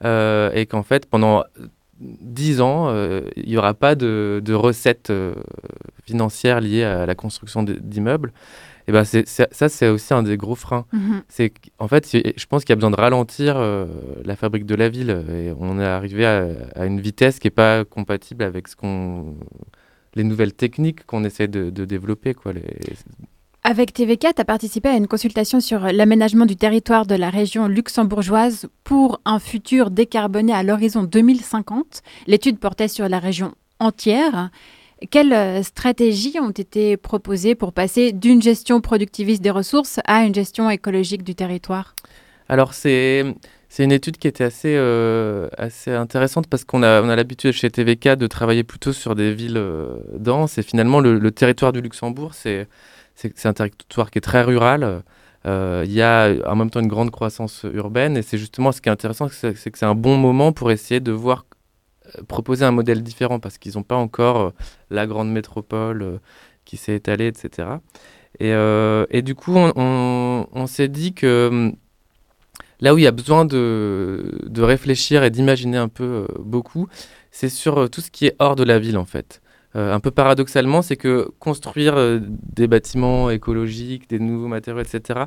et 0.03 0.65
qu'en 0.65 0.84
fait, 0.84 1.05
pendant 1.05 1.45
10 2.01 2.59
ans, 2.59 2.93
il 3.38 3.47
n'y 3.47 3.55
aura 3.55 3.74
pas 3.74 3.95
de, 3.95 4.41
de 4.43 4.53
recettes 4.53 5.13
financières 6.05 6.59
liées 6.59 6.84
à 6.84 7.05
la 7.05 7.15
construction 7.15 7.63
d'immeubles. 7.63 8.34
Et 8.88 8.91
ben 8.91 9.05
c'est, 9.05 9.28
ça, 9.28 9.69
c'est 9.69 9.88
aussi 9.88 10.13
un 10.13 10.24
des 10.24 10.36
gros 10.36 10.55
freins. 10.55 10.86
Mhm. 10.91 11.24
C'est 11.30 11.53
en 11.80 11.88
fait, 11.88 12.05
je 12.11 12.45
pense 12.45 12.63
qu'il 12.63 12.71
y 12.71 12.74
a 12.74 12.76
besoin 12.76 12.91
de 12.91 12.97
ralentir 12.97 13.55
euh, 13.57 13.86
la 14.26 14.36
fabrique 14.36 14.65
de 14.65 14.76
la 14.76 14.89
ville. 14.89 15.24
Et 15.32 15.53
on 15.57 15.80
est 15.80 15.86
arrivé 15.86 16.26
à, 16.26 16.86
une 16.86 16.99
vitesse 16.99 17.39
qui 17.39 17.47
n'est 17.47 17.51
pas 17.51 17.86
compatible 17.86 18.43
avec 18.43 18.67
ce 18.67 18.76
qu'on, 18.76 19.36
les 20.16 20.24
nouvelles 20.24 20.53
techniques 20.53 21.05
qu'on 21.05 21.24
essaie 21.24 21.47
de, 21.47 21.70
développer. 21.86 22.34
Quoi, 22.34 22.53
les... 22.53 22.64
Avec 23.64 23.93
TVK, 23.93 24.36
tu 24.36 24.41
as 24.41 24.45
participé 24.45 24.89
à 24.89 24.95
une 24.95 25.07
consultation 25.07 25.59
sur 25.59 25.80
l'aménagement 25.80 26.45
du 26.45 26.55
territoire 26.55 27.05
de 27.05 27.16
la 27.16 27.30
région 27.30 27.68
luxembourgeoise 27.68 28.68
pour 28.84 29.22
un 29.26 29.39
futur 29.39 29.89
décarboné 29.89 30.53
à 30.53 30.64
l'horizon 30.64 31.03
2050. 31.03 32.01
L'étude 32.28 32.59
portait 32.59 32.89
sur 32.89 33.07
la 33.07 33.20
région 33.20 33.53
entière. 33.80 34.49
Quelles 35.11 35.34
euh, 35.34 35.64
stratégies 35.64 36.39
ont 36.39 36.51
été 36.51 36.97
proposées 36.97 37.55
pour 37.55 37.74
passer 37.74 38.11
d'une 38.11 38.41
gestion 38.41 38.82
productiviste 38.82 39.41
des 39.41 39.49
ressources 39.49 39.99
à 40.05 40.24
une 40.26 40.36
gestion 40.36 40.70
écologique 40.70 41.24
du 41.24 41.36
territoire? 41.36 41.95
Alors, 42.49 42.74
c'est. 42.74 43.26
C'est 43.76 43.84
une 43.84 43.91
étude 43.91 44.17
qui 44.17 44.28
était 44.28 44.43
assez, 44.43 44.76
euh, 44.78 45.49
assez 45.57 45.91
intéressante 45.91 46.45
parce 46.45 46.63
qu'on 46.63 46.84
a, 46.84 47.01
on 47.01 47.09
a 47.09 47.15
l'habitude 47.15 47.53
chez 47.53 47.71
TVK 47.71 48.09
de 48.09 48.28
travailler 48.28 48.63
plutôt 48.63 48.93
sur 48.93 49.15
des 49.15 49.34
villes 49.34 49.57
euh, 49.57 49.97
denses 50.15 50.59
et 50.59 50.61
finalement 50.61 50.99
le, 50.99 51.32
territoire 51.32 51.71
du 51.74 51.82
Luxembourg, 51.82 52.36
c'est, 52.36 52.67
un 53.45 53.53
territoire 53.53 54.11
qui 54.11 54.19
est 54.19 54.21
très 54.21 54.43
rural. 54.43 55.01
Il 55.45 55.91
y 55.91 56.03
a 56.03 56.34
en 56.45 56.55
même 56.55 56.69
temps 56.69 56.82
une 56.82 56.88
grande 56.88 57.09
croissance 57.09 57.65
urbaine 57.74 58.15
et 58.15 58.21
c'est 58.21 58.38
justement 58.38 58.71
ce 58.71 58.80
qui 58.80 58.89
est 58.89 58.91
intéressant, 58.91 59.28
c'est, 59.30 59.55
que 59.55 59.78
c'est 59.80 59.86
un 59.88 59.95
bon 59.95 60.17
moment 60.17 60.51
pour 60.51 60.69
essayer 60.69 60.99
de 60.99 61.11
voir 61.11 61.43
proposer 62.28 62.65
un 62.65 62.71
modèle 62.71 63.01
différent 63.01 63.39
parce 63.39 63.57
qu'ils 63.57 63.74
n'ont 63.76 63.84
pas 63.84 63.95
encore 63.95 64.38
euh, 64.38 64.49
la 64.91 65.07
grande 65.07 65.32
métropole 65.32 66.01
euh, 66.03 66.17
qui 66.65 66.78
s'est 66.78 66.95
étalée, 66.95 67.28
etc. 67.28 67.67
Et, 68.39 68.53
euh, 68.53 69.05
et, 69.09 69.21
du 69.21 69.36
coup, 69.36 69.55
on, 69.55 70.47
on, 70.51 70.67
s'est 70.67 70.88
dit 70.88 71.13
que 71.13 71.49
hum, 71.51 71.76
là 72.84 72.94
où 72.94 72.98
il 73.00 73.04
y 73.04 73.08
a 73.08 73.12
besoin 73.12 73.46
de, 73.46 74.40
réfléchir 74.58 75.24
et 75.24 75.32
d'imaginer 75.32 75.78
un 75.78 75.88
peu 75.88 76.28
beaucoup, 76.40 76.88
c'est 77.32 77.50
sur 77.50 77.90
tout 77.90 78.02
ce 78.02 78.12
qui 78.12 78.28
est 78.28 78.36
hors 78.40 78.56
de 78.56 78.64
la 78.64 78.78
ville 78.78 78.98
en 78.98 79.06
fait. 79.06 79.42
un 79.74 80.00
peu 80.00 80.12
paradoxalement, 80.12 80.82
c'est 80.84 80.98
que 80.98 81.30
construire 81.40 81.96
des 82.22 82.68
bâtiments 82.68 83.32
écologiques, 83.32 84.08
des 84.10 84.20
nouveaux 84.20 84.48
matériaux, 84.48 84.82
etc., 84.82 85.26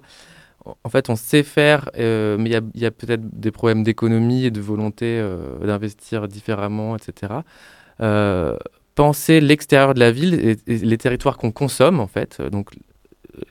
en 0.84 0.88
fait, 0.88 1.10
on 1.10 1.16
sait 1.16 1.42
faire, 1.42 1.90
euh, 1.96 2.36
mais 2.38 2.50
il 2.50 2.80
y 2.80 2.86
a, 2.86 2.90
peut-être 2.90 3.22
des 3.38 3.50
problèmes 3.50 3.82
d'économie 3.82 4.46
et 4.46 4.50
de 4.50 4.60
volonté 4.60 5.06
euh, 5.06 5.58
d'investir 5.58 6.28
différemment, 6.28 6.96
etc. 6.96 7.34
Euh, 8.00 8.56
penser 8.94 9.40
l'extérieur 9.40 9.94
de 9.94 10.00
la 10.00 10.10
ville 10.10 10.34
et, 10.34 10.56
les 10.66 10.98
territoires 10.98 11.36
qu'on 11.36 11.52
consomme, 11.52 12.00
en 12.00 12.06
fait. 12.06 12.40
Donc, 12.40 12.70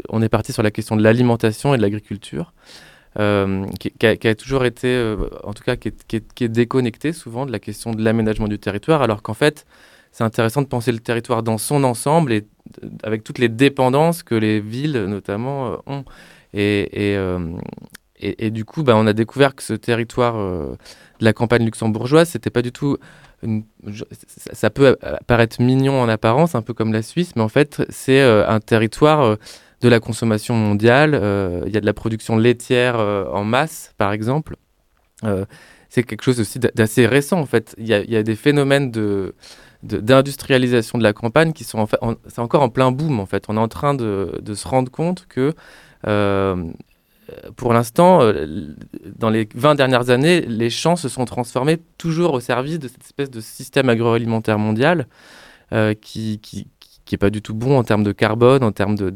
on 0.10 0.22
est 0.22 0.30
parti 0.30 0.52
sur 0.52 0.64
la 0.64 0.72
question 0.72 0.96
de 0.96 1.04
l'alimentation 1.04 1.74
et 1.74 1.78
de 1.78 1.82
l'agriculture, 1.82 2.54
qui, 3.16 4.28
a 4.28 4.36
toujours 4.36 4.66
été, 4.66 5.16
en 5.44 5.54
tout 5.54 5.64
cas, 5.64 5.76
qui 5.76 5.90
est, 5.90 6.34
qui 6.34 6.50
déconnectée 6.50 7.14
souvent 7.14 7.46
de 7.46 7.52
la 7.52 7.60
question 7.60 7.92
de 7.92 8.04
l'aménagement 8.04 8.48
du 8.48 8.60
territoire, 8.60 9.02
alors 9.02 9.22
qu'en 9.22 9.34
fait, 9.34 9.66
c'est 10.12 10.24
intéressant 10.24 10.62
de 10.62 10.68
penser 10.68 10.92
le 10.94 11.00
territoire 11.00 11.44
dans 11.44 11.58
son 11.58 11.84
ensemble 11.84 12.32
et 12.32 12.46
avec 13.04 13.24
toutes 13.24 13.38
les 13.38 13.50
dépendances 13.50 14.24
que 14.24 14.36
les 14.36 14.60
villes, 14.62 15.06
notamment, 15.08 15.78
ont. 15.88 16.06
Euh, 16.56 17.58
et, 18.18 18.46
et, 18.46 18.50
du 18.50 18.64
coup, 18.64 18.84
bah, 18.84 18.94
on 18.96 19.08
a 19.08 19.14
découvert 19.14 19.56
que 19.56 19.64
ce 19.64 19.74
territoire 19.74 20.38
euh, 20.38 20.78
de 21.20 21.26
la 21.26 21.34
campagne 21.34 21.66
luxembourgeoise, 21.66 22.30
c'était 22.30 22.50
pas 22.50 22.62
du 22.62 22.72
tout. 22.72 22.98
ça 24.54 24.70
peut 24.70 24.96
paraître 25.28 25.62
mignon 25.62 26.02
en 26.02 26.08
apparence, 26.08 26.56
un 26.56 26.62
peu 26.62 26.74
comme 26.74 26.94
la 26.94 27.02
Suisse, 27.02 27.34
mais 27.36 27.42
en 27.42 27.50
fait, 27.50 27.84
c'est 27.90 28.22
euh, 28.22 28.48
un 28.48 28.62
territoire 28.62 29.38
de 29.82 29.90
la 29.90 30.00
consommation 30.00 30.56
mondiale. 30.56 31.12
Il 31.66 31.74
y 31.74 31.78
a 31.78 31.82
de 31.82 31.86
la 31.86 31.94
production 31.94 32.38
laitière 32.38 32.98
en 33.00 33.44
masse, 33.44 33.94
par 33.98 34.12
exemple. 34.12 34.56
c'est 35.90 36.04
quelque 36.04 36.24
chose 36.24 36.40
aussi 36.40 36.60
d'assez 36.60 37.06
récent, 37.06 37.40
en 37.40 37.46
fait. 37.46 37.76
Il 37.78 37.88
y, 37.88 38.16
a 38.16 38.24
des 38.24 38.36
phénomènes 38.36 38.92
de 38.92 39.36
d'industrialisation 39.84 40.98
de, 40.98 41.04
la 41.04 41.14
campagne 41.14 41.54
qui 41.54 41.64
sont 41.64 41.78
en 41.78 41.86
fait, 41.86 42.00
c'est 42.28 42.40
encore 42.40 42.64
en 42.64 42.70
plein 42.70 42.92
boom 42.92 43.20
en 43.20 43.28
fait. 43.28 43.46
On 43.50 43.56
est 43.56 43.60
en 43.60 43.68
train 43.68 43.94
de, 43.94 44.40
de 44.42 44.54
se 44.56 44.68
rendre 44.68 44.92
compte 44.92 45.28
que 45.30 45.54
euh, 47.30 47.52
pour 47.56 47.74
l'instant, 47.74 48.22
euh, 48.22 48.76
dans 49.18 49.30
les 49.30 49.48
20 49.56 49.76
dernières 49.76 50.10
années, 50.10 50.42
les 50.42 50.70
champs 50.70 50.96
se 50.96 51.10
sont 51.10 51.26
transformés 51.26 51.78
toujours 51.98 52.34
au 52.34 52.40
service 52.40 52.80
de 52.80 52.88
cette 52.88 53.04
espèce 53.04 53.32
de 53.32 53.42
système 53.42 53.90
agroalimentaire 53.90 54.60
mondial 54.60 55.08
euh, 55.74 55.94
qui, 55.94 56.40
qui, 56.40 56.68
qui 57.06 57.16
est 57.16 57.20
pas 57.20 57.30
du 57.30 57.42
tout 57.42 57.54
bon 57.54 57.78
en 57.78 57.84
termes 57.84 58.04
de 58.04 58.12
carbone, 58.12 58.64
en 58.64 58.72
termes 58.72 58.96
de, 58.96 59.12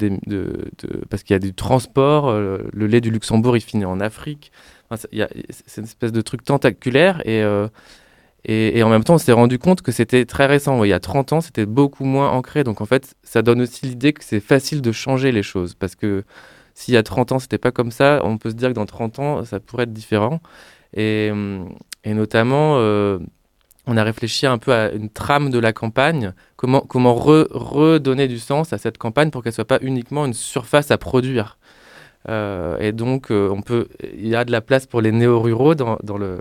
parce 1.10 1.24
qu'il 1.24 1.34
y 1.34 1.36
a 1.36 1.40
du 1.40 1.54
transport. 1.54 2.32
le 2.32 2.88
lait 2.88 3.02
du 3.02 3.12
Luxembourg, 3.12 3.58
il 3.58 3.62
finit 3.62 3.86
en 3.86 4.00
Afrique. 4.00 4.52
c'est 4.96 5.78
une 5.78 5.84
espèce 5.84 6.12
de 6.12 6.22
truc 6.22 6.44
tentaculaire 6.44 7.22
et, 7.28 7.44
et, 8.46 8.78
et 8.78 8.84
en 8.84 8.90
même 8.90 9.04
temps, 9.04 9.16
on 9.16 9.20
s'est 9.20 9.32
rendu 9.32 9.60
compte 9.60 9.82
que 9.82 9.92
c'était 9.92 10.26
très 10.26 10.46
récent. 10.46 10.84
il 10.84 10.90
y 10.90 10.94
a 10.94 11.00
30 11.00 11.34
ans, 11.34 11.42
c'était 11.42 11.66
beaucoup 11.66 12.06
moins 12.06 12.30
ancré. 12.30 12.64
Donc 12.64 12.82
en 12.82 12.86
fait, 12.86 13.16
ça 13.24 13.42
donne 13.42 13.62
aussi 13.62 13.86
l'idée 13.86 14.14
que 14.14 14.24
c'est 14.24 14.40
facile 14.40 14.82
de 14.82 14.92
changer 14.92 15.32
les 15.32 15.44
choses 15.44 15.76
parce 15.76 15.96
que 15.96 16.24
s'il 16.80 16.94
y 16.94 16.98
a 16.98 17.04
30 17.04 17.34
ans, 17.34 17.40
c'était 17.40 17.58
pas 17.58 17.72
comme 17.72 17.92
ça, 17.92 18.22
on 18.24 18.38
peut 18.38 18.52
se 18.52 18.56
dire 18.56 18.70
que 18.70 18.74
dans 18.74 18.86
30 18.86 19.20
ans, 19.20 19.44
ça 19.44 19.60
pourrait 19.60 19.84
être 19.84 19.94
différent. 19.94 20.40
Et, 20.94 21.32
notamment, 22.06 22.78
euh, 22.78 23.20
on 23.90 23.98
a 23.98 24.04
réfléchi 24.04 24.46
un 24.46 24.60
peu 24.60 24.72
à 24.72 24.92
une 24.92 25.10
trame 25.10 25.50
de 25.50 25.58
la 25.58 25.74
campagne, 25.74 26.34
comment, 26.56 26.82
comment 26.82 27.16
redonner 27.16 28.28
du 28.28 28.38
sens 28.38 28.72
à 28.72 28.78
cette 28.78 29.00
campagne 29.00 29.32
pour 29.32 29.44
qu'elle 29.44 29.54
soit 29.54 29.66
pas 29.66 29.80
uniquement 29.82 30.26
une 30.26 30.36
surface 30.36 30.92
à 30.92 30.98
produire. 31.00 31.58
Euh, 32.30 32.78
et 32.80 32.92
donc, 32.92 33.32
euh, 33.32 33.50
on 33.50 33.62
peut, 33.62 33.88
il 34.14 34.28
y 34.28 34.36
a 34.36 34.46
de 34.46 34.52
la 34.52 34.62
place 34.62 34.86
pour 34.86 35.02
les 35.02 35.12
néo-ruraux 35.12 35.74
dans, 35.74 35.98
dans 36.04 36.18
le, 36.18 36.40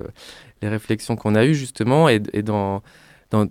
les 0.61 0.69
réflexions 0.69 1.17
qu'on 1.17 1.35
a 1.35 1.47
eues 1.47 1.55
justement 1.55 2.09
et, 2.09 2.21
et 2.33 2.43
dans 2.43 2.83
dans 3.31 3.47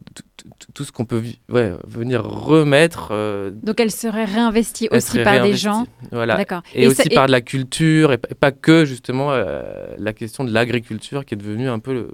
tout 0.73 0.83
ce 0.83 0.91
qu'on 0.91 1.05
peut 1.05 1.21
ouais, 1.49 1.73
venir 1.87 2.23
remettre. 2.23 3.09
Euh, 3.11 3.51
Donc 3.51 3.79
elle 3.79 3.91
serait 3.91 4.25
réinvestie 4.25 4.87
aussi 4.89 5.21
par 5.21 5.43
des 5.43 5.55
gens. 5.55 5.85
Voilà. 6.11 6.43
Et, 6.73 6.87
aussi 6.87 7.09
par 7.09 7.27
de 7.27 7.31
la 7.31 7.41
culture 7.41 8.11
et, 8.11 8.17
pas 8.17 8.51
que 8.51 8.85
justement 8.85 9.29
la 9.35 10.13
question 10.13 10.43
de 10.45 10.51
l'agriculture 10.51 11.25
qui 11.25 11.35
est 11.35 11.37
devenue 11.37 11.69
un 11.69 11.77
peu 11.77 11.93
le, 11.93 12.07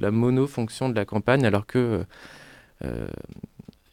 la 0.00 0.10
monofonction 0.10 0.88
de 0.88 0.94
la 0.94 1.04
campagne 1.04 1.44
alors 1.44 1.66
que 1.66 2.04
euh, 2.84 3.08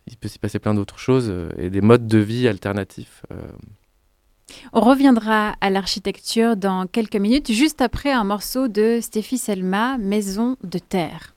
il 0.08 0.18
peut 0.18 0.28
s'y 0.28 0.40
passer 0.40 0.60
plein 0.60 0.74
d'autres 0.74 1.00
choses 1.00 1.34
et 1.58 1.70
des 1.70 1.82
modes 1.82 2.08
de 2.08 2.18
vie 2.18 2.48
alternatifs. 2.48 3.24
On 4.72 4.80
reviendra 4.80 5.56
à 5.60 5.70
l'architecture 5.70 6.56
dans 6.56 6.88
quelques 6.88 7.18
minutes, 7.18 7.52
juste 7.52 7.82
après 7.82 8.12
un 8.12 8.24
morceau 8.24 8.70
de 8.70 9.00
Stéphie 9.02 9.38
Selma, 9.38 9.98
Maison 9.98 10.56
de 10.64 10.80
terre. 10.80 11.36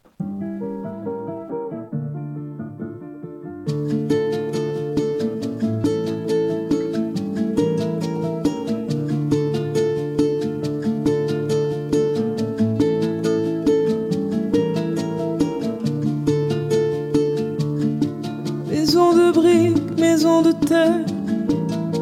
Maison 20.10 20.42
de 20.42 20.50
terre, 20.50 21.06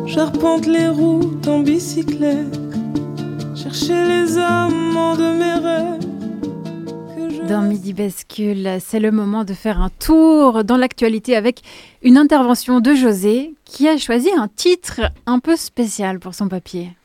j'arpente 0.06 0.64
les 0.64 0.88
routes 0.88 1.46
en 1.46 1.60
bicyclette, 1.60 2.58
chercher 3.54 4.02
les 4.06 4.38
amants 4.38 5.14
de 5.14 5.36
mes 5.38 5.52
rêves 5.52 7.46
Dans 7.46 7.60
Midi 7.60 7.92
Bascule, 7.92 8.78
c'est 8.80 8.98
le 8.98 9.10
moment 9.10 9.44
de 9.44 9.52
faire 9.52 9.82
un 9.82 9.90
tour 9.90 10.64
dans 10.64 10.78
l'actualité 10.78 11.36
avec 11.36 11.60
une 12.02 12.16
intervention 12.16 12.80
de 12.80 12.94
José 12.94 13.54
qui 13.66 13.86
a 13.86 13.98
choisi 13.98 14.30
un 14.38 14.48
titre 14.48 15.02
un 15.26 15.38
peu 15.38 15.56
spécial 15.56 16.18
pour 16.18 16.34
son 16.34 16.48
papier. 16.48 16.96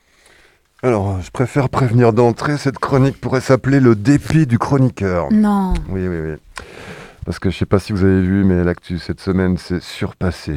Alors, 0.84 1.20
je 1.20 1.32
préfère 1.32 1.68
prévenir 1.68 2.14
d'entrée, 2.14 2.56
cette 2.56 2.80
chronique 2.80 3.20
pourrait 3.20 3.42
s'appeler 3.42 3.82
Le 3.82 3.96
dépit 3.96 4.48
du 4.48 4.58
chroniqueur. 4.58 5.28
Non. 5.34 5.74
Oui, 5.90 6.08
oui, 6.08 6.20
oui. 6.24 6.36
Parce 7.26 7.40
que 7.40 7.50
je 7.50 7.58
sais 7.58 7.66
pas 7.66 7.80
si 7.80 7.92
vous 7.92 8.06
avez 8.06 8.22
vu, 8.22 8.46
mais 8.46 8.64
l'actu 8.64 9.00
cette 9.00 9.20
semaine 9.20 9.58
s'est 9.58 9.82
surpassé. 9.82 10.54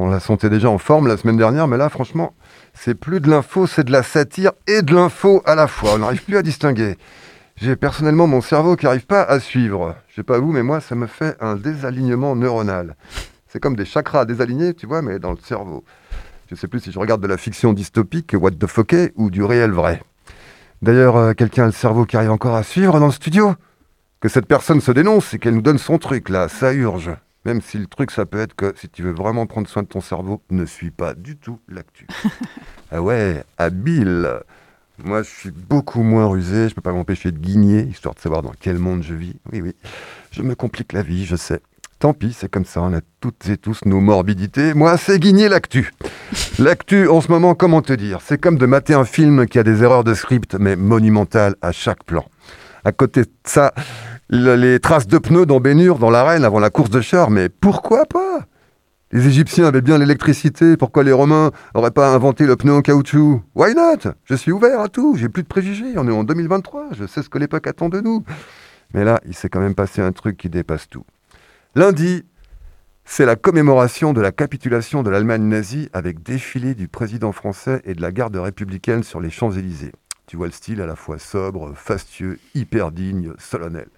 On 0.00 0.06
la 0.06 0.20
sentait 0.20 0.48
déjà 0.48 0.70
en 0.70 0.78
forme 0.78 1.08
la 1.08 1.16
semaine 1.16 1.36
dernière, 1.36 1.66
mais 1.66 1.76
là, 1.76 1.88
franchement, 1.88 2.32
c'est 2.72 2.94
plus 2.94 3.18
de 3.18 3.28
l'info, 3.28 3.66
c'est 3.66 3.82
de 3.82 3.90
la 3.90 4.04
satire 4.04 4.52
et 4.68 4.82
de 4.82 4.94
l'info 4.94 5.42
à 5.44 5.56
la 5.56 5.66
fois. 5.66 5.94
On 5.94 5.98
n'arrive 5.98 6.22
plus 6.22 6.36
à 6.36 6.42
distinguer. 6.42 6.96
J'ai 7.56 7.74
personnellement 7.74 8.28
mon 8.28 8.40
cerveau 8.40 8.76
qui 8.76 8.84
n'arrive 8.84 9.06
pas 9.06 9.24
à 9.24 9.40
suivre. 9.40 9.96
Je 10.08 10.14
sais 10.14 10.22
pas 10.22 10.38
vous, 10.38 10.52
mais 10.52 10.62
moi, 10.62 10.80
ça 10.80 10.94
me 10.94 11.08
fait 11.08 11.36
un 11.40 11.56
désalignement 11.56 12.36
neuronal. 12.36 12.94
C'est 13.48 13.58
comme 13.58 13.74
des 13.74 13.84
chakras 13.84 14.24
désalignés, 14.24 14.72
tu 14.72 14.86
vois, 14.86 15.02
mais 15.02 15.18
dans 15.18 15.32
le 15.32 15.38
cerveau. 15.42 15.82
Je 16.48 16.54
sais 16.54 16.68
plus 16.68 16.78
si 16.78 16.92
je 16.92 16.98
regarde 17.00 17.20
de 17.20 17.26
la 17.26 17.36
fiction 17.36 17.72
dystopique, 17.72 18.36
what 18.38 18.52
the 18.52 18.68
fuck, 18.68 18.94
ou 19.16 19.30
du 19.30 19.42
réel 19.42 19.72
vrai. 19.72 20.00
D'ailleurs, 20.80 21.16
euh, 21.16 21.32
quelqu'un 21.32 21.64
a 21.64 21.66
le 21.66 21.72
cerveau 21.72 22.04
qui 22.04 22.16
arrive 22.16 22.30
encore 22.30 22.54
à 22.54 22.62
suivre 22.62 23.00
dans 23.00 23.06
le 23.06 23.12
studio? 23.12 23.56
Que 24.20 24.28
cette 24.28 24.46
personne 24.46 24.80
se 24.80 24.92
dénonce 24.92 25.34
et 25.34 25.40
qu'elle 25.40 25.54
nous 25.54 25.60
donne 25.60 25.78
son 25.78 25.98
truc, 25.98 26.28
là, 26.28 26.46
ça 26.46 26.72
urge. 26.72 27.10
Même 27.48 27.62
si 27.62 27.78
le 27.78 27.86
truc, 27.86 28.10
ça 28.10 28.26
peut 28.26 28.40
être 28.40 28.54
que 28.54 28.74
si 28.76 28.90
tu 28.90 29.02
veux 29.02 29.10
vraiment 29.10 29.46
prendre 29.46 29.66
soin 29.66 29.82
de 29.82 29.88
ton 29.88 30.02
cerveau, 30.02 30.42
ne 30.50 30.66
suis 30.66 30.90
pas 30.90 31.14
du 31.14 31.38
tout 31.38 31.60
l'actu. 31.66 32.06
ah 32.92 33.00
ouais, 33.00 33.42
habile. 33.56 34.40
Moi, 35.02 35.22
je 35.22 35.30
suis 35.30 35.50
beaucoup 35.50 36.02
moins 36.02 36.26
rusé, 36.26 36.68
je 36.68 36.74
peux 36.74 36.82
pas 36.82 36.92
m'empêcher 36.92 37.32
de 37.32 37.38
guigner, 37.38 37.84
histoire 37.84 38.14
de 38.14 38.20
savoir 38.20 38.42
dans 38.42 38.52
quel 38.60 38.76
monde 38.76 39.02
je 39.02 39.14
vis. 39.14 39.34
Oui, 39.50 39.62
oui, 39.62 39.74
je 40.30 40.42
me 40.42 40.54
complique 40.54 40.92
la 40.92 41.00
vie, 41.00 41.24
je 41.24 41.36
sais. 41.36 41.62
Tant 42.00 42.12
pis, 42.12 42.36
c'est 42.38 42.50
comme 42.50 42.66
ça, 42.66 42.82
on 42.82 42.92
a 42.92 43.00
toutes 43.22 43.48
et 43.48 43.56
tous 43.56 43.80
nos 43.86 44.00
morbidités. 44.00 44.74
Moi, 44.74 44.98
c'est 44.98 45.18
guigner 45.18 45.48
l'actu. 45.48 45.90
L'actu, 46.58 47.08
en 47.08 47.22
ce 47.22 47.28
moment, 47.32 47.54
comment 47.54 47.80
te 47.80 47.94
dire? 47.94 48.20
C'est 48.22 48.36
comme 48.36 48.58
de 48.58 48.66
mater 48.66 48.92
un 48.92 49.06
film 49.06 49.46
qui 49.46 49.58
a 49.58 49.62
des 49.62 49.82
erreurs 49.82 50.04
de 50.04 50.12
script, 50.12 50.54
mais 50.56 50.76
monumentales 50.76 51.54
à 51.62 51.72
chaque 51.72 52.04
plan. 52.04 52.26
À 52.84 52.92
côté 52.92 53.22
de 53.22 53.30
ça, 53.44 53.72
le- 54.30 54.54
les 54.56 54.80
traces 54.80 55.06
de 55.06 55.18
pneus 55.18 55.46
dans 55.46 55.60
Bénur, 55.60 55.98
dans 55.98 56.10
l'arène, 56.10 56.44
avant 56.44 56.60
la 56.60 56.70
course 56.70 56.90
de 56.90 57.00
char, 57.00 57.30
mais 57.30 57.48
pourquoi 57.48 58.04
pas? 58.06 58.40
Les 59.10 59.26
Égyptiens 59.26 59.64
avaient 59.66 59.80
bien 59.80 59.96
l'électricité, 59.96 60.76
pourquoi 60.76 61.02
les 61.02 61.12
Romains 61.12 61.50
n'auraient 61.74 61.90
pas 61.90 62.12
inventé 62.12 62.44
le 62.46 62.56
pneu 62.56 62.74
en 62.74 62.82
caoutchouc? 62.82 63.42
Why 63.54 63.74
not? 63.74 64.12
Je 64.24 64.34
suis 64.34 64.52
ouvert 64.52 64.80
à 64.80 64.88
tout, 64.88 65.16
j'ai 65.16 65.30
plus 65.30 65.42
de 65.42 65.48
préjugés, 65.48 65.94
on 65.96 66.06
est 66.06 66.12
en 66.12 66.24
2023, 66.24 66.88
je 66.92 67.06
sais 67.06 67.22
ce 67.22 67.30
que 67.30 67.38
l'époque 67.38 67.66
attend 67.66 67.88
de 67.88 68.00
nous. 68.00 68.22
Mais 68.94 69.04
là, 69.04 69.18
il 69.26 69.34
s'est 69.34 69.48
quand 69.48 69.60
même 69.60 69.74
passé 69.74 70.02
un 70.02 70.12
truc 70.12 70.36
qui 70.36 70.50
dépasse 70.50 70.88
tout. 70.90 71.04
Lundi, 71.74 72.24
c'est 73.06 73.24
la 73.24 73.36
commémoration 73.36 74.12
de 74.12 74.20
la 74.20 74.32
capitulation 74.32 75.02
de 75.02 75.08
l'Allemagne 75.08 75.42
nazie 75.44 75.88
avec 75.94 76.22
défilé 76.22 76.74
du 76.74 76.88
président 76.88 77.32
français 77.32 77.80
et 77.86 77.94
de 77.94 78.02
la 78.02 78.12
garde 78.12 78.36
républicaine 78.36 79.02
sur 79.02 79.20
les 79.20 79.30
Champs-Élysées. 79.30 79.92
Tu 80.28 80.36
vois 80.36 80.46
le 80.46 80.52
style 80.52 80.82
à 80.82 80.86
la 80.86 80.94
fois 80.94 81.18
sobre, 81.18 81.72
fastueux, 81.74 82.38
hyper 82.54 82.92
digne, 82.92 83.32
solennel. 83.38 83.88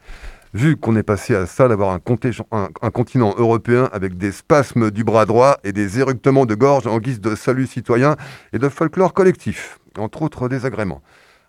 Vu 0.55 0.77
qu'on 0.77 0.95
est 0.95 1.03
passé 1.03 1.35
à 1.35 1.45
ça 1.45 1.67
d'avoir 1.67 1.91
un, 1.93 1.99
continent 1.99 3.35
européen 3.37 3.89
avec 3.93 4.17
des 4.17 4.31
spasmes 4.31 4.93
du 4.93 5.03
bras 5.03 5.27
droit 5.27 5.59
et 5.65 5.73
des 5.73 5.99
éructements 5.99 6.47
de 6.47 6.55
gorge 6.55 6.87
en 6.87 7.01
guise 7.01 7.21
de 7.21 7.35
salut 7.35 7.67
citoyen 7.67 8.15
et 8.53 8.61
de 8.61 8.69
folklore 8.69 9.13
collectif, 9.13 9.81
entre 9.99 10.23
autres 10.23 10.49
désagréments. 10.49 11.03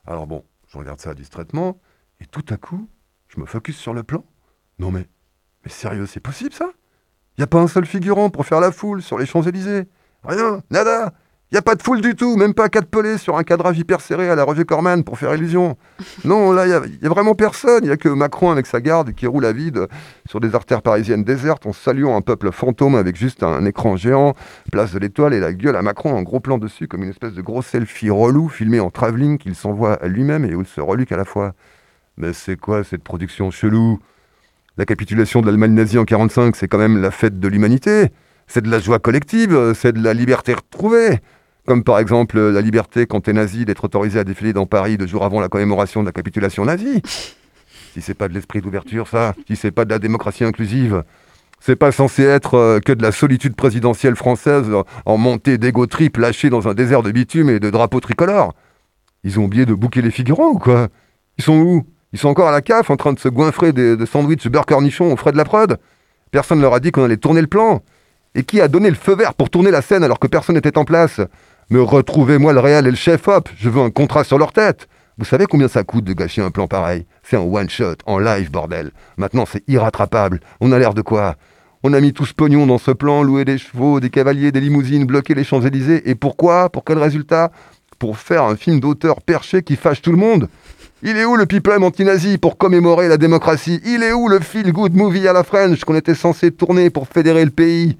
Alors 0.08 0.26
bon, 0.26 0.44
je 0.68 0.80
regarde 0.80 1.00
ça 1.00 1.14
distraitement, 1.14 1.80
et 2.20 2.26
tout 2.26 2.46
à 2.50 2.58
coup, 2.58 2.90
je 3.28 3.40
me 3.40 3.46
focus 3.46 3.78
sur 3.78 3.94
le 3.94 4.02
plan. 4.02 4.26
Non 4.80 4.90
mais, 4.90 5.08
mais 5.64 5.70
sérieux, 5.70 6.08
c'est 6.08 6.20
possible 6.20 6.54
ça? 6.54 6.72
N'y 7.38 7.44
a 7.44 7.48
pas 7.48 7.60
un 7.60 7.68
seul 7.68 7.86
figurant 7.86 8.32
pour 8.32 8.48
faire 8.48 8.60
la 8.60 8.72
foule 8.72 9.04
sur 9.04 9.20
les 9.20 9.28
Champs-Élysées? 9.28 9.88
Rien, 10.24 10.64
nada 10.72 11.14
Il 11.52 11.56
n'y 11.56 11.60
a 11.60 11.64
pas 11.64 11.76
de 11.76 11.84
foule 11.84 12.00
du 12.00 12.16
tout, 12.16 12.38
même 12.38 12.54
pas 12.54 12.70
quatre 12.70 12.88
pelés 12.88 13.18
sur 13.18 13.36
un 13.36 13.44
cadrage 13.44 13.78
hyper 13.78 14.00
serré 14.00 14.30
à 14.30 14.36
la 14.36 14.46
Roger 14.46 14.64
Corman 14.64 15.04
pour 15.04 15.18
faire 15.18 15.36
illusion. 15.36 15.76
Non, 16.24 16.54
là, 16.54 16.66
il 16.66 17.00
n'y 17.02 17.08
a, 17.08 17.10
vraiment 17.10 17.36
personne. 17.36 17.84
Il 17.84 17.88
n'y 17.88 17.92
a 17.92 17.98
que 17.98 18.08
Macron 18.08 18.52
avec 18.52 18.66
sa 18.66 18.80
garde 18.80 19.12
qui 19.12 19.28
roule 19.28 19.44
à 19.44 19.52
vide 19.52 19.88
sur 20.30 20.40
des 20.40 20.56
artères 20.56 20.82
parisiennes 20.82 21.26
désertes 21.26 21.66
en 21.66 21.74
saluant 21.74 22.16
un 22.16 22.22
peuple 22.22 22.54
fantôme 22.54 22.96
avec 22.96 23.18
juste 23.18 23.44
un 23.44 23.66
écran 23.66 23.98
géant, 23.98 24.34
place 24.72 24.94
de 24.94 25.00
l'étoile 25.00 25.34
et 25.34 25.42
la 25.42 25.52
gueule 25.52 25.76
à 25.76 25.82
Macron 25.82 26.14
en 26.14 26.22
gros 26.22 26.40
plan 26.40 26.58
dessus 26.58 26.88
comme 26.88 27.04
une 27.04 27.10
espèce 27.10 27.34
de 27.34 27.42
gros 27.42 27.62
selfie 27.62 28.10
relou 28.10 28.48
filmé 28.48 28.80
en 28.80 28.90
travelling 28.90 29.38
qu'il 29.38 29.56
s'envoie 29.56 29.96
à 29.96 30.08
lui-même 30.08 30.46
et 30.46 30.56
où 30.56 30.62
il 30.62 30.68
se 30.68 30.80
reluque 30.80 31.12
à 31.12 31.18
la 31.18 31.26
fois. 31.26 31.54
Mais 32.16 32.32
c'est 32.32 32.56
quoi 32.56 32.86
cette 32.86 33.04
production 33.04 33.52
chelou? 33.52 34.00
La 34.78 34.86
capitulation 34.86 35.42
de 35.42 35.48
l'Allemagne 35.48 35.74
nazie 35.74 35.98
en 35.98 36.06
45, 36.06 36.56
c'est 36.56 36.70
quand 36.70 36.78
même 36.78 37.02
la 37.02 37.12
fête 37.12 37.42
de 37.42 37.48
l'humanité. 37.50 38.08
C'est 38.48 38.62
de 38.62 38.72
la 38.72 38.80
joie 38.80 39.00
collective, 39.00 39.74
c'est 39.74 39.92
de 39.92 40.02
la 40.02 40.14
liberté 40.14 40.54
retrouvée. 40.54 41.20
Comme 41.72 41.86
par 41.86 42.00
exemple 42.00 42.38
la 42.38 42.60
liberté 42.60 43.06
quand 43.06 43.22
t'es 43.22 43.32
nazi 43.32 43.64
d'être 43.64 43.86
autorisé 43.86 44.20
à 44.20 44.26
défiler 44.26 44.52
dans 44.52 44.66
Paris 44.66 44.98
deux 44.98 45.08
jours 45.08 45.24
avant 45.24 45.40
la 45.40 45.48
commémoration 45.48 46.02
de 46.02 46.06
la 46.06 46.12
capitulation 46.12 46.66
nazie. 46.66 47.02
Si 47.94 48.02
c'est 48.02 48.14
pas 48.14 48.28
de 48.28 48.34
l'esprit 48.34 48.60
d'ouverture, 48.60 49.08
ça, 49.08 49.34
si 49.48 49.56
c'est 49.56 49.72
pas 49.72 49.86
de 49.86 49.90
la 49.90 49.98
démocratie 49.98 50.44
inclusive, 50.44 51.06
c'est 51.62 51.78
pas 51.78 51.94
censé 51.94 52.24
être 52.24 52.56
euh, 52.56 52.80
que 52.82 52.92
de 52.92 53.02
la 53.02 53.14
solitude 53.14 53.56
présidentielle 53.56 54.18
française 54.18 54.66
euh, 54.68 54.84
en 55.06 55.16
montée 55.16 55.58
d'égo 55.58 55.86
trip 55.86 56.18
lâchée 56.18 56.50
dans 56.50 56.68
un 56.68 56.74
désert 56.74 57.04
de 57.04 57.12
bitume 57.12 57.50
et 57.50 57.62
de 57.62 57.70
drapeaux 57.70 58.02
tricolores. 58.02 58.54
Ils 59.24 59.40
ont 59.40 59.46
oublié 59.46 59.66
de 59.66 59.74
bouquer 59.74 60.02
les 60.02 60.12
figurants 60.12 60.50
ou 60.50 60.60
quoi? 60.60 60.90
Ils 61.38 61.44
sont 61.46 61.58
où? 61.58 61.86
Ils 62.12 62.20
sont 62.20 62.28
encore 62.28 62.50
à 62.50 62.52
la 62.52 62.62
CAF 62.62 62.90
en 62.90 62.98
train 62.98 63.14
de 63.14 63.20
se 63.20 63.30
goinfrer 63.30 63.72
des, 63.72 63.96
de 63.96 64.06
sandwichs 64.06 64.46
beurre 64.50 64.66
cornichon 64.66 65.14
aux 65.14 65.16
frais 65.16 65.32
de 65.32 65.38
la 65.38 65.46
prod? 65.46 65.80
Personne 66.32 66.60
leur 66.60 66.74
a 66.74 66.82
dit 66.82 66.92
qu'on 66.92 67.06
allait 67.06 67.16
tourner 67.16 67.40
le 67.40 67.48
plan? 67.48 67.82
Et 68.36 68.44
qui 68.44 68.60
a 68.60 68.68
donné 68.68 68.90
le 68.90 68.96
feu 68.98 69.16
vert 69.16 69.34
pour 69.34 69.50
tourner 69.50 69.72
la 69.72 69.82
scène 69.82 70.04
alors 70.04 70.20
que 70.20 70.28
personne 70.28 70.56
n'était 70.56 70.78
en 70.78 70.84
place? 70.84 71.22
Me 71.72 71.82
retrouvez-moi 71.82 72.52
le 72.52 72.60
réel 72.60 72.86
et 72.86 72.90
le 72.90 72.98
chef, 72.98 73.30
hop, 73.30 73.48
je 73.56 73.70
veux 73.70 73.80
un 73.80 73.92
contrat 73.92 74.26
sur 74.26 74.38
leur 74.38 74.52
tête. 74.52 74.90
Vous 75.18 75.24
savez 75.24 75.46
combien 75.46 75.70
ça 75.70 75.86
coûte 75.86 76.04
de 76.04 76.12
gâcher 76.12 76.42
un 76.42 76.52
plan 76.52 76.68
pareil? 76.68 77.06
C'est 77.24 77.38
un 77.38 77.44
one-shot, 77.44 77.96
en 78.06 78.20
live, 78.20 78.52
bordel. 78.52 78.92
Maintenant, 79.16 79.46
c'est 79.50 79.64
irrattrapable. 79.70 80.42
On 80.60 80.74
a 80.74 80.80
l'air 80.80 80.94
de 80.94 81.02
quoi? 81.02 81.38
On 81.84 81.94
a 81.94 82.02
mis 82.02 82.12
tout 82.12 82.26
ce 82.26 82.34
pognon 82.34 82.68
dans 82.68 82.78
ce 82.78 82.92
plan, 82.92 83.24
louer 83.24 83.46
des 83.46 83.58
chevaux, 83.58 84.02
des 84.02 84.10
cavaliers, 84.10 84.52
des 84.52 84.60
limousines, 84.60 85.06
bloquer 85.06 85.34
les 85.34 85.46
Champs-Élysées. 85.46 86.10
Et 86.10 86.16
pourquoi? 86.16 86.68
Pour 86.68 86.84
quel 86.84 86.98
résultat? 86.98 87.54
Pour 88.00 88.18
faire 88.18 88.44
un 88.44 88.58
film 88.58 88.82
d'auteur 88.82 89.22
perché 89.22 89.64
qui 89.64 89.78
fâche 89.78 90.02
tout 90.02 90.12
le 90.12 90.18
monde 90.18 90.50
il 91.04 91.18
est 91.18 91.26
où 91.26 91.36
le 91.36 91.48
pipeline 91.48 91.84
anti-nazi 91.84 92.38
pour 92.38 92.60
commémorer 92.60 93.08
la 93.08 93.18
démocratie? 93.18 93.82
Il 93.84 94.04
est 94.04 94.14
où 94.14 94.28
le 94.28 94.40
feel-good 94.40 94.94
movie 94.94 95.28
à 95.28 95.34
la 95.34 95.44
French 95.44 95.84
qu'on 95.84 95.96
était 95.96 96.14
censé 96.14 96.52
tourner 96.52 96.92
pour 96.92 97.08
fédérer 97.08 97.44
le 97.44 97.50
pays? 97.50 97.98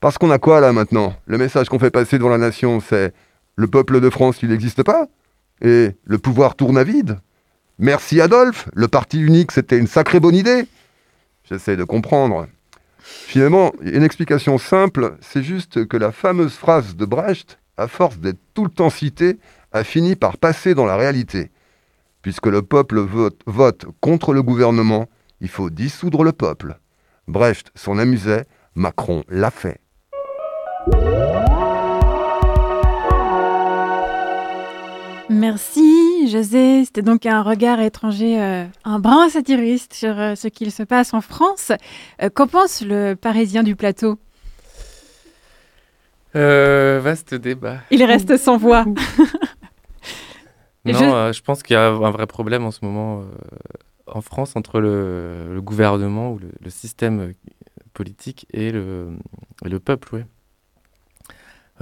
Parce 0.00 0.18
qu'on 0.18 0.30
a 0.30 0.38
quoi 0.38 0.60
là 0.60 0.72
maintenant? 0.72 1.14
Le 1.26 1.38
message 1.38 1.68
qu'on 1.68 1.78
fait 1.78 1.90
passer 1.90 2.18
devant 2.18 2.28
la 2.30 2.38
nation, 2.38 2.80
c'est 2.80 3.14
le 3.56 3.66
peuple 3.66 4.00
de 4.00 4.10
France, 4.10 4.42
il 4.42 4.50
n'existe 4.50 4.82
pas 4.82 5.06
Et 5.62 5.92
le 6.04 6.18
pouvoir 6.18 6.54
tourne 6.54 6.76
à 6.76 6.84
vide 6.84 7.18
Merci 7.78 8.20
Adolphe, 8.20 8.68
le 8.74 8.88
parti 8.88 9.20
unique, 9.20 9.52
c'était 9.52 9.78
une 9.78 9.86
sacrée 9.86 10.20
bonne 10.20 10.34
idée 10.34 10.66
J'essaie 11.44 11.76
de 11.76 11.84
comprendre. 11.84 12.48
Finalement, 12.98 13.72
une 13.80 14.02
explication 14.02 14.58
simple, 14.58 15.16
c'est 15.20 15.42
juste 15.42 15.86
que 15.86 15.96
la 15.96 16.10
fameuse 16.10 16.54
phrase 16.54 16.96
de 16.96 17.04
Brecht, 17.04 17.58
à 17.76 17.86
force 17.86 18.18
d'être 18.18 18.40
tout 18.52 18.64
le 18.64 18.70
temps 18.70 18.90
citée, 18.90 19.38
a 19.72 19.84
fini 19.84 20.16
par 20.16 20.38
passer 20.38 20.74
dans 20.74 20.86
la 20.86 20.96
réalité. 20.96 21.50
Puisque 22.20 22.46
le 22.46 22.62
peuple 22.62 22.98
vote, 22.98 23.40
vote 23.46 23.86
contre 24.00 24.32
le 24.32 24.42
gouvernement, 24.42 25.08
il 25.40 25.48
faut 25.48 25.70
dissoudre 25.70 26.24
le 26.24 26.32
peuple. 26.32 26.80
Brecht 27.28 27.70
s'en 27.76 27.98
amusait, 27.98 28.44
Macron 28.74 29.22
l'a 29.28 29.52
fait. 29.52 29.80
Merci 35.28 36.28
José. 36.30 36.84
C'était 36.84 37.02
donc 37.02 37.26
un 37.26 37.42
regard 37.42 37.80
étranger, 37.80 38.40
euh, 38.40 38.64
un 38.84 38.98
brin 39.00 39.28
satiriste 39.28 39.92
sur 39.94 40.18
euh, 40.18 40.34
ce 40.34 40.48
qu'il 40.48 40.70
se 40.70 40.82
passe 40.82 41.14
en 41.14 41.20
France. 41.20 41.72
Euh, 42.22 42.30
Qu'en 42.32 42.46
pense 42.46 42.82
le 42.82 43.14
Parisien 43.14 43.62
du 43.62 43.74
plateau? 43.76 44.18
Vaste 46.34 47.34
débat. 47.34 47.78
Il 47.90 48.04
reste 48.04 48.36
sans 48.36 48.56
voix. 48.56 48.84
Non, 50.84 50.92
Je- 50.92 51.32
je 51.38 51.42
pense 51.42 51.64
qu'il 51.64 51.74
y 51.74 51.76
a 51.76 51.88
un 51.88 52.10
vrai 52.12 52.28
problème 52.28 52.64
en 52.64 52.70
ce 52.70 52.84
moment 52.84 53.24
en 54.06 54.20
France 54.20 54.54
entre 54.54 54.78
le, 54.78 55.52
le 55.52 55.60
gouvernement 55.60 56.30
ou 56.30 56.38
le, 56.38 56.46
le 56.60 56.70
système 56.70 57.32
politique 57.92 58.46
et 58.52 58.70
le, 58.70 59.08
et 59.64 59.68
le 59.68 59.80
peuple, 59.80 60.08
oui. 60.12 60.20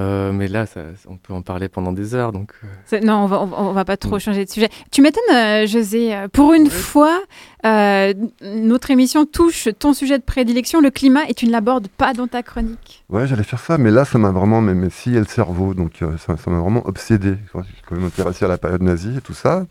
Euh, 0.01 0.33
mais 0.33 0.49
là, 0.49 0.67
ça, 0.67 0.81
on 1.09 1.17
peut 1.17 1.33
en 1.33 1.43
parler 1.43 1.69
pendant 1.69 1.93
des 1.93 2.17
heures, 2.17 2.33
donc. 2.33 2.53
euh, 2.93 3.01
Non, 3.01 3.19
on 3.23 3.27
va, 3.27 3.41
on 3.43 3.47
va- 3.47 3.57
on 3.61 3.73
va 3.73 3.85
pas 3.85 3.95
Mm. 3.95 3.99
trop 3.99 4.19
changer 4.19 4.45
de 4.45 4.51
sujet. 4.51 4.69
Tu 4.91 5.03
m'étonnes, 5.03 5.23
euh, 5.33 5.67
José. 5.67 6.13
Pour 6.33 6.53
une 6.53 6.69
fois, 6.69 7.21
euh, 7.65 8.13
notre 8.43 8.91
émission 8.91 9.25
touche 9.25 9.69
ton 9.79 9.93
sujet 9.93 10.19
de 10.19 10.25
prédilection, 10.25 10.81
le 10.81 10.91
climat, 10.91 11.21
et 11.29 11.35
tu 11.35 11.47
ne 11.47 11.53
l'abordes 11.53 11.87
pas 11.87 12.13
dans 12.13 12.27
ta 12.27 12.43
chronique. 12.43 13.05
Ouais, 13.09 13.29
j'allais 13.29 13.45
faire 13.45 13.61
ça, 13.61 13.79
mais 13.79 13.93
là, 13.93 14.05
ça 14.05 14.19
m'a 14.19 14.31
vraiment 14.33 14.61
mais, 14.61 14.75
mais 14.75 14.91
scié 14.91 15.19
le 15.21 15.27
cerveau, 15.27 15.75
donc 15.75 16.03
euh, 16.03 16.17
ça 16.19 16.37
ça 16.37 16.51
m'a 16.51 16.59
vraiment 16.59 16.85
obsédé. 16.89 17.37
Je 17.55 17.63
suis 17.63 17.83
quand 17.89 17.95
même 17.95 18.07
intéressé 18.07 18.45
à 18.45 18.49
la 18.49 18.59
période 18.59 18.83
nazie 18.83 19.19
et 19.19 19.21
tout 19.21 19.35
ça. 19.35 19.65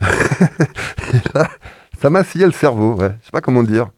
et 0.00 1.18
là, 1.34 1.48
Ça 2.00 2.10
m'a 2.10 2.24
scié 2.24 2.44
le 2.44 2.52
cerveau, 2.52 2.94
ouais. 2.94 3.12
Je 3.20 3.24
sais 3.26 3.30
pas 3.32 3.40
comment 3.40 3.62
dire. 3.62 3.88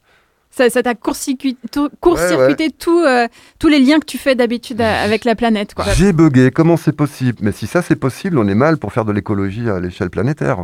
Ça 0.68 0.82
t'a 0.82 0.94
court-circuité 0.94 2.70
tout, 2.70 3.00
euh, 3.00 3.28
tous 3.58 3.68
les 3.68 3.78
liens 3.78 4.00
que 4.00 4.06
tu 4.06 4.18
fais 4.18 4.34
d'habitude 4.34 4.80
avec 4.80 5.24
la 5.24 5.34
planète. 5.34 5.74
J'ai 5.94 6.12
bugué, 6.12 6.50
comment 6.50 6.76
c'est 6.76 6.92
possible? 6.92 7.38
Mais 7.42 7.52
si 7.52 7.66
ça 7.66 7.80
c'est 7.80 7.96
possible, 7.96 8.38
on 8.38 8.48
est 8.48 8.54
mal 8.54 8.76
pour 8.76 8.92
faire 8.92 9.04
de 9.04 9.12
l'écologie 9.12 9.70
à 9.70 9.78
l'échelle 9.78 10.10
planétaire. 10.10 10.58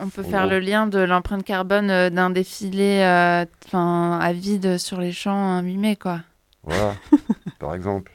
On 0.00 0.08
peut 0.08 0.22
faire 0.22 0.46
le 0.46 0.58
lien 0.58 0.86
de 0.86 0.98
l'empreinte 0.98 1.44
carbone 1.44 1.90
euh, 1.90 2.10
d'un 2.10 2.30
défilé 2.30 3.02
euh, 3.02 3.44
à 3.72 4.32
vide 4.32 4.78
sur 4.78 5.00
les 5.00 5.12
champs 5.12 5.60
8 5.60 5.76
mai, 5.76 5.96
quoi. 5.96 6.20
Voilà, 6.64 6.94
par 7.58 7.74
exemple. 7.74 8.12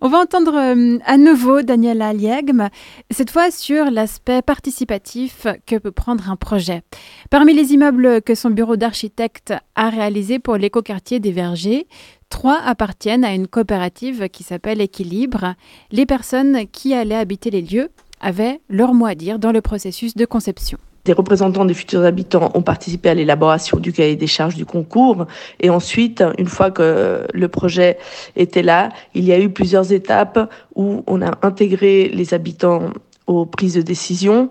On 0.00 0.08
va 0.08 0.18
entendre 0.18 0.54
euh, 0.56 0.98
à 1.04 1.16
nouveau 1.16 1.62
Daniela 1.62 2.12
Liegme, 2.12 2.68
cette 3.10 3.30
fois 3.30 3.50
sur 3.50 3.90
l'aspect 3.90 4.42
participatif 4.42 5.46
que 5.66 5.76
peut 5.76 5.92
prendre 5.92 6.30
un 6.30 6.36
projet. 6.36 6.82
Parmi 7.30 7.54
les 7.54 7.72
immeubles 7.72 8.22
que 8.22 8.34
son 8.34 8.50
bureau 8.50 8.76
d'architecte 8.76 9.54
a 9.74 9.90
réalisé 9.90 10.38
pour 10.38 10.56
l'écoquartier 10.56 11.20
des 11.20 11.32
Vergers, 11.32 11.86
trois 12.28 12.60
appartiennent 12.60 13.24
à 13.24 13.34
une 13.34 13.46
coopérative 13.46 14.28
qui 14.28 14.42
s'appelle 14.42 14.80
Équilibre. 14.80 15.54
Les 15.92 16.06
personnes 16.06 16.66
qui 16.68 16.94
allaient 16.94 17.14
habiter 17.14 17.50
les 17.50 17.62
lieux 17.62 17.90
avaient 18.20 18.60
leur 18.68 18.94
mot 18.94 19.06
à 19.06 19.14
dire 19.14 19.38
dans 19.38 19.52
le 19.52 19.60
processus 19.60 20.14
de 20.14 20.24
conception. 20.24 20.78
Des 21.04 21.12
représentants 21.12 21.64
des 21.64 21.74
futurs 21.74 22.04
habitants 22.04 22.50
ont 22.54 22.62
participé 22.62 23.08
à 23.08 23.14
l'élaboration 23.14 23.78
du 23.78 23.92
cahier 23.92 24.16
des 24.16 24.26
charges 24.26 24.56
du 24.56 24.66
concours. 24.66 25.26
Et 25.58 25.70
ensuite, 25.70 26.22
une 26.36 26.46
fois 26.46 26.70
que 26.70 27.26
le 27.32 27.48
projet 27.48 27.98
était 28.36 28.62
là, 28.62 28.90
il 29.14 29.24
y 29.24 29.32
a 29.32 29.40
eu 29.40 29.48
plusieurs 29.48 29.92
étapes 29.92 30.50
où 30.74 31.02
on 31.06 31.22
a 31.22 31.30
intégré 31.42 32.08
les 32.08 32.34
habitants 32.34 32.90
aux 33.26 33.46
prises 33.46 33.74
de 33.74 33.82
décision. 33.82 34.50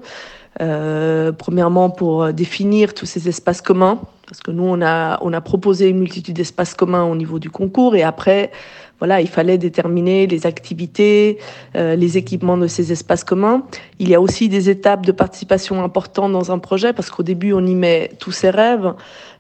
Euh, 0.62 1.32
premièrement, 1.32 1.92
pour 1.92 2.34
définir 2.34 2.96
tous 2.96 3.06
ces 3.06 3.30
espaces 3.30 3.62
communs, 3.62 4.00
parce 4.26 4.42
que 4.42 4.52
nous, 4.52 4.64
on 4.64 4.82
a, 4.82 5.20
on 5.22 5.34
a 5.34 5.42
proposé 5.42 5.90
une 5.90 6.00
multitude 6.00 6.36
d'espaces 6.36 6.74
communs 6.74 7.04
au 7.04 7.16
niveau 7.16 7.40
du 7.40 7.50
concours. 7.50 7.96
Et 7.96 8.04
après, 8.04 8.52
voilà, 9.00 9.22
il 9.22 9.30
fallait 9.30 9.58
déterminer 9.58 10.28
les 10.28 10.46
activités, 10.46 11.40
euh, 11.76 11.96
les 11.96 12.18
équipements 12.18 12.58
de 12.58 12.68
ces 12.68 12.92
espaces 12.92 13.24
communs. 13.24 13.64
Il 13.98 14.10
y 14.10 14.16
a 14.16 14.22
aussi 14.22 14.50
des 14.50 14.70
étapes 14.70 15.06
de 15.06 15.12
participation 15.12 15.84
importantes 15.84 16.32
dans 16.32 16.52
un 16.52 16.60
projet 16.60 16.94
parce 16.94 17.10
qu'au 17.10 17.24
début, 17.24 17.54
on 17.54 17.66
y 17.66 17.76
met 17.76 18.12
tous 18.20 18.32
ses 18.32 18.50
rêves. 18.50 18.94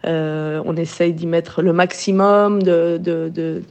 Euh, 0.05 0.61
on 0.65 0.77
essaye 0.77 1.11
d'y 1.11 1.27
mettre 1.27 1.61
le 1.61 1.73
maximum, 1.73 2.63
de, 2.63 2.97
de, 3.01 3.29
de, 3.33 3.61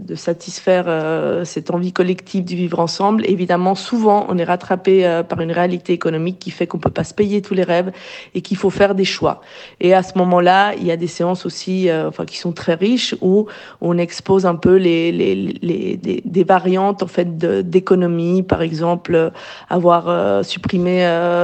de 0.00 0.14
satisfaire 0.14 0.84
euh, 0.88 1.44
cette 1.44 1.70
envie 1.70 1.92
collective 1.92 2.44
du 2.44 2.56
vivre 2.56 2.80
ensemble. 2.80 3.28
Évidemment, 3.28 3.74
souvent, 3.74 4.26
on 4.30 4.38
est 4.38 4.44
rattrapé 4.44 5.06
euh, 5.06 5.22
par 5.22 5.40
une 5.42 5.52
réalité 5.52 5.92
économique 5.92 6.38
qui 6.38 6.50
fait 6.50 6.66
qu'on 6.66 6.78
peut 6.78 6.90
pas 6.90 7.04
se 7.04 7.12
payer 7.12 7.42
tous 7.42 7.52
les 7.52 7.62
rêves 7.62 7.92
et 8.34 8.40
qu'il 8.40 8.56
faut 8.56 8.70
faire 8.70 8.94
des 8.94 9.04
choix. 9.04 9.42
Et 9.80 9.92
à 9.92 10.02
ce 10.02 10.16
moment-là, 10.16 10.72
il 10.78 10.86
y 10.86 10.90
a 10.90 10.96
des 10.96 11.08
séances 11.08 11.44
aussi, 11.44 11.90
euh, 11.90 12.08
enfin, 12.08 12.24
qui 12.24 12.38
sont 12.38 12.52
très 12.52 12.74
riches 12.74 13.14
où 13.20 13.46
on 13.82 13.98
expose 13.98 14.46
un 14.46 14.56
peu 14.56 14.76
les, 14.76 15.12
les, 15.12 15.34
les 15.34 15.96
des, 15.98 16.22
des, 16.24 16.44
variantes 16.44 17.02
en 17.02 17.06
fait 17.06 17.36
d'économie, 17.36 18.42
par 18.42 18.62
exemple, 18.62 19.32
avoir 19.68 20.44
supprimé 20.44 21.00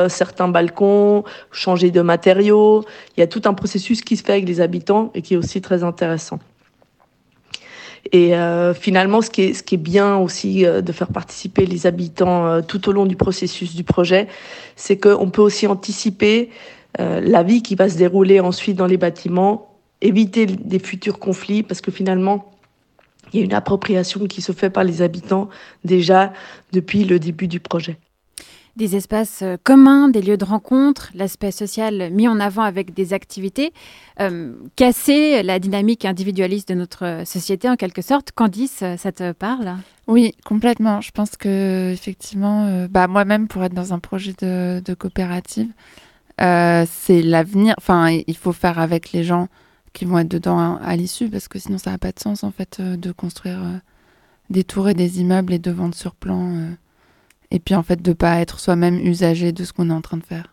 certains 0.09 0.49
balcons, 0.49 1.24
changer 1.51 1.91
de 1.91 2.01
matériaux. 2.01 2.85
Il 3.16 3.20
y 3.20 3.22
a 3.22 3.26
tout 3.26 3.43
un 3.45 3.55
processus 3.55 4.03
qui 4.03 4.16
se 4.16 4.22
fait 4.23 4.33
avec 4.33 4.47
les 4.47 4.61
habitants 4.61 5.11
et 5.14 5.23
qui 5.23 5.35
est 5.35 5.37
aussi 5.37 5.61
très 5.61 5.85
intéressant. 5.85 6.39
Et 8.11 8.35
euh, 8.35 8.75
finalement, 8.75 9.23
ce 9.23 9.31
qui, 9.31 9.43
est, 9.43 9.55
ce 9.55 9.62
qui 9.62 9.77
est 9.77 9.79
bien 9.79 10.16
aussi 10.16 10.66
euh, 10.66 10.81
de 10.81 10.91
faire 10.93 11.09
participer 11.09 11.66
les 11.66 11.87
habitants 11.87 12.47
euh, 12.47 12.61
tout 12.61 12.89
au 12.89 12.93
long 12.93 13.07
du 13.07 13.16
processus 13.16 13.75
du 13.75 13.85
projet, 13.85 14.27
c'est 14.75 14.99
qu'on 14.99 15.31
peut 15.31 15.43
aussi 15.43 15.66
anticiper 15.66 16.51
la 16.99 17.43
vie 17.43 17.62
qui 17.62 17.75
va 17.75 17.89
se 17.89 17.97
dérouler 17.97 18.39
ensuite 18.39 18.77
dans 18.77 18.85
les 18.85 18.99
bâtiments, 18.99 19.79
éviter 20.03 20.45
des 20.45 20.79
futurs 20.79 21.18
conflits, 21.18 21.62
parce 21.62 21.81
que 21.81 21.91
finalement, 21.91 22.53
il 23.33 23.39
y 23.39 23.43
a 23.43 23.47
une 23.47 23.55
appropriation 23.55 24.27
qui 24.27 24.43
se 24.43 24.53
fait 24.53 24.68
par 24.68 24.85
les 24.85 25.01
habitants 25.01 25.49
déjà 25.87 26.35
depuis 26.73 27.05
le 27.05 27.18
début 27.18 27.49
du 27.49 27.61
projet 27.61 27.97
des 28.77 28.97
espaces 28.97 29.41
euh, 29.43 29.57
communs, 29.62 30.09
des 30.09 30.23
lieux 30.23 30.37
de 30.37 30.45
rencontre, 30.45 31.11
l'aspect 31.14 31.51
social 31.51 32.11
mis 32.11 32.29
en 32.29 32.41
avant 32.41 32.62
avec 32.62 32.95
des 32.95 33.12
activités, 33.12 33.73
euh, 34.20 34.53
casser 34.77 35.43
la 35.43 35.59
dynamique 35.59 36.05
individualiste 36.05 36.68
de 36.68 36.75
notre 36.75 37.23
société 37.27 37.68
en 37.68 37.77
quelque 37.77 38.03
sorte. 38.03 38.33
Candice, 38.33 38.83
ça 38.97 39.12
te 39.12 39.33
parle? 39.33 39.77
Oui, 40.09 40.35
complètement. 40.45 41.01
Je 41.01 41.11
pense 41.12 41.37
que 41.37 41.93
effectivement, 41.93 42.66
euh, 42.66 42.89
bah, 42.89 43.07
moi-même 43.07 43.49
pour 43.49 43.62
être 43.64 43.75
dans 43.75 43.93
un 43.93 43.99
projet 43.99 44.35
de, 44.41 44.95
coopérative, 44.95 45.70
euh, 46.41 46.85
c'est 46.91 47.23
l'avenir. 47.23 47.75
Enfin, 47.79 48.11
il 48.11 48.37
faut 48.37 48.53
faire 48.53 48.79
avec 48.79 49.12
les 49.12 49.25
gens 49.25 49.49
qui 49.93 50.05
vont 50.05 50.18
être 50.18 50.29
dedans 50.29 50.77
à, 50.83 50.97
l'issue 50.97 51.29
parce 51.29 51.49
que 51.49 51.59
sinon 51.59 51.79
ça 51.79 51.91
n'a 51.91 51.99
pas 51.99 52.12
de 52.12 52.18
sens 52.18 52.45
en 52.45 52.51
fait 52.51 52.79
euh, 52.81 52.97
de 52.97 53.12
construire 53.12 53.61
des 54.51 54.64
tours 54.64 54.89
et 54.89 54.95
des 54.95 55.20
immeubles 55.20 55.53
et 55.53 55.59
de 55.59 55.70
vendre 55.70 55.95
sur 55.95 56.14
plan 56.14 56.70
et 57.53 57.61
puis 57.61 57.77
en 57.77 57.85
fait 57.85 58.03
de 58.03 58.13
pas 58.13 58.41
être 58.41 58.59
soi-même 58.59 58.99
usager 58.99 59.53
de 59.53 59.63
ce 59.63 59.73
qu'on 59.73 59.91
est 59.91 59.95
en 59.95 60.01
train 60.01 60.17
de 60.17 60.25
faire. 60.25 60.53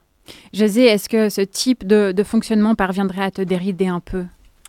José, 0.54 0.84
est-ce 0.84 1.10
que 1.10 1.30
ce 1.30 1.42
type 1.42 1.88
de, 1.88 2.12
de, 2.12 2.24
fonctionnement 2.24 2.76
parviendrait 2.76 3.24
à 3.24 3.32
te 3.32 3.42
dérider 3.42 3.88
un 3.88 4.00
peu? 4.00 4.26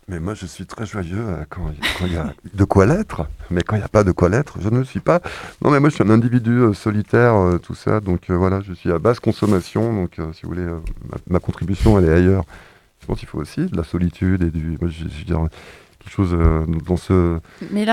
Mais 0.07 0.19
moi, 0.19 0.33
je 0.33 0.47
suis 0.47 0.65
très 0.65 0.87
joyeux 0.87 1.19
euh, 1.19 1.45
quand 1.47 1.71
il 2.01 2.13
y 2.13 2.17
a 2.17 2.33
de 2.53 2.63
quoi 2.63 2.87
l'être. 2.87 3.27
Mais 3.51 3.61
quand 3.61 3.75
il 3.75 3.79
n'y 3.79 3.85
a 3.85 3.89
pas 3.89 4.03
de 4.03 4.11
quoi 4.11 4.29
l'être, 4.29 4.57
je 4.59 4.69
ne 4.69 4.79
le 4.79 4.83
suis 4.85 4.99
pas. 4.99 5.21
Non, 5.61 5.69
mais 5.69 5.79
moi, 5.79 5.89
je 5.89 5.95
suis 5.95 6.03
un 6.03 6.09
individu 6.09 6.51
euh, 6.51 6.73
solitaire, 6.73 7.35
euh, 7.35 7.59
tout 7.59 7.75
ça. 7.75 7.99
Donc 7.99 8.29
voilà, 8.29 8.61
je 8.61 8.73
suis 8.73 8.91
à 8.91 8.97
basse 8.97 9.19
consommation. 9.19 9.93
Donc, 9.93 10.15
si 10.33 10.41
vous 10.43 10.49
voulez, 10.49 10.65
ma, 10.65 11.17
ma, 11.27 11.39
contribution, 11.39 11.99
elle 11.99 12.05
est 12.05 12.13
ailleurs. 12.13 12.43
Je 13.01 13.05
pense 13.05 13.19
qu'il 13.19 13.27
faut 13.27 13.39
aussi 13.39 13.67
de 13.67 13.77
la 13.77 13.83
solitude 13.83 14.41
et 14.41 14.49
du. 14.49 14.77
Moi, 14.81 14.89
je, 14.89 15.07
je 15.07 15.19
veux 15.19 15.23
dire, 15.25 15.47
quelque 16.01 16.13
chose 16.13 16.33
euh, 16.33 16.65
dans 16.85 16.97
ce 16.97 17.39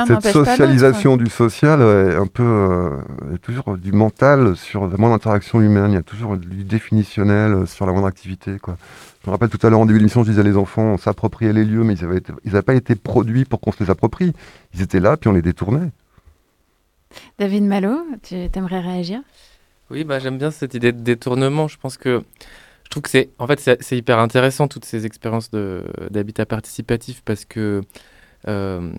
cette 0.07 0.33
socialisation 0.33 1.17
du 1.17 1.29
social 1.29 1.81
est 1.81 2.17
un 2.17 2.27
peu 2.27 2.43
euh, 2.43 2.91
toujours 3.43 3.77
du 3.77 3.93
mental 3.93 4.57
sur 4.57 4.87
la 4.87 4.97
moindre 4.97 5.15
interaction 5.15 5.61
humaine. 5.61 5.93
Il 5.93 5.95
y 5.95 5.99
a 5.99 6.03
toujours 6.03 6.37
du 6.37 6.65
définitionnel 6.65 7.67
sur 7.67 7.87
la 7.87 7.93
moindre 7.93 8.07
activité 8.07 8.59
quoi. 8.59 8.77
Je 9.23 9.31
me 9.31 9.33
rappelle 9.33 9.51
tout 9.51 9.65
à 9.67 9.71
l'heure 9.71 9.81
en 9.81 9.87
début 9.87 9.99
d'émission 9.99 10.25
je 10.25 10.31
disais 10.31 10.43
les 10.43 10.57
enfants 10.57 10.97
s'appropriaient 10.97 11.53
les 11.53 11.65
lieux 11.65 11.85
mais 11.85 11.95
ils 11.95 12.07
n'avaient 12.07 12.23
ils 12.45 12.63
pas 12.63 12.75
été 12.75 12.95
produits 12.95 13.45
pour 13.45 13.61
qu'on 13.61 13.73
se 13.73 13.83
les 13.83 13.91
approprie. 13.91 14.33
Ils 14.75 14.83
étaient 14.83 15.01
là 15.01 15.17
puis 15.17 15.29
on 15.29 15.33
les 15.33 15.43
détournait. 15.43 15.91
David 17.39 17.65
Malo 17.65 17.99
tu 18.23 18.35
aimerais 18.55 18.81
réagir? 18.81 19.21
Oui 19.91 20.05
bah 20.05 20.19
j'aime 20.19 20.39
bien 20.39 20.51
cette 20.51 20.75
idée 20.75 20.93
de 20.93 21.01
détournement. 21.01 21.69
Je 21.69 21.79
pense 21.79 21.97
que 21.97 22.23
je 22.89 22.91
trouve 22.91 23.03
que 23.03 23.11
c'est 23.11 23.29
en 23.39 23.47
fait 23.47 23.61
c'est 23.81 23.99
hyper 23.99 24.19
intéressant 24.19 24.67
toutes 24.67 24.87
ces 24.87 25.05
expériences 25.05 25.51
d'habitat 25.51 26.47
participatif 26.47 27.21
parce 27.23 27.45
que 27.45 27.83
euh, 28.49 28.93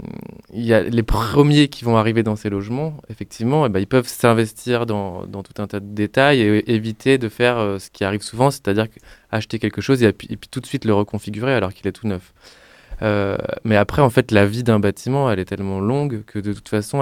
y 0.54 0.74
a 0.74 0.84
les 0.84 1.02
premiers 1.02 1.70
qui 1.70 1.86
vont 1.86 1.98
arriver 1.98 2.22
dans 2.22 2.36
ces 2.36 2.52
logements, 2.52 2.98
effectivement, 3.10 3.66
et 3.66 3.70
eh 3.70 3.72
ben, 3.72 3.80
ils 3.80 3.88
peuvent 3.88 4.08
s'investir 4.08 4.86
dans, 4.86 5.26
tout 5.26 5.60
un 5.60 5.66
tas 5.66 5.80
de 5.80 5.88
détails 5.88 6.42
et 6.42 6.72
éviter 6.72 7.18
de 7.18 7.30
faire 7.30 7.58
euh, 7.58 7.80
ce 7.80 7.90
qui 7.90 8.04
arrive 8.04 8.22
souvent, 8.22 8.52
c'est-à-dire 8.52 8.86
acheter 9.32 9.58
quelque 9.58 9.82
chose 9.82 10.04
et, 10.04 10.14
puis 10.14 10.38
tout 10.52 10.60
de 10.60 10.68
suite 10.68 10.86
le 10.86 10.94
reconfigurer 10.94 11.56
alors 11.56 11.74
qu'il 11.74 11.88
est 11.88 11.94
tout 11.94 12.08
neuf. 12.08 12.32
Euh, 13.02 13.38
mais 13.64 13.76
après, 13.76 14.04
en 14.04 14.12
fait, 14.12 14.32
la 14.32 14.46
vie 14.46 14.62
d'un 14.64 14.80
bâtiment, 14.80 15.32
elle 15.32 15.40
est 15.40 15.46
tellement 15.46 15.80
longue 15.80 16.24
que 16.26 16.38
de 16.38 16.54
toute 16.54 16.70
façon, 16.70 17.02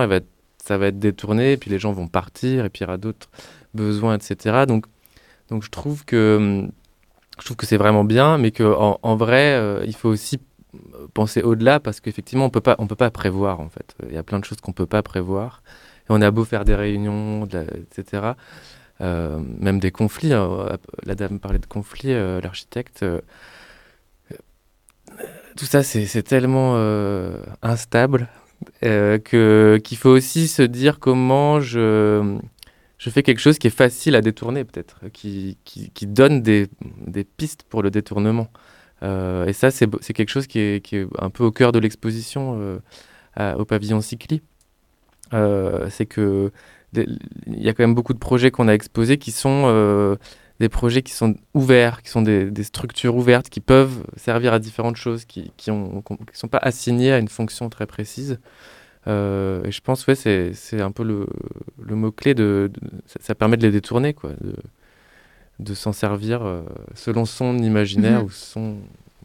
ça 0.64 0.78
va 0.78 0.88
être 0.88 1.00
détourné, 1.00 1.54
et 1.54 1.58
puis 1.58 1.70
les 1.70 1.80
gens 1.80 1.92
vont 1.92 2.08
partir, 2.08 2.64
et 2.64 2.70
puis 2.70 2.82
il 2.82 2.84
y 2.84 2.88
aura 2.88 2.98
d'autres 2.98 3.30
besoins, 3.74 4.16
etc. 4.16 4.66
Donc, 4.68 4.86
donc 5.50 5.64
je 5.64 5.70
trouve 5.70 6.06
que 6.06 6.68
je 7.40 7.46
trouve 7.46 7.58
que 7.58 7.66
c'est 7.66 7.78
vraiment 7.78 8.04
bien, 8.04 8.38
mais 8.38 8.52
qu'en 8.52 9.00
en, 9.02 9.16
vrai, 9.16 9.54
euh, 9.54 9.84
il 9.86 9.96
faut 9.96 10.10
aussi 10.10 10.40
penser 11.14 11.42
au-delà 11.42 11.80
parce 11.80 12.00
qu'effectivement, 12.00 12.46
on 12.46 12.50
peut 12.50 12.62
pas, 12.62 12.76
on 12.80 12.88
peut 12.88 12.96
pas 12.96 13.12
prévoir 13.12 13.60
en 13.60 13.70
fait. 13.70 13.96
Il 14.08 14.14
y 14.14 14.18
a 14.18 14.24
plein 14.24 14.40
de 14.40 14.46
choses 14.46 14.60
qu'on 14.60 14.74
peut 14.74 14.86
pas 14.86 15.04
prévoir. 15.04 15.62
On 16.10 16.22
a 16.22 16.32
beau 16.32 16.46
faire 16.46 16.66
des 16.66 16.76
réunions, 16.76 17.46
etc. 17.46 18.32
Euh, 19.02 19.40
même 19.60 19.80
des 19.80 19.92
conflits. 19.92 20.34
Hein. 20.34 20.78
La 21.04 21.16
dame 21.16 21.40
parlait 21.40 21.60
de 21.60 21.66
conflits, 21.66 22.14
euh, 22.14 22.40
l'architecte. 22.42 23.06
Tout 25.58 25.66
ça, 25.66 25.84
c'est 25.84 26.24
tellement 26.24 26.76
instable 27.64 28.28
que 28.82 29.82
qu'il 29.84 29.98
faut 29.98 30.10
aussi 30.10 30.48
se 30.48 30.62
dire 30.62 31.00
comment 31.00 31.60
je 31.60 32.38
je 32.98 33.10
fais 33.10 33.24
quelque 33.24 33.40
chose 33.40 33.60
qui 33.60 33.68
est 33.68 33.72
facile 33.76 34.16
à 34.16 34.22
détourner 34.22 34.64
peut-être, 34.64 35.02
qui, 35.14 35.58
qui, 35.64 35.92
qui, 35.92 36.08
donne 36.08 36.42
des, 36.42 36.68
des, 37.06 37.24
pistes 37.24 37.64
pour 37.64 37.84
le 37.84 37.92
détournement. 37.92 38.48
Euh, 39.04 39.46
et 39.46 39.54
ça, 39.54 39.70
c'est 39.70 39.88
quelque 40.14 40.30
chose 40.30 40.48
qui 40.48 40.60
est, 40.60 40.84
qui 40.84 40.98
est, 40.98 41.08
un 41.20 41.30
peu 41.30 41.44
au 41.44 41.52
cœur 41.52 41.72
de 41.72 41.80
l'exposition 41.80 42.80
euh, 43.40 43.56
au 43.56 43.66
pavillon 43.66 44.02
Cycli. 44.02 44.42
Euh, 45.34 45.88
c'est 45.90 46.06
que 46.06 46.52
il 46.94 47.62
y 47.62 47.70
a 47.70 47.74
quand 47.74 47.84
même 47.84 47.94
beaucoup 47.94 48.14
de 48.14 48.20
projets 48.20 48.50
qu'on 48.50 48.68
a 48.68 48.74
exposés 48.74 49.18
qui 49.18 49.32
sont 49.32 50.18
des 50.60 50.70
projets 50.70 51.04
qui 51.04 51.12
sont 51.12 51.36
ouverts, 51.54 52.02
qui 52.02 52.10
sont 52.10 52.24
des, 52.24 52.50
des, 52.50 52.64
structures 52.64 53.16
ouvertes, 53.16 53.50
qui 53.50 53.60
peuvent 53.60 54.04
servir 54.16 54.54
à 54.54 54.60
différentes 54.60 54.96
choses, 54.96 55.26
qui 55.26 55.52
ne 55.68 56.02
sont 56.34 56.48
pas 56.48 56.58
assignées 56.58 57.12
à 57.12 57.20
une 57.20 57.28
fonction 57.28 57.70
très 57.70 57.86
précise. 57.86 58.40
Euh, 59.08 59.64
et 59.64 59.72
je 59.72 59.82
pense, 59.82 60.06
ouais, 60.08 60.16
c'est 60.16 60.82
un 60.82 60.92
peu 60.92 61.04
le, 61.04 61.28
le 61.82 61.96
mot-clé 61.96 62.34
de, 62.34 62.70
de 62.74 62.90
ça, 63.06 63.20
ça, 63.22 63.36
permet 63.36 63.58
de 63.58 63.64
les 63.64 63.72
détourner, 63.72 64.14
quoi. 64.14 64.32
De, 64.42 64.56
de 65.60 65.74
s'en 65.74 65.92
servir 65.92 66.42
selon 66.94 67.26
son 67.26 67.58
imaginaire 67.58 68.20
Mhm. 68.20 68.26
ou 68.26 68.30
son 68.30 68.76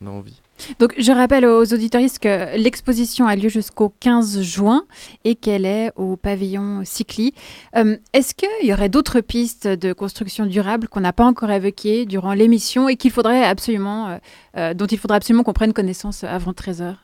envie. 0.07 0.41
Donc, 0.79 0.95
je 0.99 1.13
rappelle 1.13 1.45
aux 1.45 1.73
auditoristes 1.75 2.19
que 2.21 2.57
l'exposition 2.57 3.27
a 3.27 3.37
lieu 3.37 3.49
jusqu'au 3.49 3.93
15 4.01 4.41
juin 4.43 4.85
et 5.25 5.35
qu'elle 5.35 5.65
est 5.67 5.93
au 5.97 6.17
pavillon 6.17 6.83
Cycli. 6.85 7.35
Euh, 7.77 7.97
Est-ce 8.13 8.35
qu'il 8.35 8.49
y 8.67 8.73
aurait 8.73 8.89
d'autres 8.89 9.21
pistes 9.21 9.67
de 9.69 9.93
construction 9.93 10.47
durable 10.47 10.89
qu'on 10.89 11.01
n'a 11.01 11.13
pas 11.13 11.25
encore 11.25 11.51
évoquées 11.51 12.07
durant 12.07 12.33
l'émission 12.33 12.89
et 12.89 12.97
qu'il 12.97 13.11
faudrait 13.11 13.45
absolument, 13.45 14.09
euh, 14.09 14.17
euh, 14.57 14.75
dont 14.75 14.87
il 14.87 14.99
faudrait 14.99 15.17
absolument 15.19 15.43
qu'on 15.45 15.53
prenne 15.53 15.73
connaissance 15.73 16.25
avant 16.25 16.53
13h 16.53 16.95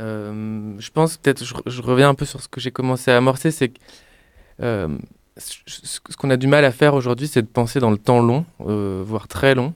Euh, 0.00 0.74
je 0.78 0.90
pense 0.90 1.16
peut-être, 1.16 1.44
je, 1.44 1.82
reviens 1.82 2.08
un 2.08 2.14
peu 2.14 2.24
sur 2.24 2.40
ce 2.40 2.48
que 2.48 2.60
j'ai 2.60 2.70
commencé 2.70 3.10
à 3.10 3.16
amorcer, 3.16 3.50
c'est 3.50 3.68
que 3.68 3.78
euh, 4.62 4.88
ce 5.36 6.00
qu'on 6.16 6.30
a 6.30 6.36
du 6.36 6.46
mal 6.46 6.64
à 6.64 6.72
faire 6.72 6.94
aujourd'hui, 6.94 7.28
c'est 7.28 7.42
de 7.42 7.48
penser 7.48 7.80
dans 7.80 7.90
le 7.90 7.98
temps 7.98 8.20
long, 8.20 8.44
euh, 8.60 9.02
voire 9.04 9.28
très 9.28 9.54
long. 9.54 9.74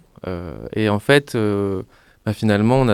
Et 0.75 0.89
en 0.89 1.01
fait, 1.01 1.37
bah, 2.25 2.33
finalement, 2.33 2.85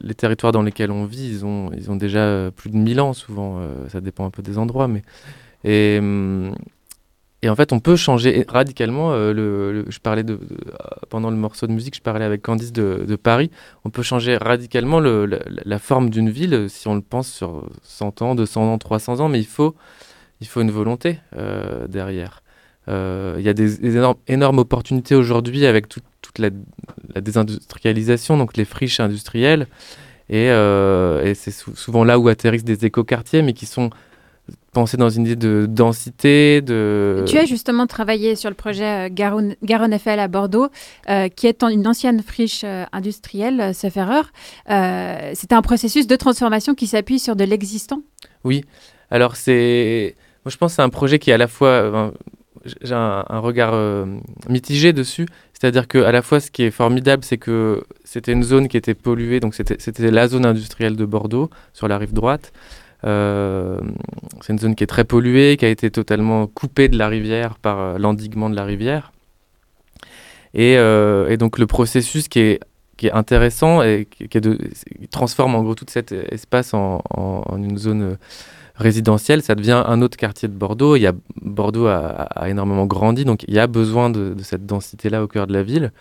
les 0.00 0.14
territoires 0.14 0.52
dans 0.52 0.62
lesquels 0.62 0.90
on 0.90 1.06
vit, 1.06 1.28
ils 1.28 1.46
ont, 1.46 1.70
ils 1.72 1.90
ont 1.90 1.96
déjà 1.96 2.50
plus 2.54 2.68
de 2.68 2.76
1000 2.76 3.00
ans 3.00 3.14
souvent. 3.14 3.58
ça 3.88 4.02
dépend 4.02 4.26
un 4.26 4.30
peu 4.30 4.42
des 4.42 4.58
endroits, 4.58 4.86
mais 4.86 5.02
et, 5.64 5.98
hum, 5.98 6.54
et 7.46 7.48
en 7.48 7.54
fait, 7.54 7.72
on 7.72 7.78
peut 7.78 7.94
changer 7.94 8.44
radicalement. 8.48 9.12
euh, 9.12 9.84
je 9.88 9.98
parlais 10.00 10.24
euh, 10.28 10.36
pendant 11.08 11.30
le 11.30 11.36
morceau 11.36 11.68
de 11.68 11.72
musique, 11.72 11.94
je 11.94 12.00
parlais 12.00 12.24
avec 12.24 12.42
Candice 12.42 12.72
de, 12.72 13.14
Paris. 13.14 13.52
On 13.84 13.90
peut 13.90 14.02
changer 14.02 14.36
radicalement 14.36 14.98
le- 14.98 15.26
la, 15.64 15.78
forme 15.78 16.10
d'une 16.10 16.28
ville 16.28 16.54
euh, 16.54 16.68
si 16.68 16.88
on 16.88 16.96
le 16.96 17.02
pense 17.02 17.28
sur 17.28 17.68
100 17.84 18.20
ans, 18.22 18.34
200 18.34 18.72
ans, 18.72 18.78
300 18.78 19.20
ans, 19.20 19.28
mais 19.28 19.38
il 19.38 19.46
faut, 19.46 19.76
une 20.56 20.72
volonté 20.72 21.20
derrière. 21.88 22.42
Il 22.88 23.42
y 23.42 23.48
a 23.48 23.54
des, 23.54 23.96
énormes, 24.26 24.58
opportunités 24.58 25.14
aujourd'hui 25.14 25.66
avec 25.66 25.88
tout- 25.88 26.00
toute 26.22 26.40
la, 26.40 26.50
désindustrialisation, 27.20 28.36
donc 28.36 28.56
les 28.56 28.64
friches 28.64 28.98
industrielles. 28.98 29.68
Et, 30.30 30.48
c'est 31.34 31.52
sou- 31.52 31.76
souvent 31.76 32.02
là 32.02 32.18
où 32.18 32.26
atterrissent 32.26 32.64
des 32.64 32.84
écoquartiers, 32.84 33.42
mais 33.42 33.52
qui 33.52 33.66
sont 33.66 33.90
dans 34.96 35.08
une 35.08 35.24
idée 35.24 35.36
de 35.36 35.66
densité, 35.68 36.60
de... 36.60 37.24
Tu 37.26 37.38
as 37.38 37.46
justement 37.46 37.86
travaillé 37.86 38.36
sur 38.36 38.50
le 38.50 38.54
projet 38.54 39.06
euh, 39.06 39.08
Garonne, 39.10 39.54
Garonne 39.62 39.92
Eiffel 39.92 40.20
à 40.20 40.28
Bordeaux, 40.28 40.68
euh, 41.08 41.28
qui 41.28 41.46
est 41.46 41.62
une 41.62 41.86
ancienne 41.86 42.22
friche 42.22 42.62
euh, 42.64 42.84
industrielle, 42.92 43.74
sauf 43.74 43.96
erreur. 43.96 44.30
Euh, 44.70 45.30
C'est 45.34 45.52
un 45.52 45.62
processus 45.62 46.06
de 46.06 46.16
transformation 46.16 46.74
qui 46.74 46.86
s'appuie 46.86 47.18
sur 47.18 47.36
de 47.36 47.44
l'existant. 47.44 48.02
Oui, 48.44 48.64
alors 49.10 49.36
c'est. 49.36 50.14
Moi, 50.44 50.50
je 50.50 50.56
pense 50.58 50.72
que 50.72 50.76
c'est 50.76 50.82
un 50.82 50.90
projet 50.90 51.18
qui 51.18 51.30
est 51.30 51.34
à 51.34 51.38
la 51.38 51.48
fois. 51.48 52.12
j'ai 52.82 52.94
un, 52.94 53.24
un 53.28 53.38
regard 53.38 53.74
mitigé 54.48 54.92
dessus. 54.92 55.26
C'est-à-dire 55.58 55.88
que 55.88 55.98
à 55.98 56.12
la 56.12 56.20
fois, 56.20 56.38
ce 56.38 56.50
qui 56.50 56.64
est 56.64 56.70
formidable, 56.70 57.24
c'est 57.24 57.38
que 57.38 57.82
c'était 58.04 58.32
une 58.32 58.42
zone 58.42 58.68
qui 58.68 58.76
était 58.76 58.94
polluée. 58.94 59.40
Donc, 59.40 59.54
c'était 59.54 60.10
la 60.10 60.28
zone 60.28 60.44
industrielle 60.44 60.96
de 60.96 61.04
Bordeaux, 61.06 61.48
sur 61.72 61.88
la 61.88 61.96
rive 61.96 62.12
droite. 62.12 62.52
Euh, 63.04 63.78
c'est 64.40 64.52
une 64.52 64.58
zone 64.58 64.74
qui 64.74 64.84
est 64.84 64.88
très 64.88 65.04
polluée, 65.04 65.56
qui 65.56 65.64
a 65.64 65.68
été 65.68 65.90
totalement 65.90 66.46
coupée 66.46 66.88
de 66.88 66.98
la 66.98 67.08
rivière 67.08 67.56
par 67.56 67.78
euh, 67.78 67.98
l'endiguement 67.98 68.50
de 68.50 68.56
la 68.56 68.64
rivière. 68.64 69.12
Et, 70.54 70.76
euh, 70.78 71.28
et 71.28 71.36
donc, 71.36 71.58
le 71.58 71.66
processus 71.66 72.28
qui 72.28 72.40
est 72.40 72.60
intéressant 73.12 73.82
et 73.82 74.08
qui, 74.08 74.28
transforme 75.10 75.54
en 75.54 75.62
gros 75.62 75.74
tout 75.74 75.84
cet 75.88 76.12
espace 76.12 76.72
en, 76.72 77.02
une 77.56 77.76
zone 77.76 78.16
résidentielle. 78.74 79.42
Ça 79.42 79.54
devient 79.54 79.82
un 79.86 80.00
autre 80.00 80.16
quartier 80.16 80.48
de 80.48 80.54
Bordeaux. 80.54 80.96
Bordeaux 81.42 81.86
a, 81.86 82.48
énormément 82.48 82.86
grandi, 82.86 83.24
donc 83.26 83.44
il 83.48 83.54
y 83.54 83.58
a 83.58 83.66
besoin 83.66 84.08
de 84.08 84.34
cette 84.42 84.64
densité-là 84.64 85.22
au 85.22 85.28
cœur 85.28 85.46
de 85.46 85.52
la 85.52 85.62
ville. 85.62 85.92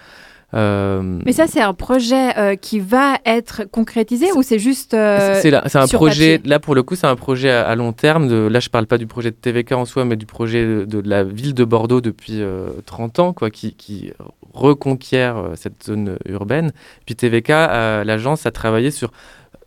Euh, 0.56 1.20
Mais 1.26 1.34
ça, 1.34 1.48
c'est 1.48 1.62
un 1.62 1.74
projet 1.74 2.38
euh, 2.38 2.56
qui 2.56 2.80
va 2.80 3.18
être 3.26 3.64
concrétisé 3.70 4.32
ou 4.34 4.42
c'est 4.42 4.60
juste. 4.60 4.94
euh, 4.94 5.40
c'est 5.42 5.54
un 5.54 5.88
sur 5.88 6.00
projet, 6.00 6.38
papier 6.38 6.50
là 6.50 6.60
pour 6.60 6.76
le 6.76 6.84
coup, 6.84 6.96
c'est 6.96 7.08
un 7.08 7.16
projet 7.16 7.50
à, 7.52 7.68
à 7.68 7.76
long 7.76 7.92
terme. 7.92 8.28
De, 8.28 8.48
là, 8.48 8.60
je 8.60 8.70
parle 8.70 8.88
pas 8.88 8.98
du 8.98 9.08
projet 9.08 9.32
de 9.32 9.36
TVK 9.36 9.74
en 9.74 9.86
soi, 9.86 10.06
mais 10.06 10.16
du 10.16 10.26
projet 10.26 10.66
de, 10.66 10.86
de 10.86 11.10
la 11.10 11.24
ville 11.24 11.54
de 11.54 11.66
Bordeaux 11.66 12.02
depuis 12.02 12.42
euh, 12.42 12.70
30 12.86 13.20
ans, 13.20 13.34
quoi, 13.34 13.50
qui, 13.50 13.74
qui 13.74 14.14
reconquiert 14.54 15.38
euh, 15.38 15.50
cette 15.56 15.84
zone 15.84 16.18
urbaine. 16.26 16.72
Puis 17.06 17.16
TVK, 17.16 17.50
euh, 17.50 18.04
l'agence, 18.04 18.46
a 18.46 18.52
travaillé 18.52 18.92
sur 18.92 19.12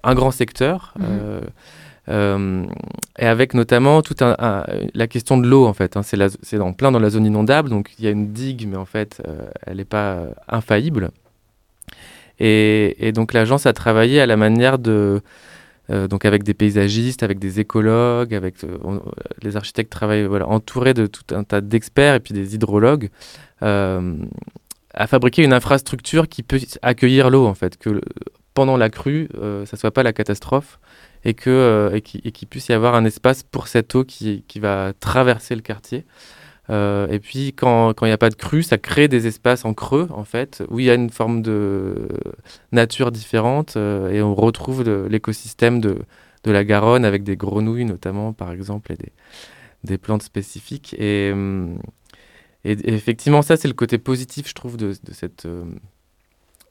un 0.05 0.15
grand 0.15 0.31
secteur. 0.31 0.95
Mhm. 0.99 1.07
Euh, 2.09 2.65
et 3.19 3.27
avec 3.27 3.55
notamment 3.55 4.01
toute 4.03 4.23
un, 4.23 4.35
un- 4.39 4.65
la 4.95 5.07
question 5.07 5.37
de 5.37 5.47
l'eau 5.47 5.67
en 5.67 5.75
fait. 5.75 5.97
hein. 5.97 6.03
c'est 6.03 6.59
en 6.61 6.73
plein 6.73 6.91
dans 6.91 6.99
la 6.99 7.11
zone 7.11 7.27
inondable, 7.27 7.69
donc 7.69 7.91
il 7.99 8.05
y 8.05 8.09
a 8.09 8.11
une 8.11 8.33
digue, 8.33 8.67
mais 8.69 8.77
en 8.77 8.87
fait 8.87 9.21
euh, 9.27 9.49
elle 9.67 9.77
n'est 9.77 9.85
pas 9.85 10.13
euh, 10.13 10.31
infaillible. 10.49 11.11
Et, 12.41 13.11
donc 13.13 13.33
l'agence 13.33 13.67
a 13.67 13.73
travaillé 13.73 14.21
à 14.21 14.27
la 14.27 14.37
manière 14.37 14.79
de 14.79 15.21
donc 15.91 16.27
avec 16.27 16.43
des 16.43 16.53
paysagistes, 16.53 17.23
avec 17.23 17.39
des 17.39 17.61
écologues, 17.61 18.35
avec 18.35 18.57
les 19.43 19.57
architectes 19.57 19.91
travaillent 19.91 20.27
voilà 20.27 20.47
entourés 20.47 20.93
de 20.93 21.07
tout 21.07 21.35
un 21.35 21.45
tas 21.45 21.63
d'experts 21.63 22.15
et 22.15 22.21
puis 22.21 22.35
des 22.35 22.55
hydrologues. 22.55 23.09
à 23.63 25.07
fabriquer 25.07 25.43
une 25.43 25.55
infrastructure 25.55 26.29
qui 26.29 26.43
peut 26.43 26.61
accueillir 26.83 27.31
l'eau 27.31 27.47
en 27.47 27.55
fait, 27.55 27.79
que 27.79 28.03
pendant 28.55 28.77
la 28.77 28.91
crue, 28.91 29.29
ça 29.65 29.77
soit 29.77 29.91
pas 29.91 30.03
la 30.03 30.13
catastrophe 30.13 30.79
et 31.25 31.35
que 31.35 31.51
euh, 31.51 31.95
et 31.95 32.01
qu'il 32.01 32.21
qu'il 32.33 32.49
puisse 32.49 32.69
y 32.69 32.73
avoir 32.73 32.95
un 32.95 33.05
espace 33.05 33.43
pour 33.43 33.69
cette 33.69 33.95
eau 33.95 34.05
qui, 34.05 34.45
qui 34.49 34.61
va 34.61 34.93
traverser 34.99 35.55
le 35.55 35.63
quartier. 35.63 36.05
Euh, 36.71 37.09
et 37.09 37.19
puis 37.19 37.55
quand 37.55 37.95
il 38.03 38.07
n'y 38.07 38.13
a 38.13 38.19
pas 38.19 38.29
de 38.29 38.35
crue, 38.35 38.63
ça 38.63 38.77
crée 38.77 39.09
des 39.09 39.27
espaces 39.27 39.65
en 39.65 39.73
creux 39.73 40.09
en 40.11 40.25
fait 40.25 40.63
où 40.69 40.81
il 40.81 40.87
y 40.87 40.91
a 40.91 40.95
une 40.95 41.11
forme 41.11 41.41
de 41.41 42.09
nature 42.73 43.11
différente 43.11 43.77
euh, 43.77 44.11
et 44.11 44.21
on 44.23 44.35
retrouve 44.35 44.83
l'écosystème 45.09 45.81
de 45.81 45.99
de 46.45 46.51
la 46.53 46.65
Garonne 46.65 47.05
avec 47.05 47.25
des 47.25 47.37
grenouilles 47.37 47.87
notamment 47.87 48.33
par 48.33 48.53
exemple 48.53 48.93
et 48.93 48.97
des 48.97 49.13
des 49.85 49.99
plantes 49.99 50.23
spécifiques 50.23 50.95
et 50.99 51.31
hum, 51.33 51.79
effectivement, 52.65 53.43
ça, 53.43 53.57
c'est 53.57 53.69
le 53.69 53.75
côté 53.75 53.99
positif, 53.99 54.49
je 54.49 54.55
trouve, 54.55 54.77
de, 54.77 54.89
de 54.89 55.13
cette 55.13 55.47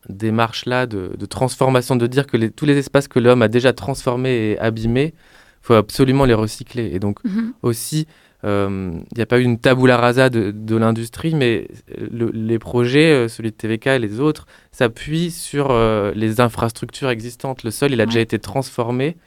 démarche-là 0.10 0.86
de, 0.86 1.12
de 1.18 1.26
transformation, 1.26 1.96
de 1.96 2.08
dire 2.08 2.28
que 2.28 2.38
les- 2.38 2.52
tous 2.52 2.66
les 2.66 2.78
espaces 2.78 3.08
que 3.08 3.20
l'homme 3.20 3.42
a 3.42 3.48
déjà 3.48 3.74
transformés 3.74 4.52
et 4.52 4.60
abîmés, 4.60 5.14
il 5.16 5.66
faut 5.68 5.74
absolument 5.74 6.26
les 6.26 6.34
recycler. 6.34 6.90
Et 6.94 7.00
donc, 7.00 7.20
Mhm. 7.26 7.54
aussi, 7.62 8.08
euh, 8.46 8.92
il 9.12 9.16
n'y 9.18 9.22
a 9.22 9.26
pas 9.26 9.40
eu 9.40 9.44
une 9.44 9.58
tabula 9.60 9.98
rasa 9.98 10.30
de, 10.30 10.52
de 10.52 10.76
l'industrie, 10.78 11.34
mais 11.36 11.68
le- 12.12 12.32
les 12.34 12.60
projets, 12.60 13.12
euh, 13.12 13.28
celui 13.28 13.52
de 13.52 13.56
TVK 13.56 13.88
et 13.88 14.00
les 14.00 14.20
autres, 14.20 14.46
s'appuient 14.72 15.32
sur 15.32 15.72
euh, 15.72 16.12
les 16.16 16.40
infrastructures 16.40 17.10
existantes. 17.10 17.64
Le 17.64 17.72
sol, 17.72 17.92
il 17.92 18.00
a 18.02 18.06
déjà 18.06 18.20
été 18.22 18.40
transformé. 18.40 19.18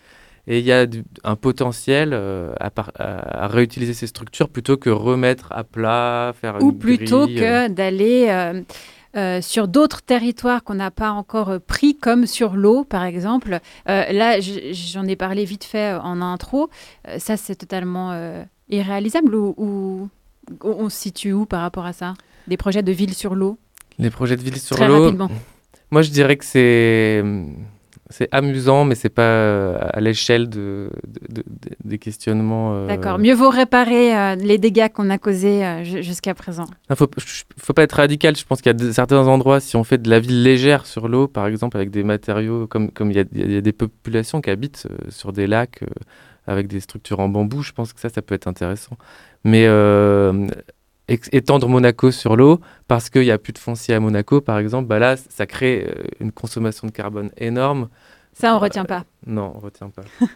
Et 0.46 0.58
il 0.58 0.64
y 0.64 0.72
a 0.72 0.86
du- 0.86 1.04
un 1.22 1.36
potentiel 1.36 2.10
euh, 2.14 2.52
à, 2.58 2.70
par- 2.70 2.92
à- 2.98 3.44
à 3.44 3.46
réutiliser 3.46 3.92
ces 3.92 4.06
structures 4.06 4.48
plutôt 4.48 4.78
que 4.78 4.88
remettre 4.88 5.52
à 5.52 5.64
plat, 5.64 6.32
faire 6.40 6.56
ou 6.62 6.70
une 6.70 6.78
plutôt 6.78 7.26
grille, 7.26 7.38
euh. 7.44 7.68
que 7.68 7.72
d'aller 7.72 8.26
euh, 9.16 9.40
sur 9.42 9.66
d'autres 9.68 10.02
territoires 10.02 10.62
qu'on 10.64 10.74
n'a 10.74 10.90
pas 10.90 11.10
encore 11.10 11.50
euh, 11.50 11.58
pris, 11.58 11.96
comme 11.96 12.26
sur 12.26 12.54
l'eau, 12.54 12.84
par 12.84 13.04
exemple. 13.04 13.58
Euh, 13.88 14.12
là, 14.12 14.38
j'en 14.40 15.04
ai 15.06 15.16
parlé 15.16 15.44
vite 15.44 15.64
fait 15.64 15.94
en 15.94 16.20
intro. 16.22 16.70
Euh, 17.08 17.18
ça, 17.18 17.36
c'est 17.36 17.56
totalement 17.56 18.12
irréalisable 18.68 19.34
ou, 19.34 19.54
ou- 19.56 20.08
on 20.62 20.88
se 20.88 20.96
situe 20.96 21.32
où 21.32 21.44
par 21.46 21.60
rapport 21.62 21.86
à 21.86 21.92
ça? 21.92 22.14
Des 22.48 22.56
projets 22.56 22.82
de 22.82 22.92
ville 22.92 23.14
sur 23.14 23.34
l'eau? 23.34 23.58
Les 23.98 24.10
projets 24.10 24.36
de 24.36 24.42
ville 24.42 24.58
sur 24.58 24.76
Très 24.76 24.88
l'eau. 24.88 25.02
rapidement. 25.04 25.28
Moi, 25.90 26.02
je 26.02 26.10
dirais 26.10 26.36
que 26.36 26.44
c'est 26.44 27.22
c'est 28.10 28.28
amusant, 28.32 28.84
mais 28.84 28.94
c'est 28.96 29.08
pas 29.08 29.22
euh, 29.22 29.78
à 29.92 30.00
l'échelle 30.00 30.48
de, 30.48 30.90
de- 31.06 31.34
de- 31.36 31.42
de- 31.46 31.76
des 31.84 31.98
questionnements. 31.98 32.74
euh, 32.74 32.86
D'accord. 32.88 33.18
Mieux 33.18 33.34
vaut 33.34 33.48
réparer 33.50 34.16
euh, 34.16 34.34
les 34.34 34.58
dégâts 34.58 34.88
qu'on 34.92 35.08
a 35.10 35.16
causés 35.18 35.64
euh, 35.64 35.84
ju- 35.84 36.02
jusqu'à 36.02 36.34
présent. 36.34 36.66
Il 36.90 36.96
faut, 36.96 37.08
faut 37.58 37.72
pas 37.72 37.84
être 37.84 37.92
radical. 37.92 38.36
Je 38.36 38.44
pense 38.44 38.60
qu'il 38.60 38.68
y 38.68 38.74
a 38.74 38.74
de- 38.74 38.92
certains 38.92 39.26
endroits, 39.28 39.60
si 39.60 39.76
on 39.76 39.84
fait 39.84 39.98
de 39.98 40.10
la 40.10 40.20
ville 40.20 40.42
légère 40.42 40.86
sur 40.86 41.08
l'eau, 41.08 41.28
par 41.28 41.46
exemple, 41.46 41.76
avec 41.76 41.90
des 41.90 42.02
matériaux, 42.04 42.66
comme, 42.66 42.90
comme 42.90 43.10
il, 43.10 43.16
y 43.16 43.20
a, 43.20 43.24
il 43.32 43.52
y 43.52 43.56
a 43.56 43.60
des 43.60 43.72
populations 43.72 44.40
qui 44.40 44.50
habitent 44.50 44.86
sur 45.08 45.32
des 45.32 45.46
lacs 45.46 45.80
avec 46.46 46.66
des 46.66 46.80
structures 46.80 47.20
en 47.20 47.28
bambou, 47.28 47.62
je 47.62 47.70
pense 47.72 47.92
que 47.92 48.00
ça, 48.00 48.08
ça 48.08 48.22
peut 48.22 48.34
être 48.34 48.48
intéressant. 48.48 48.96
Mais 49.44 49.66
étendre 51.32 51.68
Monaco 51.68 52.10
sur 52.10 52.36
l'eau, 52.36 52.60
parce 52.88 53.10
qu'il 53.10 53.22
n'y 53.22 53.30
a 53.30 53.38
plus 53.38 53.52
de 53.52 53.58
foncier 53.58 53.94
à 53.94 54.00
Monaco, 54.00 54.40
par 54.40 54.58
exemple, 54.58 54.86
bah 54.88 54.98
là, 54.98 55.16
ça 55.16 55.46
crée 55.46 55.86
euh, 55.88 56.02
une 56.20 56.32
consommation 56.32 56.86
de 56.86 56.92
carbone 56.92 57.30
énorme. 57.36 57.88
Ça, 58.32 58.54
on 58.54 58.58
retient 58.58 58.84
pas. 58.84 59.04
Non, 59.26 59.52
on 59.56 59.58
retient 59.58 59.90
pas. 59.90 60.02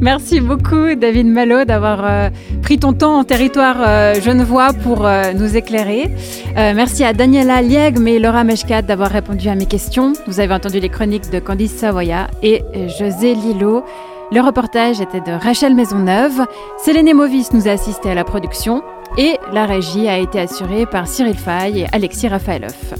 Merci 0.00 0.40
beaucoup, 0.40 0.94
David 0.96 1.26
Malo, 1.26 1.64
d'avoir 1.64 2.04
euh, 2.04 2.30
pris 2.62 2.78
ton 2.78 2.92
temps 2.92 3.18
en 3.18 3.24
territoire 3.24 3.76
euh, 3.78 4.14
genevois 4.20 4.72
pour 4.72 5.06
euh, 5.06 5.32
nous 5.32 5.56
éclairer. 5.56 6.10
Euh, 6.56 6.72
merci 6.74 7.04
à 7.04 7.12
Daniela 7.12 7.62
Liegme 7.62 8.08
et 8.08 8.18
Laura 8.18 8.44
Meshkat 8.44 8.82
d'avoir 8.82 9.10
répondu 9.10 9.48
à 9.48 9.54
mes 9.54 9.66
questions. 9.66 10.14
Vous 10.26 10.40
avez 10.40 10.52
entendu 10.52 10.80
les 10.80 10.88
chroniques 10.88 11.30
de 11.30 11.38
Candice 11.38 11.76
Savoya 11.76 12.26
et 12.42 12.62
euh, 12.74 12.88
José 12.88 13.34
Lillo. 13.34 13.84
Le 14.32 14.40
reportage 14.40 15.00
était 15.00 15.20
de 15.20 15.30
Rachel 15.30 15.74
Maisonneuve. 15.76 16.44
Céline 16.78 17.14
Movis 17.14 17.52
nous 17.52 17.68
a 17.68 17.70
assisté 17.70 18.10
à 18.10 18.14
la 18.14 18.24
production. 18.24 18.82
Et 19.18 19.38
la 19.52 19.64
régie 19.64 20.08
a 20.08 20.18
été 20.18 20.40
assurée 20.40 20.84
par 20.84 21.08
Cyril 21.08 21.36
Fay 21.36 21.80
et 21.80 21.86
Alexis 21.92 22.28
Rafaeloff. 22.28 22.94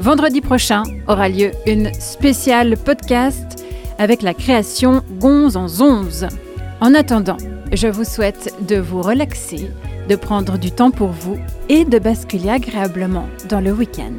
Vendredi 0.00 0.40
prochain 0.40 0.82
aura 1.06 1.28
lieu 1.28 1.50
une 1.66 1.92
spéciale 1.92 2.76
podcast 2.76 3.64
avec 3.98 4.22
la 4.22 4.32
création 4.32 5.02
Gonze 5.18 5.56
en 5.56 5.68
Zonze. 5.68 6.26
En 6.80 6.94
attendant, 6.94 7.36
je 7.72 7.88
vous 7.88 8.04
souhaite 8.04 8.54
de 8.66 8.76
vous 8.76 9.02
relaxer, 9.02 9.70
de 10.08 10.16
prendre 10.16 10.56
du 10.56 10.70
temps 10.70 10.90
pour 10.90 11.08
vous 11.08 11.38
et 11.68 11.84
de 11.84 11.98
basculer 11.98 12.48
agréablement 12.48 13.26
dans 13.50 13.60
le 13.60 13.72
week-end. 13.72 14.14